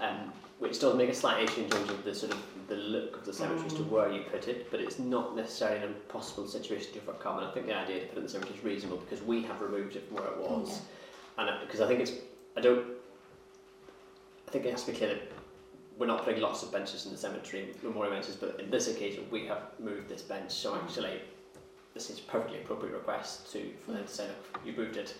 Um, 0.00 0.32
which 0.58 0.78
does 0.80 0.94
make 0.94 1.10
a 1.10 1.14
slight 1.14 1.42
issue 1.42 1.62
in 1.62 1.70
terms 1.70 1.90
of 1.90 2.04
the 2.04 2.14
sort 2.14 2.32
of 2.32 2.38
the 2.68 2.76
look 2.76 3.16
of 3.16 3.24
the 3.26 3.32
cemetery 3.32 3.66
as 3.66 3.72
to 3.74 3.80
Mm. 3.82 3.88
where 3.90 4.10
you 4.10 4.22
put 4.30 4.48
it, 4.48 4.70
but 4.70 4.80
it's 4.80 4.98
not 4.98 5.34
necessarily 5.36 5.78
an 5.78 5.84
impossible 5.88 6.46
situation 6.46 6.92
to 6.94 7.00
overcome. 7.00 7.38
And 7.38 7.46
I 7.48 7.50
think 7.50 7.66
the 7.66 7.76
idea 7.76 8.00
to 8.00 8.06
put 8.06 8.14
it 8.14 8.18
in 8.18 8.22
the 8.24 8.28
cemetery 8.28 8.56
is 8.58 8.64
reasonable 8.64 8.98
because 8.98 9.20
we 9.22 9.42
have 9.42 9.60
removed 9.60 9.96
it 9.96 10.06
from 10.08 10.18
where 10.18 10.26
it 10.28 10.38
was, 10.38 10.80
and 11.36 11.50
because 11.60 11.80
I 11.80 11.88
think 11.88 12.00
it's 12.00 12.12
I 12.56 12.60
don't. 12.60 12.86
I 14.54 14.56
think 14.56 14.66
it 14.66 14.70
has 14.70 14.84
to 14.84 14.92
be 14.92 14.98
clear 14.98 15.14
that 15.14 15.32
we're 15.98 16.06
not 16.06 16.24
putting 16.24 16.40
lots 16.40 16.62
of 16.62 16.70
benches 16.70 17.06
in 17.06 17.10
the 17.10 17.18
cemetery, 17.18 17.70
memorial 17.82 18.14
benches, 18.14 18.36
but 18.36 18.60
in 18.60 18.70
this 18.70 18.86
occasion 18.86 19.24
we 19.28 19.46
have 19.46 19.62
moved 19.80 20.08
this 20.08 20.22
bench. 20.22 20.52
So 20.52 20.76
actually, 20.76 21.22
this 21.92 22.08
is 22.08 22.20
a 22.20 22.22
perfectly 22.22 22.58
appropriate 22.58 22.92
request 22.92 23.50
to 23.50 23.72
for 23.84 23.90
them 23.90 24.04
to 24.04 24.08
say, 24.08 24.28
look, 24.28 24.64
you 24.64 24.72
moved 24.76 24.96
it, 24.96 25.12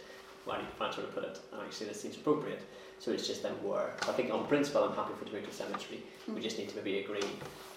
why 0.45 0.59
do 0.59 0.63
you 0.63 0.69
find 0.79 0.95
where 0.95 1.07
to 1.07 1.13
put 1.13 1.25
it? 1.25 1.41
And 1.53 1.63
actually, 1.63 1.89
this 1.89 2.01
seems 2.01 2.15
appropriate. 2.15 2.63
So 3.01 3.11
it's 3.11 3.27
just 3.27 3.43
then 3.43 3.55
where. 3.55 3.97
So 4.05 4.13
I 4.13 4.15
think 4.15 4.33
on 4.33 4.47
principle, 4.47 4.85
I'm 4.85 4.95
happy 4.95 5.15
for 5.19 5.25
it 5.25 5.31
to 5.31 5.33
move 5.33 5.43
to 5.43 5.51
the 5.51 5.57
cemetery. 5.57 6.05
We 6.29 6.41
just 6.41 6.57
need 6.57 6.69
to 6.69 6.77
maybe 6.77 7.01
agree 7.01 7.27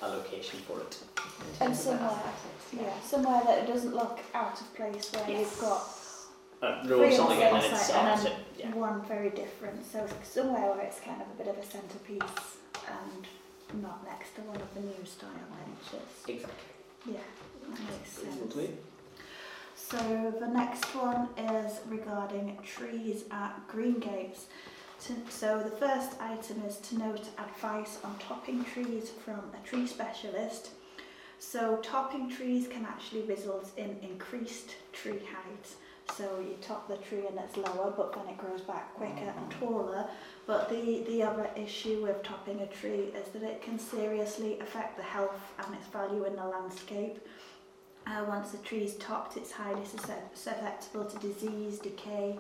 a 0.03 0.10
location 0.10 0.60
for 0.68 0.80
it. 0.80 0.95
And 1.60 1.76
somewhere, 1.76 2.08
aesthetics, 2.08 2.86
yeah, 2.86 2.99
somewhere 3.01 3.41
that 3.45 3.64
it 3.64 3.66
doesn't 3.66 3.95
look 3.95 4.20
out 4.36 4.62
of 4.62 4.76
place 4.76 5.12
where 5.12 5.39
you've 5.39 5.60
got 5.60 5.82
Uh, 6.62 6.82
roll 6.86 7.22
on 7.22 7.38
the 7.38 7.43
and 7.45 7.62
same 7.62 7.74
it's 7.74 7.88
site 7.88 8.03
and 8.03 8.20
set. 8.20 8.34
Yeah. 8.58 8.74
one 8.74 9.01
very 9.05 9.30
different. 9.30 9.86
So 9.86 10.08
somewhere 10.24 10.72
where 10.72 10.82
it's 10.82 10.99
kind 10.99 11.22
of 11.22 11.28
a 11.28 11.43
bit 11.43 11.47
of 11.47 11.58
a 11.58 11.66
centrepiece 11.66 12.58
and 12.88 13.82
not 13.82 14.03
next 14.05 14.36
to 14.36 14.41
one 14.41 14.55
of 14.55 14.74
the 14.74 14.82
new 14.82 15.05
style 15.05 15.30
benches. 15.51 16.10
Exactly. 16.28 17.14
Yeah, 17.14 17.20
that 17.70 17.80
makes 17.80 18.12
sense. 18.12 18.78
So 19.76 20.34
the 20.39 20.47
next 20.47 20.84
one 20.95 21.30
is 21.38 21.80
regarding 21.88 22.58
trees 22.64 23.26
at 23.32 23.68
green 23.68 23.99
gates. 23.99 24.47
So 25.30 25.60
the 25.64 25.76
first 25.78 26.20
item 26.20 26.64
is 26.68 26.78
to 26.89 26.97
note 26.97 27.30
advice 27.38 27.99
on 28.03 28.18
topping 28.18 28.66
trees 28.66 29.12
from 29.24 29.41
a 29.53 29.68
tree 29.68 29.86
specialist. 29.86 30.72
So 31.39 31.78
topping 31.84 32.30
trees 32.30 32.68
can 32.68 32.84
actually 32.86 33.22
result 33.22 33.70
in 33.78 33.97
increased 34.01 34.72
tree 34.91 35.22
height. 35.32 35.68
So 36.16 36.39
you 36.39 36.58
top 36.62 36.88
the 36.88 36.97
tree 36.97 37.28
and 37.28 37.38
it's 37.38 37.58
lower, 37.58 37.93
but 37.95 38.14
then 38.14 38.28
it 38.28 38.38
grows 38.38 38.62
back 38.62 38.93
quicker 38.95 39.34
and 39.38 39.51
taller. 39.51 40.05
But 40.47 40.70
the, 40.70 41.03
the 41.08 41.22
other 41.24 41.49
issue 41.55 42.01
with 42.03 42.24
topping 42.24 42.62
a 42.62 42.68
tree 42.68 43.12
is 43.16 43.28
that 43.34 43.43
it 43.43 43.62
can 43.62 43.78
seriously 43.78 44.60
affect 44.60 44.97
the 44.97 45.03
health 45.03 45.39
and 45.64 45.76
its 45.76 45.88
value 45.88 46.24
in 46.26 46.36
the 46.36 46.45
landscape. 46.45 47.20
Uh, 48.08 48.24
once 48.28 48.51
the 48.51 48.58
tree 48.60 48.84
is 48.84 48.95
topped, 48.95 49.38
it's 49.38 49.51
highly 49.51 49.82
suscep- 49.82 50.34
susceptible 50.34 51.05
to 51.05 51.18
disease, 51.20 51.78
decay, 51.78 52.39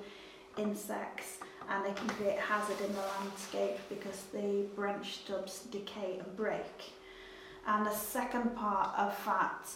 insects, 0.57 1.39
and 1.69 1.85
they 1.85 1.91
can 1.91 2.07
create 2.09 2.39
hazard 2.39 2.79
in 2.79 2.93
the 2.93 3.01
landscape 3.19 3.77
because 3.89 4.23
the 4.33 4.65
branch 4.75 5.17
stubs 5.17 5.63
decay 5.71 6.19
and 6.23 6.37
break. 6.37 6.93
And 7.67 7.85
the 7.85 7.93
second 7.93 8.55
part 8.55 8.97
of 8.97 9.13
that 9.25 9.67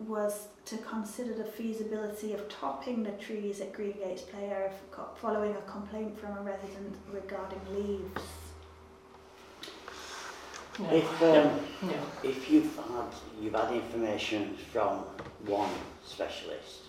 was 0.00 0.48
to 0.64 0.76
consider 0.78 1.34
the 1.34 1.44
feasibility 1.44 2.32
of 2.32 2.48
topping 2.48 3.02
the 3.02 3.10
trees 3.12 3.60
at 3.60 3.72
Green 3.72 3.94
Gates 3.98 4.22
Play 4.22 4.44
Area 4.44 4.70
following 5.16 5.54
a 5.56 5.70
complaint 5.70 6.18
from 6.18 6.36
a 6.38 6.42
resident 6.42 6.96
regarding 7.12 7.60
leaves. 7.74 8.22
No. 10.78 10.90
If, 10.94 11.22
um, 11.22 11.60
No. 11.82 11.94
if 12.22 12.48
you've 12.48 12.76
had, 12.76 13.06
you've 13.40 13.54
had 13.54 13.72
information 13.72 14.56
from 14.72 14.98
one 15.46 15.72
specialist, 16.04 16.82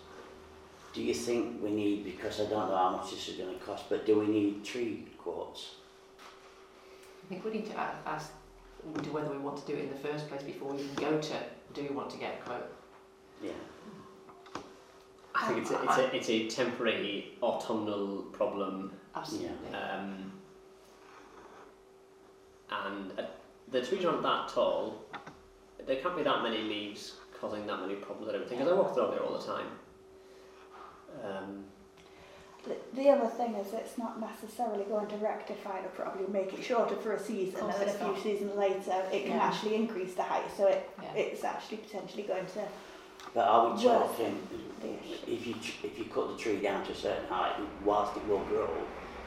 do 0.93 1.01
you 1.01 1.15
think 1.15 1.63
we 1.63 1.71
need, 1.71 2.03
because 2.03 2.39
I 2.39 2.43
don't 2.45 2.69
know 2.69 2.77
how 2.77 2.97
much 2.97 3.09
this 3.09 3.29
is 3.29 3.35
going 3.37 3.57
to 3.57 3.65
cost, 3.65 3.89
but 3.89 4.05
do 4.05 4.19
we 4.19 4.27
need 4.27 4.63
tree 4.63 5.07
quotes? 5.17 5.75
I 6.19 7.29
think 7.29 7.43
we 7.45 7.51
need 7.51 7.65
to 7.67 7.79
ask 8.05 8.31
whether 9.11 9.31
we 9.31 9.37
want 9.39 9.57
to 9.57 9.65
do 9.65 9.77
it 9.77 9.85
in 9.85 9.89
the 9.89 10.07
first 10.07 10.29
place 10.29 10.43
before 10.43 10.73
we 10.73 10.83
even 10.83 10.95
go 10.95 11.19
to 11.19 11.33
do 11.73 11.83
we 11.83 11.89
want 11.89 12.09
to 12.09 12.17
get 12.17 12.39
a 12.39 12.43
quote. 12.43 12.78
Yeah. 13.41 13.51
I 15.35 15.47
think 15.47 15.59
it's 15.61 15.71
a, 15.71 15.83
it's 15.83 15.97
a, 15.97 16.15
it's 16.15 16.29
a 16.29 16.47
temporary 16.49 17.37
autumnal 17.41 18.23
problem, 18.33 18.91
Absolutely. 19.15 19.73
um, 19.73 20.31
and 22.71 23.11
uh, 23.17 23.23
the 23.71 23.81
trees 23.81 24.03
aren't 24.05 24.23
that 24.23 24.49
tall. 24.49 25.05
There 25.85 25.95
can't 25.97 26.17
be 26.17 26.23
that 26.23 26.43
many 26.43 26.61
leaves 26.63 27.15
causing 27.39 27.65
that 27.67 27.79
many 27.81 27.95
problems. 27.95 28.29
I 28.29 28.33
don't 28.33 28.47
think. 28.49 28.59
Because 28.59 28.73
I 28.73 28.75
walk 28.75 28.93
through 28.93 29.07
there 29.11 29.21
all 29.23 29.37
the 29.37 29.45
time. 29.45 29.67
Um, 31.23 31.63
The, 32.65 32.75
the 32.93 33.09
other 33.09 33.27
thing 33.27 33.55
is 33.55 33.73
it's 33.73 33.97
not 33.97 34.19
necessarily 34.19 34.83
going 34.83 35.07
to 35.07 35.15
rectify 35.15 35.81
the 35.81 35.87
problem, 35.89 36.19
You'll 36.25 36.31
make 36.43 36.53
it 36.53 36.61
shorter 36.63 36.95
for 36.97 37.13
a 37.13 37.19
season 37.19 37.61
and 37.61 37.73
then 37.73 37.87
a 37.87 37.93
few 37.93 38.07
not. 38.07 38.21
seasons 38.21 38.55
later 38.57 39.01
it 39.13 39.23
can 39.25 39.37
Yeah. 39.37 39.47
actually 39.47 39.75
increase 39.75 40.13
the 40.15 40.23
height 40.23 40.43
so 40.57 40.67
it, 40.67 40.89
Yeah. 41.01 41.13
it's 41.13 41.43
actually 41.45 41.77
potentially 41.77 42.23
going 42.23 42.45
to 42.47 42.67
But 43.33 43.47
are 43.47 43.65
we 43.67 43.71
Worth 43.73 43.83
talking, 43.83 44.39
the 44.81 44.87
if 45.31 45.45
you, 45.47 45.55
if 45.83 45.99
you 45.99 46.05
cut 46.05 46.29
the 46.29 46.37
tree 46.37 46.57
down 46.57 46.83
to 46.85 46.91
a 46.91 46.95
certain 46.95 47.25
height, 47.27 47.53
whilst 47.83 48.17
it 48.17 48.27
will 48.27 48.39
grow, 48.45 48.69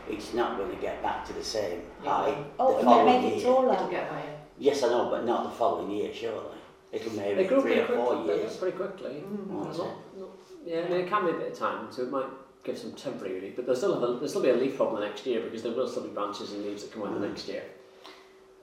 it's 0.08 0.34
not 0.34 0.58
going 0.58 0.70
to 0.70 0.76
get 0.76 1.02
back 1.02 1.24
to 1.26 1.32
the 1.32 1.44
same 1.44 1.82
Yeah. 2.02 2.10
height 2.10 2.36
Oh, 2.58 2.72
the 2.72 2.78
and 2.78 2.84
following 2.84 3.22
make 3.22 3.32
it 3.32 3.36
year. 3.36 3.44
taller. 3.46 3.74
It'll 3.74 3.88
get 3.88 4.08
higher. 4.08 4.38
Yes, 4.58 4.82
I 4.82 4.88
know, 4.88 5.08
but 5.10 5.24
not 5.24 5.44
the 5.44 5.50
following 5.50 5.90
year, 5.90 6.12
surely. 6.12 6.56
It'll 6.90 7.10
they 7.10 7.34
maybe 7.34 7.44
grow 7.44 7.60
three 7.62 7.74
pretty 7.76 7.92
or 7.92 7.96
four 7.96 8.06
quickly. 8.06 8.26
They 8.26 8.32
grow 8.34 8.42
years. 8.42 8.56
pretty 8.56 8.76
quickly. 8.76 9.24
Not- 9.48 9.70
is 9.70 9.78
it? 9.78 9.82
not- 10.18 10.28
yeah, 10.64 10.78
I 10.80 10.88
mean, 10.88 11.00
it 11.00 11.08
can 11.08 11.24
be 11.24 11.30
a 11.32 11.34
bit 11.34 11.52
of 11.52 11.58
time, 11.58 11.86
so 11.90 12.02
it 12.02 12.10
might 12.10 12.26
give 12.64 12.78
some 12.78 12.92
temporary 12.92 13.34
relief. 13.36 13.56
But 13.56 13.66
there'll 13.66 13.76
still 13.78 13.94
have 13.94 14.02
a, 14.02 14.06
there'll 14.14 14.28
still 14.28 14.42
be 14.42 14.50
a 14.50 14.54
leaf 14.54 14.76
problem 14.76 15.00
the 15.00 15.06
next 15.08 15.26
year 15.26 15.40
because 15.40 15.62
there 15.62 15.72
will 15.72 15.88
still 15.88 16.02
be 16.04 16.10
branches 16.10 16.52
and 16.52 16.64
leaves 16.64 16.82
that 16.82 16.92
come 16.92 17.02
on 17.02 17.14
the 17.20 17.26
Mm. 17.26 17.30
next 17.30 17.48
year. 17.48 17.64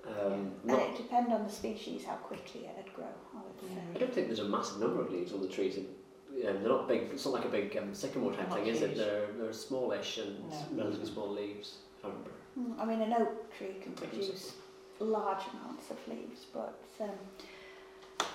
Um, 0.07 0.51
And 0.67 0.79
it 0.81 0.97
depend 0.97 1.31
on 1.31 1.43
the 1.43 1.49
species 1.49 2.03
how 2.05 2.15
quickly 2.15 2.67
it'd 2.67 2.93
grow, 2.93 3.05
I 3.05 3.41
would 3.45 3.69
say. 3.69 3.77
I 3.95 3.97
don't 3.99 4.13
think 4.13 4.27
there's 4.27 4.39
a 4.39 4.49
massive 4.49 4.79
number 4.79 5.01
of 5.01 5.11
leaves 5.11 5.33
on 5.33 5.41
the 5.41 5.47
trees. 5.47 5.77
Um, 5.77 5.85
they're 6.33 6.69
not 6.69 6.87
big. 6.87 7.09
It's 7.11 7.25
not 7.25 7.33
like 7.33 7.45
a 7.45 7.49
big 7.49 7.75
um, 7.77 7.93
sycamore 7.93 8.33
type 8.33 8.49
Not 8.49 8.59
thing, 8.59 8.67
is 8.67 8.81
it? 8.81 8.95
They're 8.95 9.27
they're 9.37 9.53
smallish 9.53 10.19
and 10.19 10.49
No. 10.49 10.83
relatively 10.83 11.07
small 11.07 11.29
leaves. 11.29 11.77
If 11.97 12.05
I 12.05 12.07
remember. 12.07 12.31
Mm, 12.57 12.79
I 12.79 12.85
mean, 12.85 13.01
an 13.01 13.13
oak 13.21 13.57
tree 13.57 13.75
can 13.81 13.91
produce 13.93 14.53
large 14.99 15.43
amounts 15.53 15.91
of 15.91 15.97
leaves, 16.07 16.45
but 16.53 16.79
um, 17.01 18.27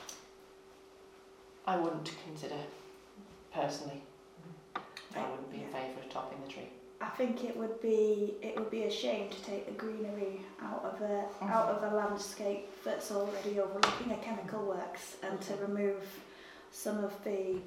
I 1.66 1.78
wouldn't 1.78 2.10
consider, 2.26 2.56
personally, 3.52 4.02
I 5.16 5.30
wouldn't 5.30 5.50
be 5.50 5.58
in 5.58 5.62
yeah. 5.62 5.68
favour 5.78 6.00
of 6.04 6.10
topping 6.10 6.38
the 6.44 6.52
tree. 6.52 6.68
I 7.00 7.08
think 7.08 7.44
it 7.44 7.56
would 7.56 7.80
be 7.80 8.34
it 8.42 8.56
would 8.56 8.70
be 8.70 8.84
a 8.84 8.90
shame 8.90 9.30
to 9.30 9.42
take 9.42 9.66
the 9.66 9.72
greenery 9.72 10.40
out 10.62 10.84
of 10.84 11.00
a 11.02 11.26
out 11.42 11.68
of 11.68 11.92
a 11.92 11.96
landscape 11.96 12.68
that's 12.84 13.10
already 13.10 13.60
overlooking 13.60 14.12
a 14.12 14.16
chemical 14.18 14.64
works 14.64 15.16
and 15.22 15.40
to 15.42 15.56
remove 15.56 16.02
some 16.70 17.02
of 17.04 17.12
the 17.24 17.58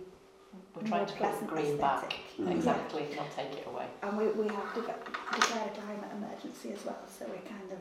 We're 0.76 0.88
trying 0.88 0.90
more 0.90 1.06
to 1.06 1.14
put 1.14 1.18
pleasant 1.18 1.50
green 1.50 1.78
back, 1.78 2.04
aesthetic. 2.04 2.20
Mm. 2.40 2.56
exactly, 2.56 3.08
not 3.16 3.32
take 3.36 3.54
it 3.54 3.68
away. 3.68 3.88
And 4.02 4.18
we, 4.18 4.28
we 4.28 4.48
have 4.48 4.74
to 4.74 4.82
declared 4.82 5.72
a 5.72 5.82
climate 5.82 6.12
emergency 6.18 6.72
as 6.74 6.86
well, 6.86 7.04
so 7.08 7.26
we're 7.26 7.50
kind 7.50 7.72
of 7.72 7.80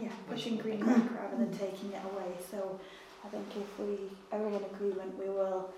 yeah, 0.00 0.08
we 0.28 0.34
pushing 0.34 0.56
green 0.56 0.80
back 0.80 1.02
rather 1.20 1.36
than 1.36 1.52
taking 1.52 1.92
it 1.92 2.02
away. 2.12 2.32
So 2.50 2.80
I 3.24 3.28
think 3.28 3.46
if 3.56 3.78
we 3.78 3.98
are 4.32 4.46
in 4.46 4.54
agreement, 4.54 5.18
we 5.18 5.28
will 5.28 5.70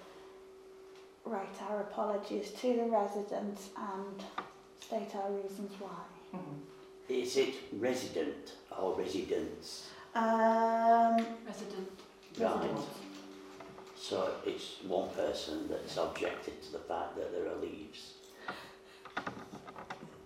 write 1.24 1.56
our 1.68 1.80
apologies 1.80 2.50
to 2.52 2.76
the 2.76 2.84
residents 2.84 3.70
and 3.76 4.43
state 4.86 5.14
our 5.16 5.30
reasons 5.32 5.72
why. 5.78 6.02
Mhm. 6.34 6.60
Is 7.08 7.36
it 7.36 7.54
resident 7.72 8.54
or 8.78 8.94
residents? 8.94 9.86
Um, 10.14 11.16
Resident. 11.46 11.90
Right. 12.38 12.54
residents. 12.54 12.86
So 13.96 14.34
it's 14.44 14.66
one 14.86 15.08
person 15.10 15.68
that's 15.68 15.96
objected 15.96 16.62
to 16.64 16.72
the 16.72 16.78
fact 16.90 17.16
that 17.16 17.32
there 17.32 17.46
are 17.52 17.56
leaves. 17.56 18.14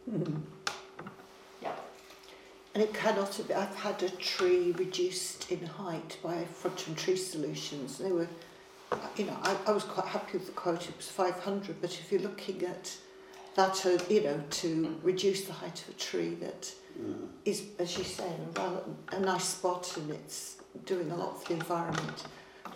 Yeah. 1.62 1.74
And 2.74 2.82
it 2.82 2.94
cannot 2.94 3.34
have, 3.34 3.50
I've 3.50 3.74
had 3.74 4.02
a 4.02 4.08
tree 4.10 4.72
reduced 4.72 5.50
in 5.52 5.66
height 5.66 6.16
by 6.22 6.46
Frodsham 6.60 6.96
Tree 6.96 7.16
Solutions. 7.16 7.98
They 7.98 8.10
were, 8.12 8.28
you 9.16 9.26
know, 9.26 9.36
I, 9.42 9.56
I 9.66 9.72
was 9.72 9.84
quite 9.84 10.06
happy 10.06 10.38
with 10.38 10.46
the 10.46 10.52
quote, 10.52 10.88
it 10.88 10.96
was 10.96 11.08
500, 11.08 11.80
but 11.82 11.90
if 11.92 12.10
you're 12.10 12.22
looking 12.22 12.62
at 12.64 12.96
that, 13.58 13.84
you 14.08 14.22
know, 14.22 14.40
to 14.48 14.96
reduce 15.02 15.44
the 15.46 15.52
height 15.52 15.82
of 15.82 15.88
a 15.88 15.98
tree 15.98 16.34
that 16.36 16.72
Mm. 17.00 17.28
is, 17.44 17.62
as 17.78 17.96
you 17.98 18.04
say, 18.04 18.24
a, 18.26 18.60
rather, 18.60 18.82
a 19.12 19.20
nice 19.20 19.44
spot 19.44 19.96
and 19.96 20.10
it's 20.10 20.56
doing 20.84 21.10
a 21.10 21.16
lot 21.16 21.40
for 21.42 21.48
the 21.48 21.54
environment. 21.54 22.24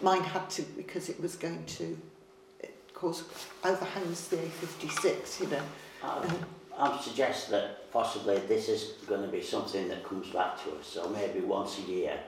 Mine 0.01 0.22
had 0.22 0.49
to 0.51 0.62
because 0.76 1.09
it 1.09 1.20
was 1.20 1.35
going 1.37 1.64
to 1.66 1.97
it 2.61 2.74
cause 2.95 3.24
overhangs 3.64 4.28
the 4.28 4.37
A56, 4.37 5.41
you 5.41 5.47
know. 5.49 5.62
I, 6.03 6.24
I 6.78 7.01
suggest 7.01 7.51
that 7.51 7.91
possibly 7.93 8.39
this 8.49 8.68
is 8.68 8.83
going 9.07 9.22
to 9.22 9.28
be 9.28 9.43
something 9.43 9.89
that 9.89 10.05
comes 10.05 10.28
back 10.30 10.62
to 10.64 10.70
us. 10.78 10.87
So 10.87 11.09
maybe 11.09 11.41
once 11.41 11.78
a 11.78 11.83
year, 11.83 12.18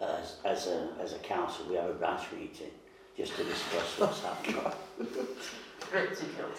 as, 0.00 0.36
as, 0.44 0.66
a, 0.66 0.88
as 1.00 1.12
a 1.12 1.18
council, 1.18 1.66
we 1.68 1.76
have 1.76 1.90
a 1.90 1.94
branch 1.94 2.22
meeting 2.32 2.72
just 3.16 3.34
to 3.36 3.44
discuss 3.44 3.98
what's 3.98 4.22
happening. 4.28 4.60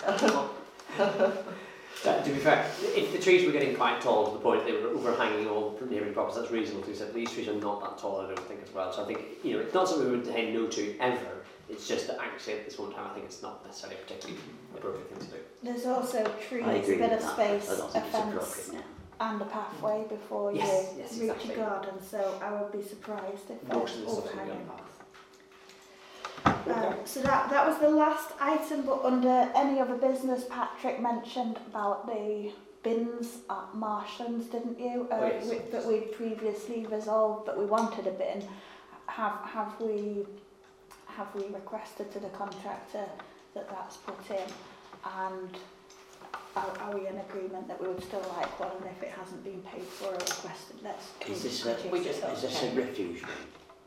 Uh, 0.05 0.17
to 0.17 0.49
be 0.97 2.39
fair, 2.39 2.65
if 2.81 3.11
the 3.11 3.19
trees 3.19 3.45
were 3.45 3.51
getting 3.51 3.75
quite 3.75 4.01
tall 4.01 4.27
to 4.27 4.33
the 4.33 4.39
point 4.39 4.65
they 4.65 4.73
were 4.73 4.89
overhanging 4.89 5.47
all 5.47 5.77
the 5.79 5.85
neighbouring 5.85 6.13
properties, 6.13 6.39
that's 6.39 6.51
reasonable 6.51 6.83
to 6.83 6.91
accept. 6.91 7.13
These 7.13 7.31
trees 7.31 7.47
are 7.47 7.53
not 7.55 7.81
that 7.81 7.97
tall, 7.97 8.21
I 8.21 8.27
don't 8.27 8.47
think, 8.47 8.61
as 8.63 8.73
well. 8.73 8.91
So 8.91 9.03
I 9.03 9.07
think, 9.07 9.21
you 9.43 9.53
know, 9.53 9.59
it's 9.59 9.73
not 9.73 9.87
something 9.87 10.09
we 10.11 10.17
would 10.17 10.25
say 10.25 10.51
no 10.53 10.67
to 10.67 10.97
ever. 10.99 11.45
It's 11.69 11.87
just 11.87 12.07
that 12.07 12.17
actually 12.19 12.53
at 12.53 12.65
this 12.65 12.79
one 12.79 12.91
time, 12.93 13.07
I 13.11 13.13
think 13.13 13.25
it's 13.25 13.41
not 13.43 13.65
necessarily 13.65 13.99
a 13.99 14.03
particularly 14.03 14.41
appropriate 14.75 15.09
thing 15.09 15.19
to 15.19 15.25
do. 15.35 15.37
There's 15.61 15.85
also 15.85 16.23
trees, 16.47 16.63
I 16.65 16.73
agree 16.73 16.95
a 16.95 16.97
bit 16.97 17.11
of 17.13 17.21
that. 17.21 17.33
space, 17.33 17.69
a 17.69 18.01
fence 18.01 18.33
appropriate 18.35 18.83
and 19.21 19.41
a 19.41 19.45
pathway 19.45 20.05
before 20.09 20.53
Yes, 20.53 20.93
you 20.95 20.99
yes, 21.01 21.11
reach 21.13 21.21
exactly. 21.29 21.53
a 21.53 21.57
garden. 21.57 21.93
So 22.01 22.39
I 22.41 22.51
would 22.59 22.71
be 22.71 22.81
surprised 22.87 23.49
if 23.51 23.67
Most 23.67 23.95
of 23.97 24.01
there's 24.01 24.15
the 24.15 24.21
stuff's 24.21 24.31
going 24.33 24.37
to 24.39 24.45
be 24.45 24.51
on 24.51 24.57
overhanging. 24.57 24.65
the 24.65 24.71
path. 24.71 24.85
Um, 26.45 26.95
so 27.05 27.21
that 27.21 27.49
that 27.49 27.67
was 27.67 27.79
the 27.79 27.89
last 27.89 28.31
item, 28.39 28.83
but 28.83 29.03
under 29.03 29.51
any 29.55 29.79
other 29.79 29.95
business, 29.95 30.45
Patrick 30.49 31.01
mentioned 31.01 31.57
about 31.67 32.05
the 32.05 32.51
bins 32.83 33.39
at 33.49 33.75
Marshlands, 33.75 34.45
didn't 34.47 34.79
you? 34.79 35.07
Uh, 35.11 35.31
we, 35.43 35.57
that 35.71 35.85
we 35.85 36.01
previously 36.01 36.85
resolved 36.85 37.47
that 37.47 37.57
we 37.57 37.65
wanted 37.65 38.07
a 38.07 38.11
bin. 38.11 38.43
Have 39.07 39.39
have 39.43 39.73
we 39.79 40.25
have 41.07 41.27
we 41.35 41.47
requested 41.47 42.11
to 42.11 42.19
the 42.19 42.29
contractor 42.29 43.05
that 43.55 43.69
that's 43.69 43.97
put 43.97 44.29
in, 44.29 44.47
and 45.17 45.57
are, 46.55 46.73
are 46.81 46.95
we 46.95 47.07
in 47.07 47.17
agreement 47.17 47.67
that 47.67 47.81
we 47.81 47.87
would 47.87 48.03
still 48.03 48.25
like 48.37 48.59
one, 48.59 48.71
and 48.81 48.85
if 48.85 49.03
it 49.03 49.11
hasn't 49.11 49.43
been 49.43 49.61
paid 49.63 49.83
for 49.83 50.09
or 50.09 50.13
requested, 50.13 50.77
let's 50.83 51.07
Is 51.27 51.43
this 51.43 51.65
a, 51.65 51.95
is 51.95 52.41
this 52.41 52.63
a 52.63 52.71
refuge 52.75 53.21
bin? 53.21 53.29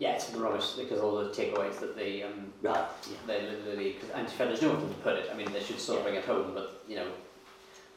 Yeah, 0.02 0.14
it's 0.16 0.34
rubbish 0.34 0.70
because 0.72 0.98
all 1.00 1.14
the 1.14 1.30
takeaways 1.30 1.78
that 1.78 1.94
they 1.94 2.24
um, 2.24 2.52
Right, 2.60 2.74
yeah. 3.08 3.16
they 3.24 3.42
literally 3.42 3.92
because 3.92 4.10
and 4.10 4.26
to 4.26 4.32
be 4.32 4.36
fair, 4.36 4.46
there's 4.48 4.60
no 4.62 4.70
one 4.70 4.80
to 4.88 4.94
put 4.94 5.14
it. 5.14 5.30
I 5.32 5.36
mean, 5.36 5.52
they 5.52 5.62
should 5.62 5.78
sort 5.78 5.98
of 5.98 6.04
bring 6.06 6.16
it 6.16 6.24
home, 6.24 6.50
but 6.54 6.82
you 6.88 6.96
know, 6.96 7.06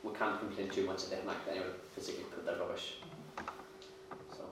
we 0.03 0.13
can't 0.13 0.37
complain 0.39 0.69
too 0.69 0.85
much 0.85 1.01
if 1.05 1.09
they 1.09 1.15
haven't 1.15 1.31
actually 1.31 1.51
anyone 1.53 1.73
physically 1.95 2.25
put 2.25 2.45
their 2.45 2.57
rubbish. 2.57 2.97
So 4.37 4.43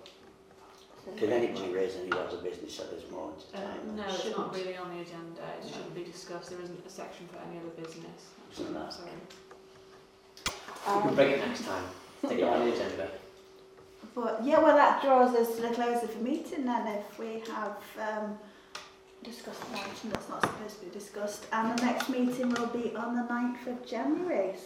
Did 1.20 1.32
anybody 1.32 1.72
raise 1.72 1.96
any 1.98 2.12
other 2.12 2.38
business 2.38 2.80
at 2.80 2.90
this 2.90 3.04
moment 3.12 3.46
Uh, 3.54 3.60
no, 3.98 4.04
it's 4.08 4.24
Shouldn't. 4.24 4.38
not 4.40 4.56
really 4.56 4.76
on 4.78 4.90
the 4.90 5.02
agenda. 5.02 5.42
It 5.62 5.68
shouldn't 5.70 5.94
be 5.94 6.06
discussed. 6.06 6.50
There 6.50 6.60
isn't 6.60 6.84
a 6.84 6.90
section 6.90 7.28
for 7.32 7.38
any 7.48 7.60
other 7.60 7.70
business. 7.80 8.34
Isn't 8.54 8.74
that? 8.74 8.92
Sorry. 8.92 9.12
we 10.88 11.02
can 11.02 11.10
Um, 11.10 11.16
bring 11.16 11.32
it 11.34 11.40
next 11.48 11.66
time. 11.66 11.84
Stick 12.26 12.40
it 12.40 12.44
on 12.46 12.66
the 12.66 12.74
agenda. 12.74 13.12
But 14.16 14.42
yeah, 14.44 14.60
well, 14.60 14.76
that 14.76 15.02
draws 15.02 15.36
us 15.36 15.56
to 15.56 15.62
the 15.64 15.70
close 15.70 16.04
of 16.04 16.14
the 16.14 16.24
meeting 16.24 16.66
then 16.66 16.88
if 16.88 17.18
we 17.18 17.42
have 17.52 17.78
um, 18.00 18.38
discussed 19.24 19.62
an 19.72 19.80
that's 20.12 20.30
not 20.30 20.42
supposed 20.42 20.80
to 20.80 20.86
be 20.86 20.92
discussed. 20.92 21.46
And 21.52 21.78
the 21.78 21.86
next 21.86 22.10
meeting 22.10 22.50
will 22.50 22.68
be 22.68 22.96
on 22.96 23.16
the 23.16 23.24
9th 23.24 23.68
of 23.68 23.86
January. 23.86 24.54
So 24.56 24.62